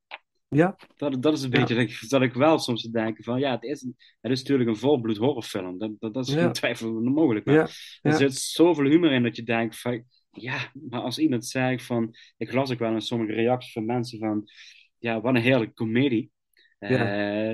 Ja, 0.57 0.77
Dat, 0.97 1.23
dat 1.23 1.33
is 1.33 1.43
een 1.43 1.51
Ja. 1.51 1.59
beetje 1.59 1.75
dat 1.75 1.85
ik, 1.85 2.09
dat 2.09 2.23
ik 2.23 2.33
wel 2.33 2.59
soms 2.59 2.83
te 2.83 2.91
denken 2.91 3.25
van, 3.25 3.39
ja, 3.39 3.51
het 3.51 3.63
is, 3.63 3.81
het 4.21 4.33
is 4.33 4.39
natuurlijk 4.41 4.69
een 4.69 4.77
volbloed 4.77 5.17
horrorfilm. 5.17 5.79
Dat, 5.79 5.91
dat, 5.99 6.15
dat 6.15 6.29
is 6.29 6.35
Ja. 6.35 6.41
geen 6.43 6.53
twijfel 6.53 6.93
mogelijk. 7.01 7.45
Maar 7.47 7.55
ja, 7.55 7.61
er 8.03 8.11
ja. 8.11 8.17
zit 8.17 8.35
zoveel 8.35 8.85
humor 8.85 9.13
in 9.13 9.23
dat 9.23 9.37
je 9.37 9.43
denkt 9.43 9.81
van, 9.81 10.05
ja, 10.31 10.59
maar 10.89 11.01
als 11.01 11.19
iemand 11.19 11.47
zegt 11.47 11.85
van, 11.85 12.15
ik 12.37 12.53
las 12.53 12.73
ook 12.73 12.79
wel 12.79 12.93
in 12.93 13.01
sommige 13.01 13.33
reacties 13.33 13.73
van 13.73 13.85
mensen 13.85 14.19
van, 14.19 14.45
ja, 14.99 15.21
wat 15.21 15.35
een 15.35 15.41
heerlijke 15.43 15.75
comedie. 15.75 16.31
Eh, 16.79 17.51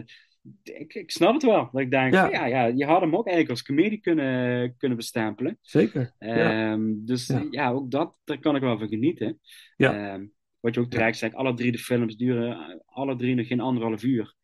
ik, 0.63 0.95
ik 0.95 1.11
snap 1.11 1.33
het 1.35 1.43
wel. 1.43 1.69
Dat 1.73 1.81
ik 1.81 1.91
denk, 1.91 2.13
Ja. 2.13 2.29
ja, 2.31 2.47
ja, 2.47 2.65
je 2.67 2.85
had 2.85 3.01
hem 3.01 3.17
ook 3.17 3.27
eigenlijk 3.27 3.51
als 3.51 3.63
comedie 3.67 4.01
kunnen, 4.01 4.75
kunnen 4.77 4.97
bestempelen. 4.97 5.59
zeker. 5.61 6.13
Ja. 6.19 6.71
Ehm, 6.73 6.93
dus 6.95 7.27
Ja. 7.27 7.47
ja. 7.51 7.71
ook 7.71 7.91
dat, 7.91 8.15
daar 8.25 8.39
kan 8.39 8.55
ik 8.57 8.63
wel 8.63 8.79
van 8.79 8.89
genieten. 8.89 9.41
Ja. 9.77 10.13
Ehm, 10.13 10.25
wat 10.61 10.75
je 10.75 10.81
ook 10.81 10.91
terecht 10.91 11.19
zegt, 11.19 11.35
alle 11.35 11.55
drie 11.55 11.73
de 11.73 11.79
films 11.79 12.17
duren 12.17 12.83
alle 12.87 13.17
drie 13.17 13.35
nog 13.35 13.47
geen 13.47 13.61
anderhalf 13.61 14.03
uur. 14.03 14.35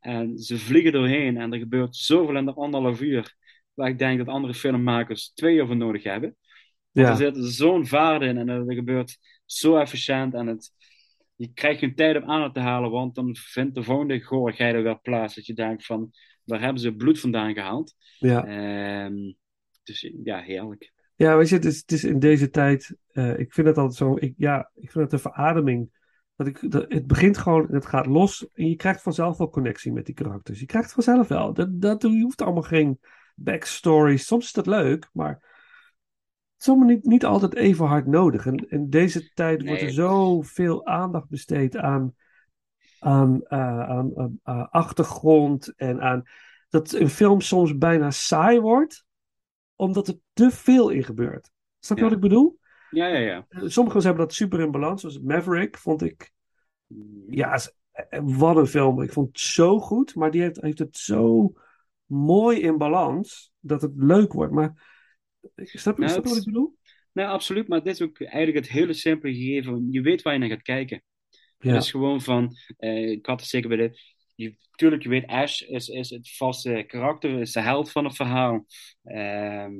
En 0.00 0.38
ze 0.38 0.58
vliegen 0.58 0.92
doorheen 0.92 1.36
en 1.36 1.52
er 1.52 1.58
gebeurt 1.58 1.96
zoveel 1.96 2.36
in 2.36 2.44
de 2.44 2.54
anderhalf 2.54 3.00
uur. 3.00 3.36
Waar 3.74 3.88
ik 3.88 3.98
denk 3.98 4.18
dat 4.18 4.28
andere 4.28 4.54
filmmakers 4.54 5.32
twee 5.32 5.56
uur 5.56 5.66
voor 5.66 5.76
nodig 5.76 6.02
hebben. 6.02 6.36
Ja. 6.90 7.10
er 7.10 7.16
zit 7.16 7.36
zo'n 7.36 7.86
vaart 7.86 8.22
in 8.22 8.38
en 8.38 8.48
er 8.48 8.74
gebeurt 8.74 9.18
zo 9.44 9.76
efficiënt. 9.76 10.34
En 10.34 10.46
het, 10.46 10.70
je 11.34 11.52
krijgt 11.52 11.78
geen 11.78 11.94
tijd 11.94 12.16
om 12.16 12.30
aan 12.30 12.52
te 12.52 12.60
halen, 12.60 12.90
want 12.90 13.14
dan 13.14 13.36
vindt 13.36 13.74
de 13.74 13.82
volgende 13.82 14.20
gorigheid 14.20 14.74
er 14.74 14.82
wel 14.82 15.00
plaats. 15.02 15.34
Dat 15.34 15.46
je 15.46 15.54
denkt 15.54 15.86
van, 15.86 16.10
waar 16.44 16.60
hebben 16.60 16.82
ze 16.82 16.94
bloed 16.94 17.20
vandaan 17.20 17.54
gehaald? 17.54 17.94
ja. 18.18 18.44
Ehm, 18.44 19.32
dus 19.82 20.12
ja, 20.24 20.40
heerlijk. 20.40 20.92
Ja, 21.20 21.36
weet 21.36 21.48
je, 21.48 21.54
het 21.54 21.64
is, 21.64 21.76
het 21.76 21.92
is 21.92 22.04
in 22.04 22.18
deze 22.18 22.50
tijd. 22.50 22.96
eh, 23.12 23.38
ik 23.38 23.52
vind 23.52 23.66
het 23.66 23.78
altijd 23.78 23.96
zo. 23.96 24.16
Ik, 24.18 24.34
ja, 24.36 24.70
ik 24.74 24.90
vind 24.90 25.04
het 25.04 25.12
een 25.12 25.30
verademing. 25.32 25.90
Dat 26.36 26.46
ik, 26.46 26.70
dat, 26.70 26.84
het 26.88 27.06
begint 27.06 27.38
gewoon, 27.38 27.66
het 27.70 27.86
gaat 27.86 28.06
los. 28.06 28.48
En 28.52 28.68
je 28.68 28.76
krijgt 28.76 29.02
vanzelf 29.02 29.38
wel 29.38 29.50
connectie 29.50 29.92
met 29.92 30.06
die 30.06 30.14
karakters. 30.14 30.60
Je 30.60 30.66
krijgt 30.66 30.92
vanzelf 30.92 31.28
wel. 31.28 31.52
Dat, 31.52 31.80
dat, 31.80 32.02
je 32.02 32.22
hoeft 32.22 32.42
allemaal 32.42 32.62
geen 32.62 33.00
backstories. 33.34 34.26
Soms 34.26 34.44
is 34.44 34.52
dat 34.52 34.66
leuk, 34.66 35.08
maar. 35.12 35.30
Het 36.52 36.68
is 36.68 36.68
allemaal 36.68 36.94
niet, 36.94 37.04
niet 37.04 37.24
altijd 37.24 37.54
even 37.54 37.86
hard 37.86 38.06
nodig. 38.06 38.46
En 38.46 38.68
in 38.68 38.90
deze 38.90 39.32
tijd 39.32 39.62
wordt 39.66 39.82
er 39.82 39.92
zoveel 39.92 40.86
aandacht 40.86 41.28
besteed 41.28 41.76
aan, 41.76 42.14
aan, 42.98 43.42
eh, 43.42 43.88
aan, 43.88 44.38
aan 44.42 44.70
achtergrond. 44.70 45.72
En 45.76 46.00
aan 46.00 46.22
dat 46.68 46.92
een 46.92 47.10
film 47.10 47.40
soms 47.40 47.78
bijna 47.78 48.10
saai 48.10 48.60
wordt, 48.60 49.04
omdat 49.80 50.08
er 50.08 50.14
te 50.32 50.50
veel 50.50 50.88
in 50.90 51.04
gebeurt. 51.04 51.50
Snap 51.78 51.98
je 51.98 52.04
Ja. 52.04 52.10
wat 52.10 52.18
ik 52.18 52.28
bedoel? 52.28 52.58
Ja, 52.90 53.06
ja, 53.06 53.18
ja. 53.18 53.46
Sommigen 53.68 54.02
hebben 54.02 54.18
dat 54.26 54.34
super 54.34 54.60
in 54.60 54.70
balans, 54.70 55.00
zoals 55.00 55.20
Maverick 55.20 55.76
vond 55.78 56.02
ik. 56.02 56.32
Ja, 57.28 57.54
is- 57.54 57.74
eh, 57.92 58.20
wat 58.22 58.56
een 58.56 58.66
film. 58.66 59.02
Ik 59.02 59.12
vond 59.12 59.28
het 59.28 59.40
zo 59.40 59.78
goed, 59.78 60.14
maar 60.14 60.30
die 60.30 60.40
heeft, 60.42 60.60
heeft 60.60 60.78
het 60.78 60.96
zo 60.96 61.52
mooi 62.06 62.60
in 62.60 62.78
balans 62.78 63.52
dat 63.60 63.82
het 63.82 63.92
leuk 63.96 64.32
wordt. 64.32 64.52
Maar 64.52 64.72
snap 65.56 65.94
je, 65.96 66.00
Nou, 66.00 66.12
snap 66.12 66.24
je 66.24 66.28
wat 66.28 66.38
ik 66.38 66.44
bedoel? 66.44 66.76
Nee, 67.12 67.26
absoluut. 67.26 67.68
Maar 67.68 67.82
dit 67.82 67.94
is 67.94 68.02
ook 68.02 68.20
eigenlijk 68.20 68.56
het 68.66 68.68
hele 68.74 68.92
simpele 68.92 69.34
gegeven. 69.34 69.86
Je 69.90 70.00
weet 70.00 70.22
waar 70.22 70.32
je 70.32 70.38
naar 70.38 70.48
gaat 70.48 70.62
kijken. 70.62 71.02
Ja, 71.58 71.72
Het 71.72 71.82
is 71.82 71.90
gewoon 71.90 72.20
van, 72.20 72.50
eh, 72.76 73.10
ik 73.10 73.26
had 73.26 73.40
het 73.40 73.48
zeker 73.48 73.68
bij 73.68 73.78
de. 73.78 73.98
Je, 74.40 74.54
tuurlijk, 74.70 75.02
je 75.02 75.08
weet, 75.08 75.26
Ash 75.26 75.60
is, 75.60 75.88
is 75.88 76.10
het 76.10 76.36
vaste 76.36 76.84
karakter, 76.86 77.40
is 77.40 77.52
de 77.52 77.60
held 77.60 77.90
van 77.92 78.04
het 78.04 78.16
verhaal. 78.16 78.64
Ehm, 79.04 79.72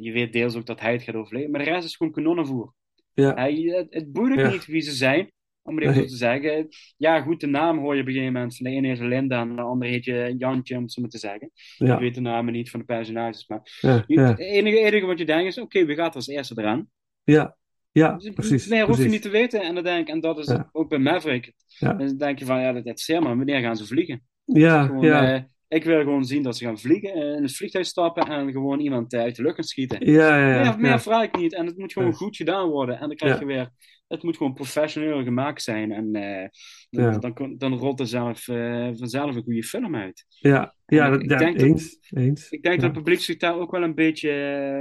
je 0.00 0.12
weet 0.12 0.32
deels 0.32 0.56
ook 0.56 0.66
dat 0.66 0.80
hij 0.80 0.92
het 0.92 1.02
gaat 1.02 1.14
overleven, 1.14 1.50
maar 1.50 1.64
de 1.64 1.70
rest 1.70 1.84
is 1.84 1.96
gewoon 1.96 2.12
kanonnenvoer. 2.12 2.74
ja, 3.14 3.34
Hij, 3.34 3.54
het, 3.54 3.86
het 3.90 4.12
boeit 4.12 4.40
Ja. 4.40 4.50
niet 4.50 4.66
wie 4.66 4.80
ze 4.80 4.92
zijn, 4.92 5.32
om 5.62 5.74
het 5.76 5.84
even 5.84 5.96
Nee. 5.98 6.06
te 6.06 6.16
zeggen. 6.16 6.68
Ja, 6.96 7.20
goed, 7.20 7.40
de 7.40 7.46
naam 7.46 7.78
hoor 7.78 7.94
je 7.94 8.00
op 8.00 8.06
een 8.06 8.12
gegeven 8.12 8.32
moment. 8.34 8.56
De 8.58 8.68
ene 8.70 8.88
heet 8.88 8.98
Linda 8.98 9.40
en 9.40 9.56
de 9.56 9.62
andere 9.62 9.90
heet 9.90 10.04
je 10.04 10.34
Jantje, 10.38 10.76
om 10.76 10.82
het 10.82 10.92
zo 10.92 11.00
maar 11.00 11.10
te 11.10 11.18
zeggen. 11.18 11.50
Ja, 11.76 11.98
weet 11.98 12.14
de 12.14 12.20
namen 12.20 12.52
niet 12.52 12.70
van 12.70 12.80
de 12.80 12.86
personages, 12.86 13.46
maar 13.48 13.78
ja, 13.80 14.04
je- 14.06 14.20
het 14.20 14.38
enige, 14.38 14.78
enige 14.78 15.06
wat 15.06 15.18
je 15.18 15.24
denkt 15.24 15.46
is, 15.46 15.58
oké, 15.58 15.84
wie 15.84 15.96
gaat 15.96 16.14
als 16.14 16.26
eerste 16.28 16.54
eraan? 16.56 16.90
ja, 17.24 17.56
Ja, 17.98 18.12
Dus 18.16 18.30
precies. 18.30 18.66
Meer 18.66 18.86
hoef 18.86 18.98
je 19.02 19.08
niet 19.08 19.22
te 19.22 19.28
weten. 19.30 19.62
En, 19.62 19.74
dan 19.74 19.84
denk, 19.84 20.08
en 20.08 20.20
dat 20.20 20.38
is 20.38 20.46
Ja. 20.46 20.68
ook 20.72 20.88
bij 20.88 20.98
Maverick. 20.98 21.52
Ja. 21.66 21.92
Dan 21.92 22.16
denk 22.16 22.38
je 22.38 22.44
van, 22.44 22.60
ja, 22.60 22.66
dat 22.66 22.76
interesseert 22.76 23.22
me. 23.22 23.36
Wanneer 23.36 23.60
gaan 23.60 23.76
ze 23.76 23.86
vliegen? 23.86 24.22
Ja, 24.44 24.84
Gewoon, 24.86 25.04
ja. 25.04 25.34
eh, 25.34 25.42
ik 25.68 25.84
wil 25.84 25.98
gewoon 26.00 26.24
zien 26.24 26.42
dat 26.42 26.56
ze 26.56 26.64
gaan 26.64 26.78
vliegen, 26.78 27.12
eh, 27.12 27.36
in 27.36 27.42
het 27.42 27.56
vliegtuig 27.56 27.86
stappen 27.86 28.26
en 28.28 28.52
gewoon 28.52 28.80
iemand 28.80 29.12
eh, 29.12 29.20
uit 29.20 29.36
de 29.36 29.42
lucht 29.42 29.54
gaan 29.54 29.64
schieten. 29.64 30.10
Ja, 30.12 30.38
ja, 30.38 30.62
ja. 30.62 30.76
meer 30.76 31.00
vraag 31.00 31.22
ik 31.24 31.36
niet. 31.36 31.54
En 31.54 31.66
het 31.66 31.78
moet 31.78 31.92
gewoon 31.92 32.12
goed 32.12 32.36
gedaan 32.36 32.68
worden. 32.68 32.98
En 33.00 33.06
dan 33.08 33.16
krijg 33.16 33.38
je 33.38 33.44
weer... 33.46 33.70
Het 34.08 34.22
moet 34.22 34.36
gewoon 34.36 34.54
professioneel 34.54 35.22
gemaakt 35.22 35.62
zijn. 35.62 35.92
En 35.92 36.14
eh, 36.14 36.48
dan, 36.90 37.20
dan, 37.20 37.54
dan 37.58 37.74
rolt 37.74 38.00
er 38.00 38.06
zelf, 38.06 38.48
eh, 38.48 38.88
vanzelf 38.94 39.34
een 39.36 39.42
goede 39.42 39.62
film 39.62 39.96
uit. 39.96 40.24
Ja, 40.28 40.74
ja, 40.86 41.10
dat, 41.10 41.22
ik 41.22 41.30
ja, 41.30 41.36
denk 41.36 41.58
dat- 41.58 41.66
eens. 41.68 41.98
eens. 42.10 42.50
Ik 42.50 42.62
denk 42.62 42.74
Ja. 42.74 42.80
dat 42.80 42.94
het 42.94 43.02
publiek 43.04 43.20
zich 43.20 43.36
daar 43.36 43.58
ook 43.58 43.70
wel 43.70 43.82
een 43.82 43.94
beetje, 43.94 44.30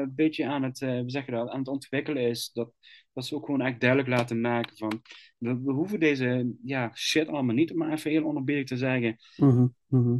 een 0.03 0.13
beetje 0.15 0.45
aan, 0.45 0.63
het, 0.63 0.81
eh, 0.81 0.89
hoe 0.99 1.09
zeg 1.09 1.25
je 1.25 1.31
dat, 1.31 1.49
aan 1.49 1.59
het 1.59 1.67
ontwikkelen 1.67 2.23
is. 2.23 2.49
Dat, 2.53 2.71
dat 3.17 3.25
ze 3.25 3.35
ook 3.35 3.45
gewoon 3.45 3.61
echt 3.61 3.79
duidelijk 3.79 4.09
laten 4.09 4.41
maken 4.41 4.77
van... 4.77 5.01
We, 5.37 5.61
we 5.61 5.71
hoeven 5.71 5.99
deze 5.99 6.55
ja, 6.63 6.91
shit 6.95 7.27
allemaal 7.27 7.55
niet, 7.55 7.71
om 7.71 7.77
maar 7.77 7.91
even 7.91 8.11
heel 8.11 8.23
onerbiedig 8.23 8.65
te 8.65 8.77
zeggen. 8.77 9.17
Mhm, 9.37 9.67
mhm. 9.87 10.17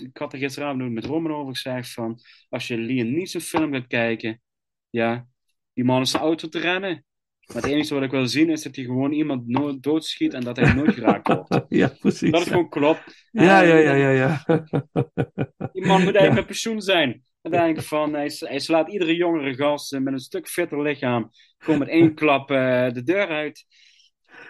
Ik 0.00 0.16
had 0.16 0.32
er 0.32 0.38
gisteravond 0.38 0.92
met 0.92 1.04
Roman 1.04 1.32
over 1.32 1.52
gezegd 1.52 1.92
van... 1.92 2.20
Als 2.48 2.68
je 2.68 2.78
Liam 2.78 3.10
Neeson 3.10 3.40
film 3.40 3.72
gaat 3.72 3.86
kijken... 3.86 4.40
Ja, 4.90 5.28
die 5.72 5.84
man 5.84 6.00
is 6.00 6.10
zijn 6.10 6.22
auto 6.22 6.48
te 6.48 6.58
rennen. 6.58 7.04
Maar 7.46 7.62
het 7.62 7.72
enige 7.72 7.94
wat 7.94 8.02
ik 8.02 8.10
wil 8.10 8.26
zien 8.26 8.50
is 8.50 8.62
dat 8.62 8.76
hij 8.76 8.84
gewoon 8.84 9.12
iemand 9.12 9.82
doodschiet 9.82 10.34
en 10.34 10.40
dat 10.40 10.56
hij 10.56 10.72
nooit 10.74 10.94
geraakt 10.94 11.26
wordt. 11.28 11.64
Ja, 11.68 11.92
precies. 12.00 12.30
Dat 12.30 12.40
is 12.40 12.46
gewoon 12.46 12.68
klopt. 12.68 13.28
Ja, 13.30 13.60
ja, 13.60 13.76
ja, 13.76 13.92
ja, 13.92 14.08
ja. 14.10 14.44
Die 15.72 15.86
man 15.86 16.02
moet 16.02 16.14
eigenlijk 16.14 16.34
met 16.34 16.46
pensioen 16.46 16.80
zijn. 16.80 17.24
Dan 17.42 17.52
denk 17.52 17.76
ik 17.76 17.82
van, 17.82 18.12
hij, 18.14 18.28
slaat 18.58 18.88
iedere 18.88 19.16
jongere 19.16 19.54
gast 19.54 19.98
met 19.98 20.12
een 20.12 20.18
stuk 20.18 20.48
fitter 20.48 20.82
lichaam. 20.82 21.30
Gewoon 21.58 21.78
met 21.78 21.88
één 21.88 22.14
klap 22.14 22.50
eh, 22.50 22.90
de 22.92 23.02
deur 23.02 23.28
uit. 23.28 23.66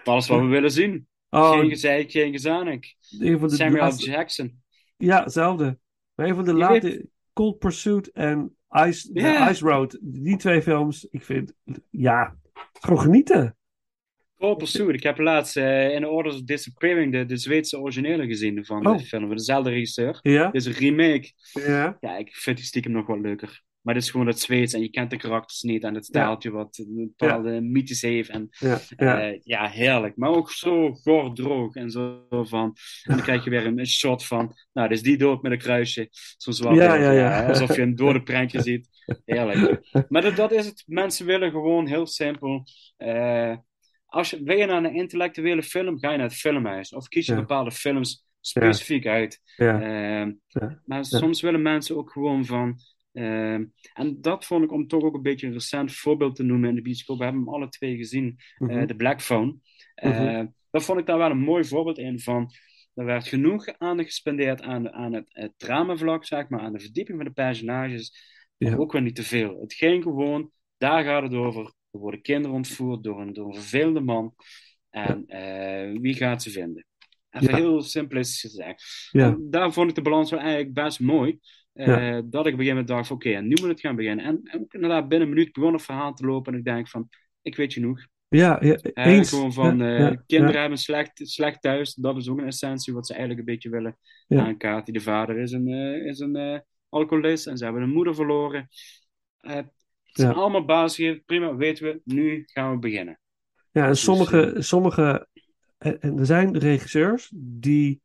Alles 0.05 0.29
wat 0.29 0.41
we 0.41 0.47
willen 0.47 0.71
zien. 0.71 1.07
Oh, 1.31 1.51
Geen 1.59 1.69
gezeik, 1.69 2.11
geen 2.11 2.33
gezanik. 2.33 2.95
Samuel 3.01 3.83
laatste- 3.83 4.11
Jackson. 4.11 4.63
Ja, 4.97 5.23
hetzelfde. 5.23 5.79
Maar 6.15 6.27
een 6.27 6.35
van 6.35 6.45
de 6.45 6.51
Je 6.51 6.57
late 6.57 7.09
Cold 7.33 7.59
Pursuit 7.59 8.11
en 8.13 8.57
Ice. 8.71 9.11
Ice 9.51 9.65
Road, 9.65 9.99
die 10.01 10.37
twee 10.37 10.63
films, 10.63 11.07
ik 11.11 11.25
vind, 11.25 11.53
ja, 11.91 12.37
gewoon 12.81 13.01
genieten. 13.01 13.57
Pursuit. 14.37 14.95
Ik 14.97 15.03
heb 15.03 15.19
laatst 15.19 15.57
eh, 15.57 15.95
in 15.95 16.01
The 16.01 16.09
Orders 16.09 16.35
of 16.35 16.43
Disappearing 16.43 17.13
de, 17.13 17.25
de 17.25 17.37
Zweedse 17.37 17.79
originele 17.79 18.27
gezien 18.27 18.65
van 18.65 18.87
Oh. 18.87 18.99
de 18.99 19.05
film. 19.05 19.27
Van 19.27 19.37
dezelfde 19.37 19.71
regisseur. 19.71 20.19
Ja, 20.23 20.51
Dit 20.51 20.61
is 20.61 20.67
een 20.67 20.73
remake. 20.73 21.33
ja, 21.53 21.97
Ja, 22.01 22.17
ik 22.17 22.35
vind 22.37 22.57
die 22.57 22.67
stiekem 22.67 22.93
nog 22.93 23.07
wel 23.07 23.21
leuker. 23.21 23.63
Maar 23.87 23.95
het 23.95 24.05
is 24.05 24.11
gewoon 24.11 24.27
het 24.27 24.41
Zweeds 24.41 24.73
en 24.75 24.81
je 24.81 24.91
kent 24.91 25.11
de 25.11 25.17
karakters 25.17 25.63
niet. 25.63 25.83
En 25.83 25.95
het 25.95 26.05
stijltje 26.05 26.51
wat 26.51 26.79
een 26.79 27.15
bepaalde 27.17 27.61
mythes 27.61 28.01
heeft. 28.03 28.29
En 28.31 28.49
ja, 28.59 28.81
ja. 29.43 29.69
heerlijk. 29.69 30.17
Maar 30.17 30.31
ook 30.31 30.51
zo 30.51 30.93
gordroog 30.93 31.75
en 31.75 31.91
zo 31.91 32.27
van. 32.31 32.77
En 33.05 33.15
dan 33.15 33.23
krijg 33.23 33.45
je 33.45 33.51
weer 33.51 33.67
een, 33.67 33.79
een 33.79 33.87
shot 33.87 34.25
van. 34.27 34.55
Nou, 34.73 34.89
dus 34.89 35.03
die 35.03 35.17
dood 35.17 35.43
met 35.43 35.53
een 35.53 35.59
kruisje. 35.59 36.09
Zo'n 36.37 36.53
zwart 36.53 36.77
Ja, 36.77 36.95
ja, 36.95 37.11
ja. 37.11 37.47
Alsof 37.49 37.77
je 37.77 37.83
een 37.83 37.95
dode 37.97 38.23
prentje 38.23 38.63
ziet. 38.63 38.89
Heerlijk. 39.25 39.81
Maar 40.09 40.23
dat, 40.23 40.37
dat 40.37 40.53
is 40.53 40.67
het. 40.67 40.83
Mensen 40.87 41.27
willen 41.27 41.51
gewoon 41.51 41.87
heel 41.87 42.07
simpel. 42.07 42.65
eh, 42.97 43.57
als 44.07 44.31
je, 44.31 44.43
wil 44.43 44.57
je 44.57 44.67
naar 44.67 44.85
een 44.85 44.95
intellectuele 44.95 45.63
film, 45.63 45.99
ga 45.99 46.11
je 46.11 46.17
naar 46.17 46.27
het 46.27 46.37
filmhuis. 46.37 46.93
Of 46.95 47.09
kies 47.09 47.27
je 47.27 47.33
Ja. 47.33 47.39
bepaalde 47.39 47.71
films 47.71 48.27
specifiek 48.41 49.07
uit. 49.07 49.41
ja. 49.57 49.81
Ehm. 49.81 50.33
Maar 50.85 51.05
soms 51.05 51.41
willen 51.41 51.63
mensen 51.63 51.97
ook 51.97 52.11
gewoon 52.13 52.45
van. 52.45 52.79
Ehm, 53.17 53.65
en 53.95 54.21
dat 54.21 54.45
vond 54.45 54.65
ik 54.65 54.73
om 54.73 54.87
toch 54.87 55.03
ook 55.03 55.15
een 55.15 55.23
beetje 55.23 55.47
een 55.47 55.53
recent 55.53 55.93
voorbeeld 55.95 56.37
te 56.37 56.43
noemen 56.43 56.69
in 56.69 56.75
de 56.75 56.83
bioscoop. 56.83 57.19
We 57.19 57.25
hebben 57.25 57.43
hem 57.43 57.55
alle 57.55 57.69
twee 57.69 57.97
gezien, 57.97 58.37
eh, 58.57 58.69
Mhm. 58.69 58.87
de 58.87 58.97
Black 58.97 59.21
Phone. 59.23 59.57
Eh, 59.95 60.11
Mhm. 60.21 60.47
Dat 60.71 60.85
vond 60.85 60.99
ik 60.99 61.07
daar 61.07 61.19
wel 61.19 61.31
een 61.31 61.39
mooi 61.39 61.65
voorbeeld 61.65 61.99
in 61.99 62.21
van. 62.21 62.51
Er 62.95 63.05
werd 63.05 63.27
genoeg 63.29 63.67
aandacht 63.79 64.09
gespendeerd 64.09 64.63
aan, 64.63 64.93
aan 64.93 65.13
het, 65.13 65.25
het 65.29 65.53
dramavlak, 65.57 66.25
zeg 66.25 66.49
maar, 66.49 66.61
aan 66.61 66.73
de 66.73 66.81
verdieping 66.81 67.17
van 67.17 67.27
de 67.27 67.33
personages. 67.33 68.35
Maar 68.59 68.79
ook 68.79 68.93
wel 68.93 69.03
niet 69.03 69.15
te 69.15 69.23
veel. 69.23 69.61
Het 69.61 69.75
ging 69.75 70.03
gewoon, 70.03 70.51
daar 70.77 71.05
gaat 71.05 71.23
het 71.23 71.35
over. 71.35 71.63
Er 71.91 71.99
worden 71.99 72.23
kinderen 72.23 72.57
ontvoerd 72.57 73.03
door 73.03 73.21
een, 73.21 73.33
door 73.33 73.47
een 73.47 73.55
vervelende 73.55 74.01
man. 74.01 74.35
En 74.91 75.27
eh, 75.27 76.01
wie 76.01 76.15
gaat 76.15 76.43
ze 76.43 76.51
vinden? 76.51 76.87
Even 77.31 77.49
Ja. 77.51 77.57
heel 77.57 77.81
simplistisch 77.83 78.41
gezegd. 78.41 79.09
Daar 79.41 79.73
vond 79.73 79.89
ik 79.89 79.95
de 79.95 80.03
balans 80.03 80.31
wel 80.31 80.41
eigenlijk 80.41 80.73
best 80.73 81.01
mooi. 81.01 81.39
Eh, 81.77 81.87
Ja. 81.87 82.11
Dat 82.11 82.21
ik 82.23 82.33
op 82.33 82.37
een 82.37 82.43
gegeven 82.45 82.67
moment 82.69 82.89
dacht: 82.89 83.11
oké, 83.11 83.31
en 83.31 83.43
nu 83.47 83.55
moet 83.61 83.69
het 83.69 83.81
gaan 83.81 83.97
beginnen. 83.97 84.25
En, 84.25 84.41
en 84.45 84.67
inderdaad 84.69 85.09
binnen 85.09 85.29
een 85.29 85.35
minuut 85.35 85.53
begon 85.53 85.73
het 85.73 85.83
verhaal 85.83 86.15
te 86.15 86.27
lopen. 86.27 86.53
En 86.53 86.59
ik 86.59 86.65
denk 86.65 86.89
van: 86.89 87.09
ik 87.43 87.57
weet 87.57 87.73
genoeg. 87.73 88.07
Ja, 88.29 88.59
ja, 88.61 88.75
Eh, 88.75 89.07
eens. 89.07 89.29
gewoon 89.31 89.53
van: 89.53 89.79
Ja, 89.79 89.95
eh, 89.97 89.99
ja, 89.99 90.23
kinderen 90.27 90.61
hebben 90.61 90.79
slecht, 90.79 91.21
slecht 91.29 91.63
thuis. 91.63 91.95
Dat 91.95 92.17
is 92.17 92.29
ook 92.29 92.39
een 92.39 92.47
essentie 92.47 92.93
wat 92.95 93.07
ze 93.07 93.13
eigenlijk 93.13 93.41
een 93.41 93.55
beetje 93.55 93.71
willen 93.71 93.99
Ja. 94.27 94.45
aankaarten. 94.47 94.93
De 94.93 95.01
vader 95.01 95.39
is 95.39 95.53
een, 95.53 95.69
is 96.07 96.19
een 96.19 96.63
alcoholist 96.89 97.47
en 97.47 97.57
ze 97.57 97.65
hebben 97.65 97.83
een 97.83 97.93
moeder 97.93 98.15
verloren. 98.15 98.69
Het 99.37 99.67
zijn 100.13 100.35
allemaal 100.35 100.65
basis. 100.65 101.21
Prima, 101.27 101.57
weten 101.57 101.85
we. 101.85 102.01
Nu 102.05 102.43
gaan 102.47 102.71
we 102.73 102.79
beginnen. 102.79 103.21
Ja, 103.71 103.83
en 103.83 103.89
Dus, 103.89 104.03
sommige, 104.03 104.55
sommige 104.59 105.29
en 105.79 106.19
er 106.19 106.27
zijn 106.27 106.59
regisseurs 106.59 107.33
die, 107.35 108.01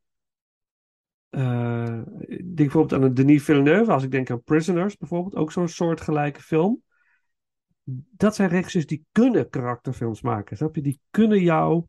eh, 1.32 1.98
ik 2.18 2.28
denk 2.28 2.56
bijvoorbeeld 2.56 3.02
aan 3.02 3.14
Denis 3.14 3.42
Villeneuve, 3.42 3.92
als 3.92 4.02
ik 4.02 4.10
denk 4.10 4.30
aan 4.30 4.42
Prisoners 4.42 4.96
bijvoorbeeld, 4.96 5.34
ook 5.34 5.52
zo'n 5.52 5.68
soortgelijke 5.68 6.42
film. 6.42 6.82
Dat 8.10 8.34
zijn 8.34 8.48
regisseurs 8.48 8.86
die 8.86 9.04
kunnen 9.12 9.48
karakterfilms 9.48 10.22
maken, 10.22 10.56
snap 10.56 10.74
je? 10.74 10.82
Die 10.82 11.00
kunnen 11.10 11.42
jou 11.42 11.84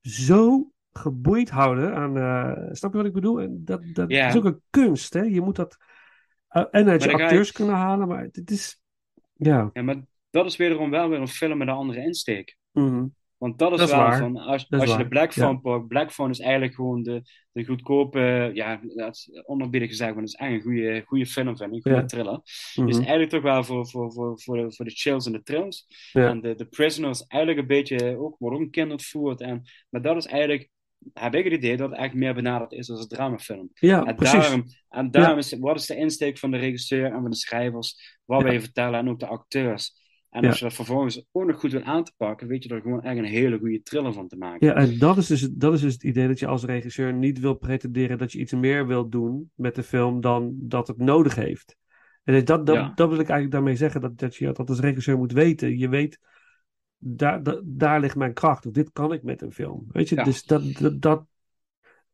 zo 0.00 0.70
geboeid 0.92 1.50
houden 1.50 1.94
aan, 1.94 2.16
eh, 2.16 2.68
snap 2.72 2.90
je 2.90 2.96
wat 2.96 3.06
ik 3.06 3.12
bedoel? 3.12 3.40
En 3.40 3.64
dat, 3.64 3.82
dat 3.92 4.10
is 4.10 4.36
ook 4.36 4.44
een 4.44 4.62
kunst, 4.70 5.14
hè? 5.14 5.22
Je 5.22 5.40
moet 5.40 5.56
dat 5.56 5.76
eh, 6.48 6.64
en 6.70 6.88
uit 6.88 7.02
je 7.02 7.12
acteurs 7.12 7.52
kunnen 7.52 7.74
halen, 7.74 8.08
maar 8.08 8.28
het 8.32 8.50
is, 8.50 8.80
ja. 9.36 9.70
Ja, 9.72 9.82
maar 9.82 9.96
dat 10.30 10.46
is 10.46 10.56
wederom 10.56 10.90
wel 10.90 11.08
weer 11.08 11.20
een 11.20 11.28
film 11.28 11.58
met 11.58 11.68
een 11.68 11.74
andere 11.74 12.02
insteek. 12.02 12.56
mhm. 12.72 13.06
Want 13.42 13.58
dat 13.58 13.72
is, 13.72 13.78
Dat 13.78 13.88
is 13.88 13.94
wel 13.94 14.04
waar. 14.04 14.18
van, 14.18 14.36
als, 14.36 14.66
als 14.70 14.90
je 14.90 14.96
de 14.96 15.08
Black 15.08 15.32
ja. 15.32 15.42
Phone 15.46 15.60
pakt, 15.60 15.86
Black 15.88 16.12
Phone 16.12 16.30
is 16.30 16.40
eigenlijk 16.40 16.74
gewoon 16.74 17.02
de, 17.02 17.22
de 17.52 17.64
goedkope, 17.64 18.50
ja, 18.54 18.80
onerbiedig 19.44 19.88
gezegd, 19.88 20.10
maar 20.14 20.22
het 20.22 20.32
is 20.32 20.38
eigenlijk 20.38 20.70
een 20.70 20.84
goede, 20.84 21.02
goede 21.06 21.26
film, 21.26 21.56
vind 21.56 21.60
ik, 21.70 21.74
een 21.76 21.82
goede 21.82 21.96
Ja. 21.98 22.04
thriller. 22.06 22.40
mhm. 22.74 22.86
Dus 22.86 22.96
eigenlijk 22.96 23.30
toch 23.30 23.42
wel 23.42 23.64
voor, 23.64 23.88
voor, 23.88 24.12
voor, 24.12 24.40
voor, 24.40 24.56
de, 24.56 24.72
voor 24.72 24.84
de 24.84 24.90
chills 24.90 25.26
en 25.26 25.32
de 25.32 25.42
thrills. 25.42 25.86
Ja. 26.12 26.28
En 26.28 26.40
de, 26.40 26.54
de 26.54 26.64
Prisoners 26.64 27.26
eigenlijk 27.26 27.60
een 27.62 27.66
beetje, 27.76 28.16
ook, 28.18 28.36
wordt 28.38 28.56
ook 28.56 28.62
een 28.62 28.70
kind 28.70 28.90
ontvoerd. 28.90 29.40
En, 29.40 29.62
maar 29.90 30.02
dat 30.02 30.16
is 30.16 30.26
eigenlijk, 30.26 30.68
heb 31.12 31.34
ik 31.34 31.44
het 31.44 31.52
idee 31.52 31.76
dat 31.76 31.88
het 31.90 31.98
eigenlijk 31.98 32.26
meer 32.26 32.42
benaderd 32.42 32.72
is 32.72 32.90
als 32.90 33.00
een 33.00 33.08
dramafilm. 33.08 33.70
Ja, 33.74 34.04
En 34.04 34.14
precies. 34.16 34.40
daarom, 34.40 34.64
en 34.88 35.10
daarom 35.10 35.38
is, 35.38 35.52
wat 35.58 35.76
is 35.76 35.86
de 35.86 35.96
insteek 35.96 36.38
van 36.38 36.50
de 36.50 36.56
regisseur 36.58 37.04
en 37.04 37.20
van 37.20 37.30
de 37.30 37.36
schrijvers, 37.36 38.18
wat 38.24 38.38
Ja. 38.38 38.44
wil 38.44 38.52
je 38.54 38.60
vertellen 38.60 38.98
en 38.98 39.08
ook 39.08 39.20
de 39.20 39.26
acteurs. 39.26 40.00
En 40.32 40.42
Ja. 40.42 40.48
als 40.48 40.58
je 40.58 40.64
dat 40.64 40.74
vervolgens 40.74 41.24
ook 41.32 41.46
nog 41.46 41.60
goed 41.60 41.72
wil 41.72 41.82
aan 41.82 42.04
te 42.04 42.12
pakken, 42.16 42.46
weet 42.46 42.62
je 42.64 42.74
er 42.74 42.80
gewoon 42.80 43.02
echt 43.02 43.18
een 43.18 43.24
hele 43.24 43.58
goede 43.58 43.82
thriller 43.82 44.12
van 44.12 44.28
te 44.28 44.36
maken. 44.36 44.66
Ja, 44.66 44.74
en 44.74 44.98
dat 44.98 45.16
is, 45.16 45.26
dus, 45.26 45.40
dat 45.50 45.72
is 45.72 45.80
dus 45.80 45.92
het 45.92 46.02
idee 46.02 46.26
dat 46.28 46.38
je 46.38 46.46
als 46.46 46.64
regisseur 46.64 47.12
niet 47.12 47.40
wil 47.40 47.54
pretenderen 47.54 48.18
dat 48.18 48.32
je 48.32 48.38
iets 48.38 48.52
meer 48.52 48.86
wilt 48.86 49.12
doen 49.12 49.50
met 49.54 49.74
de 49.74 49.82
film 49.82 50.20
dan 50.20 50.54
dat 50.58 50.86
het 50.88 50.96
nodig 50.96 51.34
heeft. 51.34 51.76
En 52.24 52.44
dat, 52.44 52.66
dat, 52.66 52.76
Ja. 52.76 52.92
dat 52.94 53.08
wil 53.08 53.18
ik 53.18 53.28
eigenlijk 53.28 53.50
daarmee 53.50 53.76
zeggen, 53.76 54.00
dat, 54.00 54.18
dat 54.18 54.36
je 54.36 54.52
dat 54.52 54.68
als 54.68 54.80
regisseur 54.80 55.16
moet 55.18 55.32
weten. 55.32 55.78
Je 55.78 55.88
weet, 55.88 56.18
daar, 56.98 57.42
daar, 57.42 57.60
daar 57.64 58.00
ligt 58.00 58.16
mijn 58.16 58.32
kracht, 58.32 58.66
of 58.66 58.72
dit 58.72 58.90
kan 58.92 59.12
ik 59.12 59.22
met 59.22 59.42
een 59.42 59.52
film. 59.52 59.84
Weet 59.88 60.08
je, 60.08 60.14
Ja. 60.14 60.24
dus 60.24 60.44
dat, 60.44 60.62
dat, 60.78 61.00
dat 61.02 61.26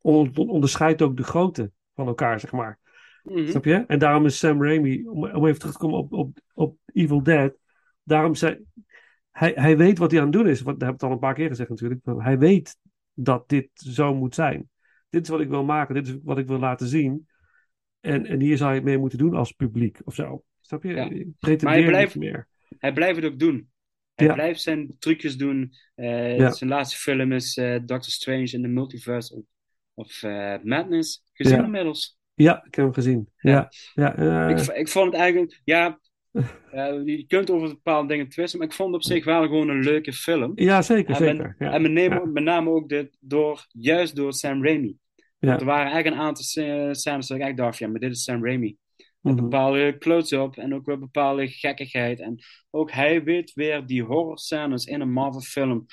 on- 0.01 0.37
onderscheidt 0.37 1.03
ook 1.03 1.17
de 1.17 1.23
grootte 1.25 1.71
van 1.95 2.07
elkaar, 2.07 2.41
zeg 2.41 2.53
maar. 2.53 2.79
Mhm. 3.23 3.49
Snap 3.49 3.65
je? 3.65 3.85
En 3.87 3.99
daarom 3.99 4.25
is 4.27 4.39
Sam 4.39 4.63
Raimi, 4.63 5.09
om, 5.09 5.25
om 5.25 5.47
even 5.47 5.59
terug 5.59 5.75
te 5.75 5.81
komen 5.81 5.99
op, 5.99 6.13
op, 6.13 6.39
op 6.55 6.77
Evil 6.93 7.23
Dead, 7.23 7.53
daarom 8.09 8.35
zei 8.35 8.59
hij, 9.31 9.53
hij 9.55 9.77
weet 9.77 9.99
wat 9.99 10.11
hij 10.11 10.21
aan 10.21 10.27
het 10.27 10.35
doen 10.37 10.49
is. 10.49 10.61
Wat, 10.61 10.79
dat 10.81 10.89
heb 10.89 10.97
ik 10.97 11.03
al 11.03 11.11
een 11.13 11.19
paar 11.19 11.35
keer 11.35 11.49
gezegd 11.49 11.69
natuurlijk. 11.69 12.01
maar 12.05 12.25
Hij 12.25 12.39
weet 12.39 12.77
dat 13.15 13.49
dit 13.49 13.69
zo 13.75 14.15
moet 14.15 14.35
zijn. 14.35 14.69
Dit 15.11 15.23
is 15.23 15.29
wat 15.29 15.41
ik 15.41 15.49
wil 15.49 15.65
maken, 15.65 15.95
dit 15.95 16.07
is 16.09 16.17
wat 16.23 16.39
ik 16.39 16.47
wil 16.47 16.59
laten 16.59 16.87
zien. 16.87 17.29
En, 18.01 18.27
en 18.27 18.41
hier 18.41 18.57
zou 18.57 18.75
je 18.75 18.81
mee 18.83 18.99
moeten 18.99 19.19
doen 19.19 19.35
als 19.35 19.53
publiek 19.53 20.01
of 20.05 20.15
zo. 20.15 20.43
Snap 20.61 20.83
je? 20.83 20.95
Ja. 20.95 21.09
Pretendeer 21.39 21.63
Maar 21.65 21.75
hij 21.75 21.85
blijft- 21.87 22.15
niet 22.15 22.25
meer. 22.25 22.49
Hij 22.79 22.93
blijft 22.93 23.17
het 23.23 23.33
ook 23.33 23.39
doen. 23.39 23.71
Hij 24.15 24.27
Ja. 24.27 24.35
blijft 24.35 24.61
zijn 24.61 24.97
trucjes 24.99 25.37
doen. 25.37 25.73
Eh, 25.95 26.37
Ja. 26.39 26.51
Zijn 26.51 26.71
laatste 26.71 26.97
film 26.97 27.33
is 27.33 27.57
eh, 27.57 27.75
Doctor 27.75 28.13
Strange 28.13 28.51
in 28.51 28.63
the 28.63 28.69
Multiverse 28.69 29.35
of, 29.35 29.43
of 29.95 30.23
eh, 30.23 30.55
Madness. 30.63 31.25
Gezien 31.33 31.57
Ja. 31.59 31.65
inmiddels. 31.65 32.19
Ja, 32.35 32.57
ik 32.65 32.75
heb 32.75 32.85
hem 32.85 32.95
gezien. 32.95 33.29
Ja, 33.37 33.69
ja, 33.95 34.49
Ik, 34.49 34.59
ik 34.61 34.89
vond 34.89 35.07
het 35.07 35.15
eigenlijk, 35.21 35.61
ja, 35.65 36.01
eh, 36.71 37.01
je 37.05 37.25
kunt 37.27 37.51
over 37.51 37.69
bepaalde 37.69 38.09
dingen 38.09 38.29
twisten, 38.29 38.59
maar 38.59 38.69
ik 38.69 38.75
vond 38.75 38.95
het 38.95 39.05
op 39.05 39.11
zich 39.13 39.25
wel 39.25 39.43
gewoon 39.43 39.69
een 39.69 39.83
leuke 39.83 40.13
film. 40.13 40.53
ja 40.55 40.83
zeker, 40.83 41.11
En, 41.15 41.17
zeker. 41.17 41.37
met, 41.37 41.55
Ja. 41.59 41.73
en 41.73 41.83
met, 41.83 41.91
name, 41.93 42.27
met 42.27 42.43
name 42.45 42.71
ook 42.71 42.89
dit 42.89 43.17
door, 43.21 43.67
juist 43.73 44.17
door 44.17 44.33
Sam 44.33 44.65
Raimi. 44.65 44.97
Ja. 45.39 45.59
Er 45.59 45.65
waren 45.65 45.91
eigenlijk 45.93 46.17
een 46.17 46.23
aantal 46.23 46.45
sc- 46.45 47.01
scènes 47.01 47.27
dat 47.27 47.37
ik 47.39 47.43
echt 47.43 47.57
dacht, 47.57 47.79
ja, 47.79 47.89
maar 47.89 48.01
dit 48.01 48.11
is 48.11 48.23
Sam 48.23 48.45
Raimi. 48.45 48.77
Mhm. 49.21 49.35
bepaalde 49.37 49.99
close-up 49.99 50.57
en 50.57 50.75
ook 50.75 50.87
weer 50.87 50.99
bepaalde 50.99 51.49
gekkigheid. 51.49 52.21
En 52.21 52.39
ook 52.71 52.91
hij 52.93 53.23
weet 53.25 53.53
weer 53.55 53.87
die 53.87 54.03
horrorscènes 54.03 54.85
in 54.85 55.01
een 55.01 55.13
Marvel-film 55.13 55.87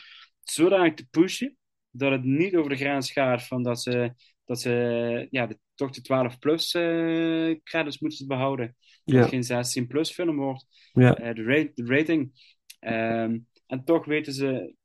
zodanig 0.44 0.94
te 0.94 1.08
pushen 1.12 1.58
dat 1.92 2.12
het 2.12 2.24
niet 2.24 2.56
over 2.56 2.70
de 2.70 2.76
grens 2.76 3.12
gaat 3.12 3.48
van 3.48 3.64
dat 3.64 3.82
ze, 3.82 4.14
dat 4.46 4.62
ze 4.62 5.28
ja, 5.30 5.46
de, 5.48 5.58
toch 5.76 5.90
de 5.92 6.02
12-plus 6.02 6.74
eh 6.74 7.56
credits 7.64 8.00
moeten 8.00 8.28
behouden. 8.28 8.76
Dat 9.06 9.32
het 9.32 9.46
geen 9.48 9.86
16-plus 9.86 10.12
film 10.12 10.36
wordt. 10.36 10.66
ja, 10.94 11.16
Eh, 11.18 11.36
de, 11.36 11.72
de 11.74 11.86
rating. 11.86 12.32
Ehm, 12.80 13.38
en 13.68 13.84
toch 13.84 14.06
weten 14.06 14.34
ze 14.34 14.76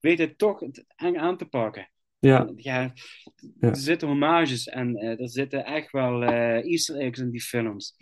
weten 0.00 0.36
toch 0.36 0.60
het 0.60 0.84
eng 0.96 1.16
aan 1.16 1.36
te 1.36 1.44
pakken. 1.44 1.90
ja, 2.18 2.50
Ja, 2.56 2.92
Ja. 3.60 3.68
er 3.68 3.76
zitten 3.76 4.08
homages 4.08 4.66
en 4.68 4.96
eh, 4.96 5.20
er 5.20 5.28
zitten 5.28 5.64
echt 5.64 5.90
wel 5.90 6.22
eh, 6.24 6.64
easter 6.70 6.96
eggs 6.96 7.18
in 7.18 7.30
die 7.30 7.40
films. 7.40 7.96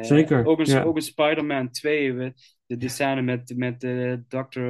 Zeker, 0.00 0.46
Ook 0.46 0.58
een, 0.58 0.64
ja. 0.66 0.82
ook 0.82 0.96
een 0.96 1.02
Spider-Man 1.02 1.70
2, 1.70 2.12
we- 2.12 2.32
de, 2.66 2.76
de 2.76 2.88
scène 2.88 3.22
met, 3.22 3.52
met 3.56 3.80
Dr. 4.28 4.60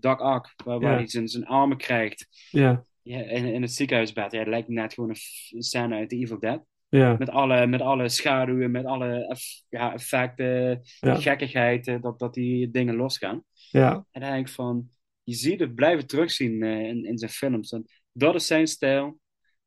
Doc 0.00 0.20
Ock, 0.20 0.52
waar, 0.64 0.80
waar 0.80 0.90
Ja. 0.90 0.96
hij 0.96 1.08
zijn, 1.08 1.28
zijn 1.28 1.46
armen 1.46 1.76
krijgt 1.76 2.26
ja, 2.50 2.84
ja, 3.02 3.18
in, 3.20 3.44
in 3.44 3.62
het 3.62 3.72
ziekenhuisbed. 3.72 4.32
Ja, 4.32 4.38
het 4.38 4.48
lijkt 4.48 4.68
net 4.68 4.94
gewoon 4.94 5.10
een 5.10 5.62
scène 5.62 5.94
uit 5.96 6.08
The 6.08 6.16
Evil 6.16 6.38
Dead. 6.38 6.62
Ja, 6.88 7.16
Met 7.18 7.30
alle, 7.30 7.66
met 7.66 7.80
alle 7.80 8.08
schaduwen, 8.08 8.70
met 8.70 8.84
alle 8.84 9.36
ja, 9.68 9.92
effecten, 9.92 10.80
Ja. 11.00 11.14
gekkigheid, 11.14 11.86
eh, 11.86 12.00
dat, 12.00 12.18
dat 12.18 12.34
die 12.34 12.70
dingen 12.70 12.96
losgaan. 12.96 13.42
ja, 13.70 14.04
En 14.10 14.20
dan 14.20 14.30
denk 14.30 14.46
ik 14.46 14.52
van, 14.54 14.88
je 15.22 15.34
ziet 15.34 15.60
het 15.60 15.74
blijven 15.74 16.06
terugzien 16.06 16.62
eh, 16.62 16.80
in, 16.80 17.04
in 17.04 17.18
zijn 17.18 17.30
films. 17.30 17.72
En 17.72 17.84
dat 18.12 18.34
is 18.34 18.46
zijn 18.46 18.66
stijl. 18.66 19.18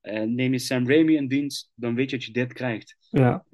Eh, 0.02 0.22
neem 0.22 0.52
je 0.52 0.60
Sam 0.60 0.88
Raimi 0.90 1.16
in 1.16 1.28
dienst, 1.28 1.72
dan 1.76 1.96
weet 1.96 2.10
je 2.10 2.16
dat 2.18 2.26
je 2.26 2.32
dit 2.34 2.54
krijgt. 2.54 2.98
ja. 3.10 3.46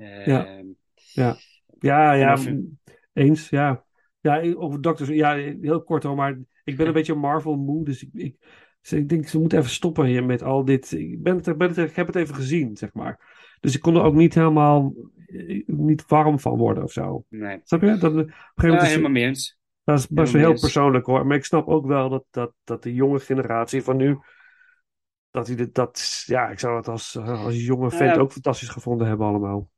Ja. 1.13 1.37
Ja, 1.79 2.13
ja, 2.13 2.33
of 2.33 2.43
je- 2.43 2.71
eens, 3.13 3.49
ja. 3.49 3.85
Ja, 4.19 4.53
over 4.53 4.81
Doctors, 4.81 5.09
ja, 5.09 5.35
heel 5.61 5.83
kort 5.83 6.03
hoor, 6.03 6.15
maar 6.15 6.37
ik 6.63 6.77
ben 6.77 6.87
een 6.87 6.93
beetje 6.93 7.15
Marvel 7.15 7.55
moe, 7.55 7.85
dus 7.85 8.03
ik, 8.03 8.09
ik, 8.13 8.35
ik 8.89 9.09
denk 9.09 9.27
ze 9.27 9.39
moeten 9.39 9.57
even 9.57 9.69
stoppen 9.71 10.05
hier 10.05 10.25
met 10.25 10.43
al 10.43 10.65
dit. 10.65 10.91
Ik, 10.91 11.23
ben 11.23 11.35
het, 11.35 11.57
ben 11.57 11.67
het, 11.67 11.77
ik 11.77 11.95
heb 11.95 12.07
het 12.07 12.15
even 12.15 12.35
gezien, 12.35 12.77
zeg 12.77 12.93
maar. 12.93 13.36
Dus 13.59 13.75
ik 13.75 13.81
kon 13.81 13.95
er 13.95 14.03
ook 14.03 14.13
niet 14.13 14.33
helemaal 14.33 14.93
eh, 15.27 15.63
niet 15.65 16.07
warm 16.07 16.39
van 16.39 16.57
worden 16.57 16.83
of 16.83 16.91
zo. 16.91 17.25
Nee. 17.29 17.59
Snap 17.63 17.81
je? 17.81 17.97
Dat, 17.97 18.11
op 18.11 18.17
een 18.17 18.27
gegeven 18.27 18.53
moment 18.55 18.81
is, 18.81 18.87
helemaal 18.89 19.11
mee 19.11 19.23
eens. 19.23 19.57
dat 19.83 19.99
is 19.99 20.07
best 20.07 20.33
wel 20.33 20.41
heel 20.41 20.59
persoonlijk 20.59 21.05
hoor. 21.05 21.27
Maar 21.27 21.37
ik 21.37 21.45
snap 21.45 21.67
ook 21.67 21.85
wel 21.85 22.09
dat, 22.09 22.25
dat, 22.29 22.53
dat 22.63 22.83
de 22.83 22.93
jonge 22.93 23.19
generatie 23.19 23.83
van 23.83 23.97
nu, 23.97 24.17
dat 25.31 25.45
die 25.45 25.55
dit, 25.55 25.75
dat, 25.75 26.23
ja, 26.25 26.49
ik 26.49 26.59
zou 26.59 26.77
het 26.77 26.87
als, 26.87 27.15
eh, 27.15 27.43
als 27.45 27.65
jonge 27.65 27.89
vent 27.89 28.15
Ja. 28.15 28.21
ook 28.21 28.31
fantastisch 28.31 28.69
gevonden 28.69 29.07
hebben 29.07 29.27
allemaal. 29.27 29.69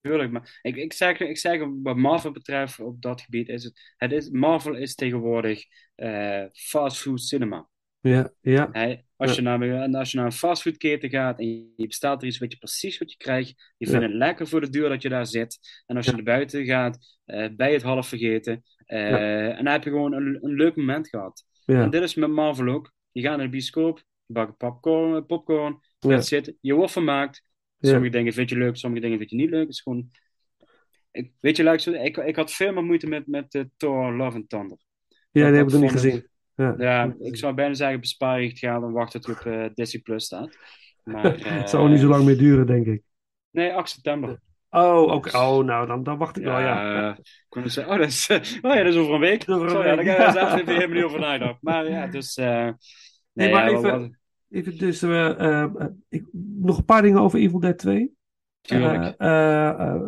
Tuurlijk, 0.00 0.32
maar 0.32 0.58
ik, 0.62 0.76
ik, 0.76 0.92
zeg, 0.92 1.18
ik 1.18 1.38
zeg 1.38 1.60
wat 1.82 1.96
Marvel 1.96 2.32
betreft 2.32 2.80
op 2.80 3.02
dat 3.02 3.20
gebied 3.20 3.48
is 3.48 3.64
het, 3.64 3.94
het 3.96 4.12
is, 4.12 4.30
Marvel 4.30 4.74
is 4.74 4.94
tegenwoordig 4.94 5.64
eh 5.94 6.44
fastfood 6.52 7.20
cinema. 7.20 7.68
Ja, 8.02 8.32
ja? 8.40 8.70
Als, 9.16 9.34
je 9.34 9.42
naar, 9.42 9.88
als 9.96 10.10
je 10.10 10.16
naar 10.16 10.26
een 10.26 10.32
fastfoodketen 10.32 11.10
gaat 11.10 11.38
en 11.38 11.72
je, 11.76 11.86
bestelt 11.86 12.22
er 12.22 12.28
iets, 12.28 12.38
weet 12.38 12.52
je 12.52 12.58
precies 12.58 12.98
wat 12.98 13.10
je 13.10 13.16
krijgt. 13.16 13.74
Je 13.76 13.86
vindt 13.86 14.02
het 14.02 14.12
lekker 14.12 14.46
voor 14.46 14.60
de 14.60 14.70
duur 14.70 14.88
dat 14.88 15.02
je 15.02 15.08
daar 15.08 15.26
zit. 15.26 15.82
En 15.86 15.96
als 15.96 16.06
je 16.06 16.12
naar 16.12 16.22
buiten 16.22 16.64
gaat, 16.64 17.18
eh 17.24 17.48
je 17.56 17.64
het 17.64 17.82
half 17.82 18.08
vergeten. 18.08 18.62
Eh, 18.86 19.48
En 19.48 19.64
dan 19.64 19.72
heb 19.72 19.84
je 19.84 19.90
gewoon 19.90 20.12
een, 20.12 20.38
een 20.40 20.54
leuk 20.54 20.76
moment 20.76 21.08
gehad. 21.08 21.44
ja, 21.64 21.82
En 21.82 21.90
dit 21.90 22.02
is 22.02 22.14
met 22.14 22.30
Marvel 22.30 22.68
ook. 22.68 22.92
Je 23.12 23.20
gaat 23.20 23.36
naar 23.36 23.46
de 23.46 23.52
bioscoop, 23.52 23.98
je 24.26 24.32
bakt 24.32 24.56
popcorn, 24.56 25.26
popcorn 25.26 25.78
je 25.98 26.08
ja, 26.08 26.14
gaat 26.14 26.26
zitten, 26.26 26.56
je 26.60 26.74
wordt 26.74 26.92
vermaakt. 26.92 27.42
Sommige 27.80 28.10
dingen 28.10 28.32
vind 28.32 28.50
je 28.50 28.56
leuk, 28.56 28.76
sommige 28.76 29.02
dingen 29.02 29.18
vind 29.18 29.30
je 29.30 29.36
niet 29.36 29.50
leuk. 29.50 29.60
Het 29.60 29.70
is 29.70 29.80
gewoon... 29.80 30.10
Ik, 31.10 31.32
weet 31.40 31.56
je, 31.56 31.98
ik, 32.02 32.16
ik 32.16 32.36
had 32.36 32.52
veel 32.52 32.72
meer 32.72 32.84
moeite 32.84 33.06
met, 33.06 33.26
met 33.26 33.54
eh, 33.54 33.62
Thor 33.76 34.12
Love 34.12 34.36
and 34.36 34.48
Thunder. 34.48 34.78
ja, 35.30 35.48
die 35.48 35.56
heb 35.56 35.66
ik 35.66 35.72
nog 35.72 35.80
niet 35.82 35.90
gezien. 35.90 36.30
Ja, 36.56 36.74
Ja, 36.78 37.14
ik 37.18 37.36
zou 37.36 37.54
bijna 37.54 37.74
zeggen, 37.74 38.00
bespaar 38.00 38.40
je 38.42 38.48
het 38.48 38.58
geld 38.58 38.82
en 38.82 38.92
wacht 38.92 39.12
tot 39.12 39.26
het 39.26 39.36
op 39.38 39.46
eh, 39.46 39.64
Disney 39.74 40.02
Plus 40.02 40.24
staat. 40.24 40.56
Maar, 41.04 41.38
Het 41.58 41.70
zal 41.70 41.86
niet 41.88 42.00
zo 42.00 42.08
lang 42.08 42.24
meer 42.24 42.38
duren, 42.38 42.66
denk 42.66 42.86
ik. 42.86 43.02
Nee, 43.50 43.74
8 43.74 43.88
september. 43.90 44.40
Oh, 44.70 45.12
oké. 45.12 45.36
Oh, 45.38 45.64
nou, 45.64 45.86
dan, 45.86 46.02
dan 46.02 46.18
wacht 46.18 46.36
ik 46.36 46.44
wel, 46.44 46.58
ja. 46.58 46.92
Ja, 46.98 47.16
ik 47.16 47.44
kon 47.48 47.62
het 47.62 47.72
zeggen, 47.72 47.92
oh, 47.92 47.98
dat 47.98 48.08
is, 48.08 48.28
oh 48.62 48.74
ja, 48.74 48.82
dat 48.82 48.92
is 48.92 48.96
over 48.96 49.14
een 49.14 49.20
week. 49.20 49.44
Over 49.48 49.64
een 49.64 49.70
Sorry, 49.70 49.88
ja, 49.88 49.96
week. 49.96 50.06
daar 50.06 50.16
ga 50.16 50.26
je 50.26 50.32
zelf 50.38 50.60
even 50.60 50.74
helemaal 50.74 50.96
niet 50.96 51.04
over 51.04 51.20
nadenken. 51.20 51.58
Maar 51.60 51.88
ja, 51.90 52.06
dus... 52.06 52.36
eh, 52.36 52.68
Nee, 53.32 53.52
maar 53.52 53.70
ja, 53.70 53.76
even- 53.78 54.00
wat- 54.00 54.10
Even 54.50 54.78
dus, 54.78 55.02
eh, 55.02 55.30
eh, 55.30 55.62
eh, 55.62 55.86
ik, 56.08 56.26
nog 56.58 56.78
een 56.78 56.84
paar 56.84 57.02
dingen 57.02 57.20
over 57.20 57.38
Evil 57.38 57.60
Dead 57.60 57.78
2. 57.78 58.12
Tuurlijk. 58.60 59.14
Eh, 59.18 59.68
eh, 59.68 59.94
eh, 59.94 60.00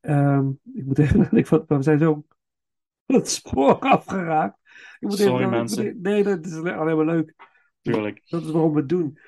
ehm, 0.00 0.48
ik 0.74 0.84
moet 0.84 0.98
even 0.98 1.18
nadenken, 1.18 1.64
we 1.68 1.82
zijn 1.82 1.98
zo 1.98 2.24
van 3.06 3.14
het 3.16 3.28
spoor 3.30 3.78
afgeraakt. 3.78 4.58
Moet 5.02 5.18
Sorry, 5.18 5.38
even, 5.38 5.50
mensen. 5.50 6.00
Nee, 6.02 6.22
dat 6.22 6.46
is 6.46 6.52
alleen 6.54 6.96
maar 6.96 7.06
leuk. 7.14 7.34
tuurlijk. 7.80 8.22
Dat 8.28 8.42
is 8.44 8.50
waarom 8.50 8.72
we 8.72 8.78
het 8.80 8.88
doen. 8.88 9.18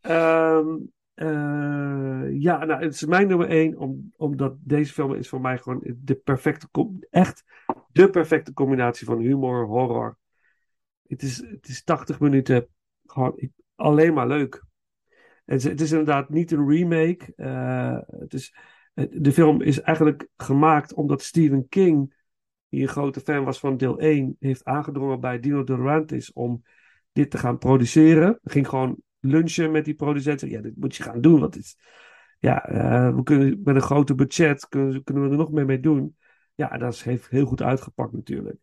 Ehm, 0.00 0.66
eh, 1.14 2.40
ja, 2.40 2.64
nou, 2.64 2.82
het 2.84 2.94
is 2.94 3.04
mijn 3.04 3.28
nummer 3.28 3.48
één, 3.48 3.76
om, 3.78 4.12
omdat 4.16 4.56
deze 4.60 4.92
film 4.92 5.14
is 5.14 5.28
voor 5.28 5.40
mij 5.40 5.58
gewoon 5.58 5.80
de 5.96 6.14
perfecte, 6.14 6.68
echt 7.10 7.44
de 7.92 8.10
perfecte 8.10 8.52
combinatie 8.52 9.06
van 9.06 9.18
humor, 9.18 9.66
horror. 9.66 10.18
Het 11.06 11.22
is, 11.22 11.36
het 11.36 11.68
is 11.68 11.84
80 11.84 12.20
minuten 12.20 12.68
gewoon 13.06 13.32
ik- 13.36 13.52
alleen 13.74 14.14
maar 14.14 14.26
leuk. 14.28 14.64
Het 15.44 15.58
is, 15.58 15.64
het 15.64 15.80
is 15.80 15.90
inderdaad 15.90 16.28
niet 16.28 16.52
een 16.52 16.68
remake. 16.68 17.32
eh, 17.36 17.98
het 18.20 18.34
is, 18.34 18.54
de 19.10 19.32
film 19.32 19.60
is 19.62 19.80
eigenlijk 19.80 20.28
gemaakt 20.36 20.94
omdat 20.94 21.22
Stephen 21.22 21.68
King, 21.68 22.14
die 22.72 22.82
een 22.82 22.88
grote 22.88 23.20
fan 23.20 23.44
was 23.44 23.58
van 23.58 23.76
deel 23.76 23.98
1, 23.98 24.36
heeft 24.38 24.64
aangedrongen 24.64 25.20
bij 25.20 25.40
Dino 25.40 25.64
De 25.64 25.76
Laurentiis 25.76 26.32
om 26.32 26.62
dit 27.12 27.30
te 27.30 27.38
gaan 27.38 27.58
produceren. 27.58 28.38
Ging 28.42 28.68
gewoon 28.68 28.96
lunchen 29.20 29.70
met 29.70 29.84
die 29.84 29.94
producent. 29.94 30.40
Zei, 30.40 30.52
Ja, 30.52 30.60
dit 30.60 30.76
moet 30.76 30.96
je 30.96 31.02
gaan 31.02 31.20
doen. 31.20 31.40
Want 31.40 31.56
is, 31.56 31.76
ja, 32.38 32.64
eh, 32.64 33.14
we 33.14 33.22
kunnen 33.22 33.60
met 33.64 33.74
een 33.74 33.82
groter 33.82 34.14
budget 34.14 34.68
kunnen, 34.68 35.04
we 35.04 35.12
er 35.12 35.36
nog 35.36 35.50
meer 35.50 35.64
mee 35.64 35.80
doen. 35.80 36.16
Ja, 36.54 36.78
dat 36.78 37.02
heeft 37.02 37.28
heel 37.28 37.46
goed 37.46 37.62
uitgepakt 37.62 38.12
natuurlijk. 38.12 38.58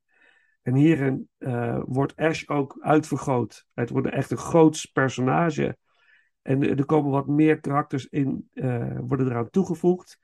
En 0.62 0.76
hierin 0.76 1.30
eh, 1.38 1.82
wordt 1.86 2.16
Ash 2.16 2.44
ook 2.48 2.78
uitvergroot. 2.80 3.66
Het 3.74 3.90
wordt 3.90 4.08
echt 4.08 4.32
een 4.32 4.38
groots 4.38 4.86
personage. 4.86 5.78
En 6.42 6.78
er 6.78 6.86
komen 6.86 7.12
wat 7.12 7.28
meer 7.28 7.60
karakters 7.60 8.08
in, 8.08 8.50
eh, 8.54 8.98
worden 9.00 9.28
eraan 9.28 9.50
toegevoegd. 9.50 10.20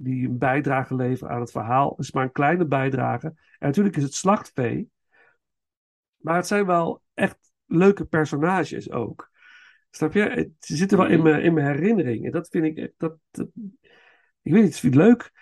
Die 0.00 0.28
een 0.28 0.38
bijdrage 0.38 0.94
leveren 0.94 1.34
aan 1.34 1.40
het 1.40 1.50
verhaal. 1.50 1.90
Het 1.90 1.98
is 1.98 2.12
maar 2.12 2.24
een 2.24 2.32
kleine 2.32 2.66
bijdrage. 2.66 3.26
En 3.26 3.66
natuurlijk 3.66 3.96
is 3.96 4.02
het 4.02 4.14
slachtvee. 4.14 4.90
Maar 6.16 6.36
het 6.36 6.46
zijn 6.46 6.66
wel 6.66 7.02
echt 7.14 7.38
leuke 7.66 8.04
personages 8.04 8.90
ook. 8.90 9.30
Snap 9.90 10.12
je? 10.12 10.20
Het 10.20 10.50
ze 10.58 10.76
zitten 10.76 10.98
wel 10.98 11.06
in 11.06 11.22
mijn, 11.22 11.42
in 11.42 11.54
mijn 11.54 11.66
herinnering. 11.66 12.24
En 12.24 12.30
dat 12.30 12.48
vind 12.48 12.64
ik. 12.78 12.92
Dat, 12.96 13.16
dat- 13.30 13.48
ik 14.42 14.52
weet 14.52 14.62
niet, 14.62 14.72
ik 14.74 14.78
vind 14.80 14.94
het 14.94 15.02
leuk. 15.02 15.32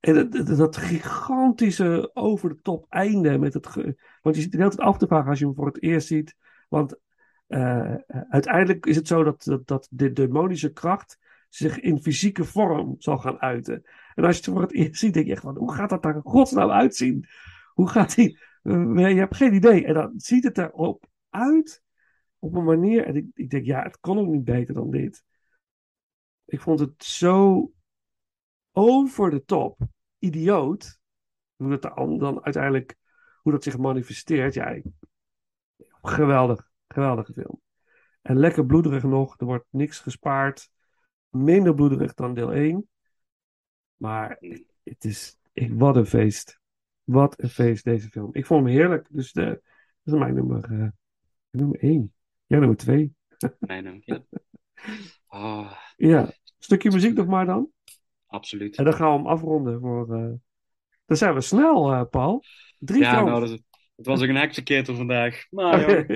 En 0.00 0.14
dat, 0.14 0.32
dat, 0.32 0.56
dat 0.56 0.76
gigantische 0.76 2.10
over 2.14 2.48
de 2.48 2.60
top 2.62 2.86
einde. 2.88 3.38
Met 3.38 3.54
het 3.54 3.66
ge- 3.66 3.96
want 4.22 4.36
je 4.36 4.42
zit 4.42 4.54
er 4.54 4.62
altijd 4.62 4.80
af 4.82 4.98
te 4.98 5.06
vragen 5.06 5.28
als 5.30 5.38
je 5.38 5.44
hem 5.44 5.54
voor 5.54 5.66
het 5.66 5.82
eerst 5.82 6.06
ziet. 6.06 6.36
Want 6.68 6.98
eh, 7.46 7.94
uiteindelijk 8.28 8.86
is 8.86 8.96
het 8.96 9.06
zo 9.06 9.22
dat, 9.22 9.42
dat, 9.44 9.66
dat 9.66 9.88
de 9.90 10.12
demonische 10.12 10.72
kracht 10.72 11.18
zich 11.48 11.80
in 11.80 12.02
fysieke 12.02 12.44
vorm 12.44 12.94
zal 12.98 13.18
gaan 13.18 13.40
uiten. 13.40 13.82
En 14.14 14.24
als 14.24 14.36
je 14.36 14.42
het 14.42 14.50
voor 14.50 14.60
het 14.60 14.72
eerst 14.72 15.00
ziet, 15.00 15.14
denk 15.14 15.26
je 15.26 15.32
echt 15.32 15.42
van, 15.42 15.56
hoe 15.56 15.74
gaat 15.74 15.90
dat 15.90 16.02
daar 16.02 16.20
godsnaam 16.22 16.70
uitzien? 16.70 17.26
Hoe 17.72 17.88
gaat 17.88 18.14
die... 18.14 18.38
eh, 18.62 18.96
je 18.96 19.18
hebt 19.18 19.36
geen 19.36 19.54
idee. 19.54 19.84
En 19.86 19.94
dan 19.94 20.12
ziet 20.16 20.44
het 20.44 20.58
erop 20.58 21.06
uit 21.30 21.82
op 22.38 22.54
een 22.54 22.64
manier... 22.64 23.04
En 23.04 23.16
ik, 23.16 23.26
ik 23.34 23.50
denk, 23.50 23.64
ja, 23.64 23.82
het 23.82 24.00
kon 24.00 24.18
ook 24.18 24.28
niet 24.28 24.44
beter 24.44 24.74
dan 24.74 24.90
dit. 24.90 25.24
Ik 26.44 26.60
vond 26.60 26.80
het 26.80 27.04
zo 27.04 27.70
over 28.72 29.30
de 29.30 29.44
top, 29.44 29.78
idioot, 30.18 30.98
hoe 31.56 31.78
dat 31.78 31.82
dan, 32.20 32.44
uiteindelijk, 32.44 32.96
hoe 33.42 33.52
dat 33.52 33.62
zich 33.62 33.78
manifesteert. 33.78 34.54
Ja, 34.54 34.80
geweldig, 36.02 36.70
geweldige 36.88 37.32
film. 37.32 37.60
En 38.22 38.38
lekker 38.38 38.66
bloederig 38.66 39.02
nog, 39.02 39.40
er 39.40 39.46
wordt 39.46 39.66
niks 39.70 39.98
gespaard. 39.98 40.70
Minder 41.28 41.74
bloederig 41.74 42.14
dan 42.14 42.34
deel 42.34 42.52
1. 42.52 42.88
Maar 43.96 44.36
het- 44.84 45.04
is, 45.04 45.38
ik, 45.52 45.72
wat 45.74 45.96
een 45.96 46.06
feest. 46.06 46.60
Wat 47.04 47.42
een 47.42 47.48
feest 47.48 47.84
deze 47.84 48.08
film. 48.08 48.28
Ik 48.32 48.46
vond 48.46 48.64
hem 48.64 48.74
heerlijk, 48.74 49.06
dus 49.10 49.32
de, 49.32 49.44
dat 50.02 50.14
is 50.14 50.20
mijn 50.20 50.34
nummer, 50.34 50.64
eh, 50.72 50.88
nummer 51.50 51.78
1. 51.82 52.14
Ja, 52.46 52.58
nummer 52.58 52.76
2. 52.76 53.14
Mijn 53.58 53.84
naam, 53.84 53.98
ja. 54.04 54.22
Oh, 55.28 55.72
Ja, 55.96 56.32
stukje 56.58 56.90
muziek 56.90 57.14
nog 57.16 57.26
maar 57.26 57.46
dan. 57.46 57.70
absoluut. 58.26 58.76
En 58.76 58.84
dan 58.84 58.92
gaan 58.92 59.10
we 59.10 59.16
hem 59.16 59.26
afronden 59.26 59.80
voor... 59.80 60.14
eh, 60.14 60.32
Dan 61.06 61.16
zijn 61.16 61.34
we 61.34 61.40
snel, 61.40 61.92
eh, 61.92 62.02
Paul. 62.10 62.42
Drie 62.78 63.00
Ja, 63.02 63.10
films. 63.14 63.30
nou, 63.30 63.48
dat, 63.48 63.62
het 63.98 64.06
was 64.06 64.22
ook 64.22 64.28
een 64.28 64.36
heksenketel 64.36 64.94
vandaag. 64.94 65.46
Maar. 65.50 65.80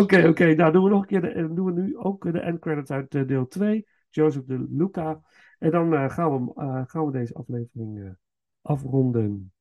Oké, 0.00 0.28
oké. 0.28 0.54
Nou, 0.54 0.72
doen 0.72 0.84
we 0.84 0.90
nog 0.90 1.00
een 1.00 1.06
keer 1.06 1.20
de, 1.20 1.28
en 1.28 1.54
doen 1.54 1.74
we 1.74 1.80
nu 1.80 1.96
ook 1.96 2.32
de 2.32 2.40
end 2.40 2.58
credits 2.58 2.90
uit 2.90 3.14
eh, 3.14 3.26
deel 3.26 3.48
2. 3.48 3.86
Joseph 4.10 4.44
de 4.44 4.66
Luca. 4.70 5.20
En 5.58 5.70
dan 5.70 5.94
eh, 5.94 6.10
gaan, 6.10 6.44
we, 6.44 6.52
eh, 6.54 6.82
gaan 6.86 7.06
we 7.06 7.12
deze 7.12 7.34
aflevering 7.34 8.02
eh, 8.04 8.10
afronden. 8.62 9.52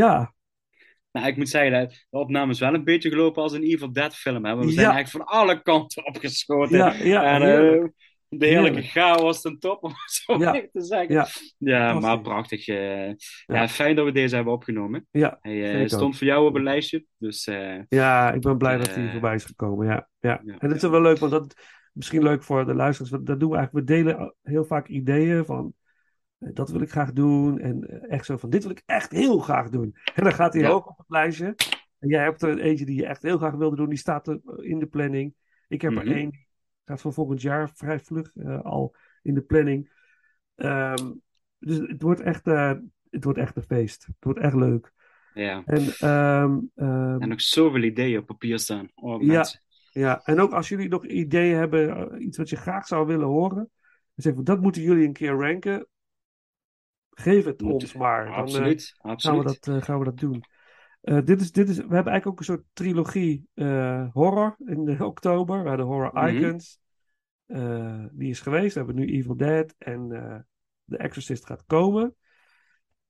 Ja, 0.00 0.32
Nou, 1.12 1.26
ik 1.26 1.36
moet 1.36 1.48
zeggen 1.48 1.72
dat 1.72 1.90
de 2.10 2.18
opname 2.18 2.52
is 2.52 2.58
wel 2.60 2.74
een 2.74 2.84
beetje 2.84 3.10
gelopen 3.10 3.42
als 3.42 3.52
een 3.52 3.62
Evil 3.62 3.92
Dead 3.92 4.14
film. 4.14 4.44
Hè? 4.44 4.56
We 4.56 4.62
zijn 4.62 4.86
Ja. 4.86 4.92
eigenlijk 4.92 5.08
van 5.26 5.38
alle 5.38 5.62
kanten 5.62 6.06
opgeschoten. 6.14 6.76
ja, 6.78 6.92
ja. 6.92 7.22
en, 7.22 7.42
eh, 7.42 7.84
de 8.28 8.46
heerlijke 8.46 8.80
Heerlijk. 8.80 8.86
chaos 8.86 9.40
ten 9.40 9.58
top, 9.58 9.82
om 9.84 9.90
het 9.90 10.12
zo 10.12 10.32
Ja. 10.38 10.52
maar 10.52 10.68
te 10.72 10.80
zeggen. 10.82 11.14
Ja, 11.14 11.26
Ja, 11.58 12.00
maar 12.00 12.20
prachtig. 12.20 12.68
eh, 12.68 13.06
ja. 13.06 13.14
Ja. 13.46 13.68
fijn 13.68 13.96
dat 13.96 14.04
we 14.04 14.12
deze 14.12 14.34
hebben 14.34 14.52
opgenomen. 14.52 15.06
ja. 15.10 15.38
Hij 15.40 15.80
eh, 15.82 15.86
stond 15.88 16.18
voor 16.18 16.26
jou 16.26 16.46
op 16.46 16.54
een 16.54 16.62
lijstje. 16.62 17.04
Dus 17.18 17.44
Ja, 17.88 18.32
ik 18.32 18.40
ben 18.40 18.58
blij 18.58 18.76
dat 18.76 18.94
hij 18.94 19.10
voorbij 19.10 19.34
is 19.34 19.44
gekomen. 19.44 19.86
Ja, 19.86 20.08
ja. 20.20 20.40
en 20.58 20.68
dat 20.68 20.82
is 20.82 20.90
wel 20.90 21.00
leuk, 21.02 21.18
want 21.18 21.32
dat 21.32 21.54
misschien 21.92 22.22
leuk 22.22 22.42
voor 22.42 22.66
de 22.66 22.74
luisteraars. 22.74 23.24
Dat 23.24 23.40
doen 23.40 23.50
we 23.50 23.56
eigenlijk. 23.56 23.88
We 23.88 23.94
delen 23.94 24.34
heel 24.42 24.64
vaak 24.64 24.88
ideeën 24.88 25.44
van 25.44 25.74
dat 26.40 26.70
wil 26.70 26.80
ik 26.80 26.90
graag 26.90 27.12
doen. 27.12 27.58
En 27.58 27.88
eh, 27.88 28.12
echt 28.12 28.24
zo 28.24 28.36
van 28.36 28.50
dit 28.50 28.62
wil 28.62 28.72
ik 28.72 28.82
echt 28.86 29.10
heel 29.12 29.38
graag 29.38 29.68
doen. 29.70 29.96
En 30.14 30.22
dan 30.24 30.32
gaat 30.32 30.52
hij 30.52 30.62
Ja. 30.62 30.68
hoog 30.70 30.86
op 30.86 30.98
het 30.98 31.08
lijstje. 31.10 31.54
En 31.98 32.08
jij 32.08 32.22
hebt 32.22 32.42
er 32.42 32.58
eentje 32.58 32.84
die 32.84 32.96
je 32.96 33.06
echt 33.06 33.22
heel 33.22 33.38
graag 33.38 33.54
wilde 33.54 33.76
doen. 33.76 33.88
Die 33.88 33.98
staat 33.98 34.28
er 34.28 34.40
in 34.56 34.78
de 34.78 34.86
planning. 34.86 35.34
Ik 35.68 35.80
heb 35.82 35.90
Mhm. 35.92 36.00
er 36.08 36.14
één. 36.16 36.30
Die 36.30 36.46
gaat 36.84 37.00
van 37.00 37.12
volgend 37.12 37.42
jaar 37.42 37.70
vrij 37.74 38.00
vlug 38.00 38.30
eh, 38.36 38.60
al 38.62 38.94
in 39.22 39.34
de 39.34 39.42
planning. 39.42 39.90
Ehm, 40.54 41.12
dus 41.58 41.78
het 41.78 42.02
wordt 42.02 42.20
echt, 42.20 42.46
eh, 42.46 42.72
het 43.10 43.24
wordt 43.24 43.38
echt 43.38 43.56
een 43.56 43.62
feest. 43.62 44.06
Het 44.06 44.14
wordt 44.24 44.38
echt 44.38 44.54
leuk. 44.54 44.92
ja. 45.34 45.62
En 45.66 45.86
ehm, 45.98 46.58
ehm, 46.74 47.20
En 47.22 47.28
nog 47.28 47.40
zoveel 47.40 47.82
ideeën 47.82 48.18
op 48.18 48.26
papier 48.26 48.58
staan. 48.58 48.88
Oh, 48.94 49.22
Ja. 49.22 49.26
mensen. 49.32 49.60
Ja, 49.90 50.20
en 50.24 50.40
ook 50.40 50.52
als 50.52 50.68
jullie 50.68 50.88
nog 50.88 51.06
ideeën 51.06 51.56
hebben, 51.56 51.96
eh, 52.12 52.24
iets 52.24 52.38
wat 52.38 52.48
je 52.50 52.56
graag 52.56 52.86
zou 52.86 53.06
willen 53.06 53.26
horen, 53.26 53.56
dan 53.56 53.70
zeg 54.14 54.32
ik, 54.34 54.44
dat 54.44 54.60
moeten 54.60 54.82
jullie 54.82 55.06
een 55.06 55.12
keer 55.12 55.32
ranken. 55.32 55.86
Geef 57.20 57.44
het 57.44 57.60
Moet- 57.60 57.72
ons 57.72 57.94
maar. 57.94 58.24
Dan 58.24 58.34
eh, 58.34 58.40
Absoluut. 58.40 58.94
gaan, 58.96 59.02
we 59.06 59.08
absoluut. 59.12 59.44
dat, 59.44 59.76
eh, 59.76 59.82
gaan 59.82 59.98
we 59.98 60.04
dat 60.04 60.18
doen. 60.18 60.42
Eh, 61.00 61.18
dit 61.24 61.40
is, 61.40 61.52
dit 61.52 61.68
is, 61.68 61.76
we 61.76 61.82
hebben 61.82 62.12
eigenlijk 62.12 62.26
ook 62.26 62.38
een 62.38 62.44
soort 62.44 62.64
trilogie 62.72 63.48
horror 64.12 64.56
in 64.64 64.84
de 64.84 65.04
oktober. 65.04 65.62
We 65.62 65.68
hadden 65.68 65.86
Horror 65.86 66.12
Mhm. 66.14 66.36
Icons. 66.36 66.80
Die 68.12 68.30
is 68.30 68.40
geweest. 68.40 68.72
We 68.74 68.78
hebben 68.84 68.96
nu 68.98 69.06
Evil 69.12 69.36
Dead 69.36 69.74
en 69.78 70.08
The 70.86 70.96
Exorcist 70.96 71.46
gaat 71.46 71.64
komen. 71.66 72.14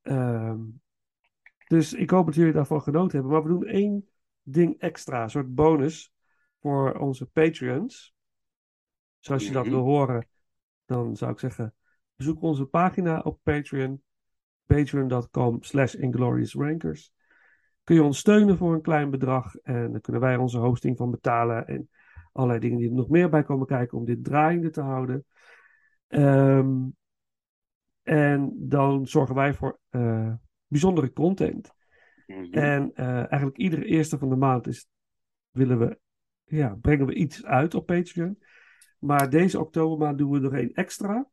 Ehm, 0.03 0.59
dus 1.67 1.93
ik 1.93 2.11
hoop 2.11 2.27
dat 2.27 2.35
jullie 2.35 2.53
daarvan 2.53 2.83
genoten 2.83 3.13
hebben. 3.19 3.33
Maar 3.33 3.43
we 3.43 3.49
doen 3.49 3.65
één 3.67 4.09
ding 4.43 4.79
extra, 4.79 5.23
een 5.23 5.31
soort 5.31 5.55
bonus 5.55 6.13
voor 6.61 6.93
onze 6.99 7.27
Patreons. 7.27 8.15
Dus 9.19 9.31
als 9.31 9.47
je 9.47 9.53
dat 9.53 9.65
Mhm. 9.65 9.75
wil 9.75 9.83
horen, 9.85 10.27
dan 10.85 11.17
zou 11.17 11.33
ik 11.33 11.39
zeggen, 11.39 11.75
bezoek 12.21 12.43
onze 12.43 12.65
pagina 12.65 13.19
op 13.19 13.39
Patreon. 13.43 14.03
Patreon.com 14.67 15.63
slash 15.63 15.95
ingloriousrankers. 15.95 17.13
Kun 17.85 17.95
je 17.95 18.03
ons 18.03 18.19
steunen 18.19 18.57
voor 18.57 18.75
een 18.75 18.83
klein 18.83 19.11
bedrag. 19.11 19.57
En 19.57 19.93
dan 19.93 20.01
kunnen 20.01 20.23
wij 20.23 20.37
onze 20.37 20.59
hosting 20.59 20.97
van 20.97 21.11
betalen. 21.11 21.67
En 21.67 21.89
allerlei 22.33 22.61
dingen 22.61 22.79
die 22.79 22.89
er 22.89 22.95
nog 22.95 23.09
meer 23.09 23.31
bij 23.31 23.43
komen 23.43 23.67
kijken 23.67 23.99
om 23.99 24.05
dit 24.05 24.25
draaiende 24.25 24.71
te 24.71 24.81
houden. 24.81 25.25
Ehm, 26.07 26.89
en 28.03 28.55
dan 28.57 29.07
zorgen 29.07 29.35
wij 29.35 29.55
voor 29.55 29.79
eh, 29.89 30.33
bijzondere 30.67 31.13
content. 31.13 31.73
Mhm. 32.27 32.53
En 32.53 32.91
eh, 32.95 33.17
eigenlijk 33.17 33.57
iedere 33.57 33.85
eerste 33.85 34.19
van 34.19 34.29
de 34.29 34.37
maand 34.37 34.67
is, 34.67 34.89
willen 35.51 35.79
we, 35.79 35.99
ja, 36.45 36.79
brengen 36.81 37.07
we 37.07 37.15
iets 37.15 37.45
uit 37.45 37.75
op 37.75 37.87
Patreon. 37.87 38.39
Maar 38.99 39.31
deze 39.31 39.61
oktobermaand 39.61 40.19
doen 40.19 40.31
we 40.31 40.49
er 40.49 40.59
één 40.59 40.73
extra. 40.73 41.31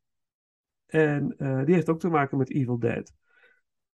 En 0.87 1.37
eh, 1.37 1.65
die 1.65 1.73
heeft 1.73 1.89
ook 1.89 1.99
te 1.99 2.09
maken 2.09 2.37
met 2.37 2.49
Evil 2.49 2.79
Dead. 2.79 3.13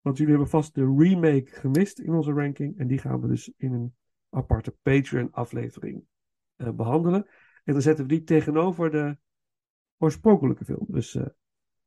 Want 0.02 0.18
jullie 0.18 0.34
hebben 0.34 0.52
vast 0.52 0.76
de 0.76 0.96
remake 0.98 1.46
gemist 1.46 2.00
in 2.00 2.14
onze 2.14 2.32
ranking. 2.32 2.78
En 2.78 2.88
die 2.88 2.98
gaan 2.98 3.22
we 3.22 3.28
dus 3.28 3.52
in 3.58 3.74
een 3.74 3.96
aparte 4.30 4.72
Patreon-aflevering 4.82 6.04
eh, 6.56 6.70
behandelen. 6.72 7.28
En 7.64 7.74
dan 7.74 7.82
zetten 7.82 8.06
we 8.06 8.14
die 8.14 8.24
tegenover 8.24 8.92
de 8.92 9.18
oorspronkelijke 9.98 10.66
film. 10.66 10.86
Dus 10.88 11.16
eh, 11.16 11.26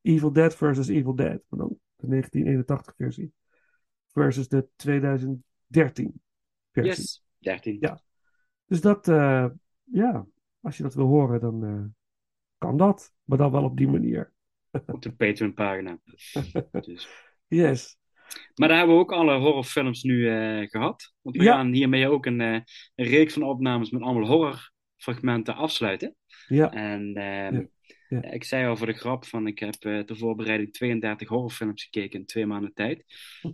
Evil 0.01 0.33
Dead 0.33 0.55
versus 0.55 0.89
Evil 0.89 1.15
Dead. 1.15 1.43
Maar 1.49 1.59
dan 1.59 1.79
de 1.97 2.65
1981-versie. 2.65 3.33
Versus 4.07 4.49
de 4.49 4.69
2013-versie. 4.69 6.13
Yes. 6.73 7.25
13. 7.39 7.77
Ja. 7.81 8.03
Dus 8.67 8.81
dat, 8.81 9.07
ja, 9.85 10.27
als 10.61 10.77
je 10.77 10.83
dat 10.83 10.95
wil 10.95 11.07
horen, 11.07 11.41
dan 11.41 11.95
kan 12.59 12.77
dat. 12.77 13.15
Maar 13.25 13.39
dan 13.39 13.51
wel 13.51 13.65
op 13.65 13.77
die 13.77 13.89
manier. 13.89 14.32
Op 14.87 15.03
de 15.03 15.13
Patreon-pagina. 15.13 15.99
dus. 16.87 17.09
Yes. 17.47 17.97
Maar 18.55 18.69
daar 18.69 18.77
hebben 18.79 18.97
we 18.97 19.03
ook 19.03 19.13
alle 19.13 19.39
horrorfilms 19.39 20.03
nu 20.03 20.29
eh, 20.29 20.69
gehad. 20.69 21.13
Want 21.21 21.37
we 21.37 21.43
Ja. 21.43 21.53
gaan 21.55 21.73
hiermee 21.73 22.09
ook 22.09 22.27
een, 22.27 22.41
eh, 22.41 22.61
een 22.95 23.07
reeks 23.07 23.33
van 23.33 23.43
opnames 23.43 23.91
met 23.91 24.03
allemaal 24.03 24.27
horrorfragmenten 24.27 25.55
afsluiten. 25.55 26.17
Ja, 26.47 26.73
En 26.73 27.15
ehm, 27.15 27.55
Ja, 27.55 27.67
ja. 28.21 28.31
ik 28.31 28.45
zei 28.45 28.67
al 28.67 28.77
voor 28.77 28.87
de 28.87 28.93
grap 28.93 29.25
van 29.25 29.47
ik 29.47 29.59
heb 29.59 29.75
eh 29.81 29.99
ter 29.99 30.17
voorbereiding 30.17 30.73
32 30.73 31.29
horrorfilms 31.29 31.83
gekeken 31.83 32.19
in 32.21 32.27
twee 32.27 32.47
maanden 32.47 32.73
tijd. 32.75 33.05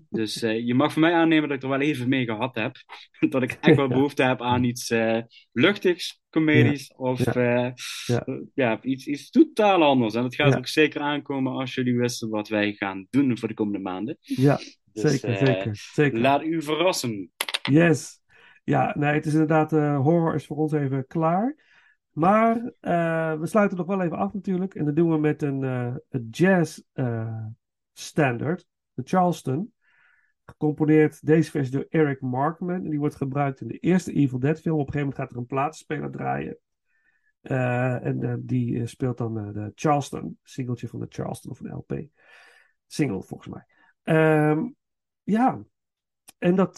Dus 0.08 0.42
eh, 0.42 0.66
je 0.66 0.74
mag 0.74 0.92
van 0.92 1.02
mij 1.02 1.12
aannemen 1.12 1.48
dat 1.48 1.56
ik 1.56 1.62
er 1.62 1.68
wel 1.68 1.80
even 1.80 2.08
mee 2.08 2.24
gehad 2.24 2.54
heb. 2.54 2.76
dat 3.30 3.42
ik 3.42 3.52
echt 3.60 3.76
wel 3.76 3.88
behoefte 3.88 4.22
heb 4.22 4.42
aan 4.42 4.64
iets 4.64 4.90
eh, 4.90 5.18
luchtigs, 5.52 6.20
comedisch 6.30 6.94
of 6.96 7.24
Ja. 7.24 7.32
eh, 7.34 7.72
Ja. 8.06 8.24
eh, 8.24 8.34
ja, 8.54 8.82
iets, 8.82 9.06
iets 9.06 9.30
totaal 9.30 9.82
anders. 9.82 10.14
En 10.14 10.22
dat 10.22 10.34
gaat 10.34 10.56
ook 10.56 10.66
zeker 10.68 11.00
aankomen 11.00 11.52
als 11.52 11.74
jullie 11.74 11.96
wisten 11.98 12.28
wat 12.28 12.48
wij 12.48 12.72
gaan 12.72 13.06
doen 13.10 13.38
voor 13.38 13.48
de 13.48 13.54
komende 13.54 13.78
maanden. 13.78 14.16
ja 14.20 14.56
Dus, 14.92 15.20
zeker, 15.20 15.28
eh, 15.28 15.46
zeker, 15.46 15.76
zeker. 15.76 16.18
Laat 16.18 16.42
u 16.42 16.62
verrassen. 16.62 17.30
Yes. 17.70 18.20
Ja, 18.64 18.94
nee, 18.98 19.12
het 19.12 19.26
is 19.26 19.32
inderdaad, 19.32 19.72
eh, 19.72 20.00
horror 20.00 20.34
is 20.34 20.46
voor 20.46 20.56
ons 20.56 20.72
even 20.72 21.06
klaar. 21.06 21.67
Maar 22.18 22.72
eh, 22.80 23.38
we 23.38 23.46
sluiten 23.46 23.76
nog 23.76 23.86
wel 23.86 24.02
even 24.02 24.16
af 24.16 24.32
natuurlijk. 24.32 24.74
En 24.74 24.84
dat 24.84 24.96
doen 24.96 25.10
we 25.10 25.18
met 25.18 25.42
een, 25.42 25.64
eh, 25.64 25.94
een 26.08 26.28
jazz 26.30 26.80
eh, 26.92 27.46
standard, 27.92 28.66
de 28.92 29.02
Charleston. 29.04 29.72
Gecomponeerd 30.44 31.26
deze 31.26 31.50
versie 31.50 31.72
door 31.72 31.86
Eric 31.88 32.20
Markman. 32.20 32.84
En 32.84 32.90
die 32.90 32.98
wordt 32.98 33.14
gebruikt 33.14 33.60
in 33.60 33.68
de 33.68 33.78
eerste 33.78 34.12
Evil 34.12 34.38
Dead 34.38 34.60
film. 34.60 34.78
Op 34.78 34.86
een 34.86 34.92
gegeven 34.92 35.08
moment 35.08 35.16
gaat 35.16 35.30
er 35.30 35.36
een 35.36 35.46
platenspeler 35.46 36.10
draaien. 36.10 36.58
En 38.02 38.42
die 38.44 38.86
speelt 38.86 39.18
dan 39.18 39.34
de 39.34 39.72
Charleston, 39.74 40.38
singeltje 40.42 40.88
van 40.88 41.00
de 41.00 41.06
Charleston 41.08 41.50
of 41.50 41.60
een 41.60 41.74
LP. 41.74 42.02
Single 42.86 43.22
volgens 43.22 43.54
mij. 43.54 43.66
Ehm, 44.02 44.68
ja, 45.22 45.62
en 46.38 46.54
dat, 46.54 46.76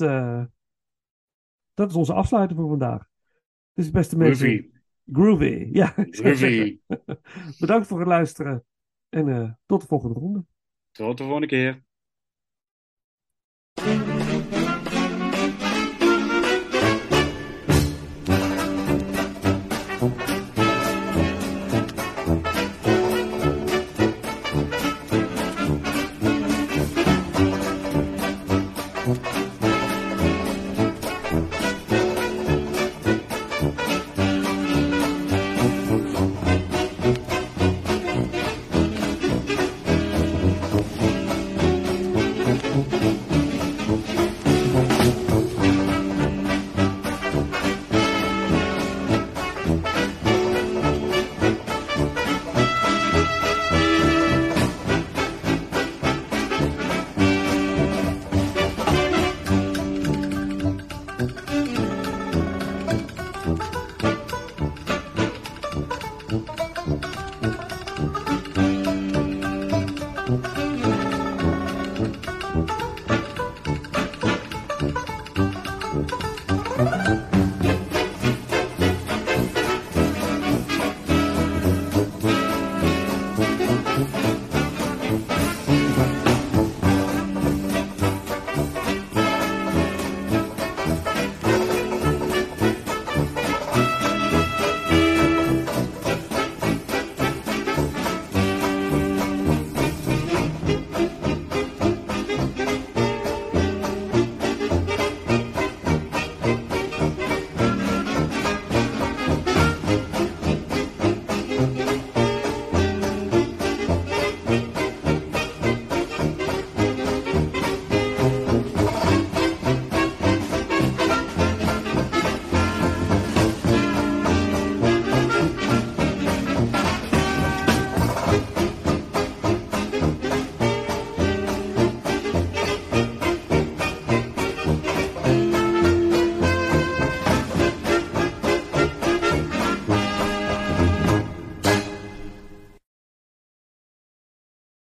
dat 1.75 1.91
is 1.91 1.95
onze 1.95 2.13
afsluiting 2.13 2.61
voor 2.61 2.69
vandaag. 2.69 3.09
Dus 3.73 3.91
beste 3.91 4.17
mensen. 4.17 4.79
Groovy, 5.13 5.69
ja. 5.73 5.95
Groovy. 5.97 6.81
Bedankt 7.61 7.87
voor 7.87 7.99
het 7.99 8.09
luisteren. 8.09 8.65
En 9.09 9.29
eh, 9.29 9.51
tot 9.67 9.81
de 9.81 9.87
volgende 9.87 10.19
ronde. 10.19 10.45
Tot 10.91 11.19
de 11.19 11.25
volgende 11.25 11.47
keer. 11.47 11.83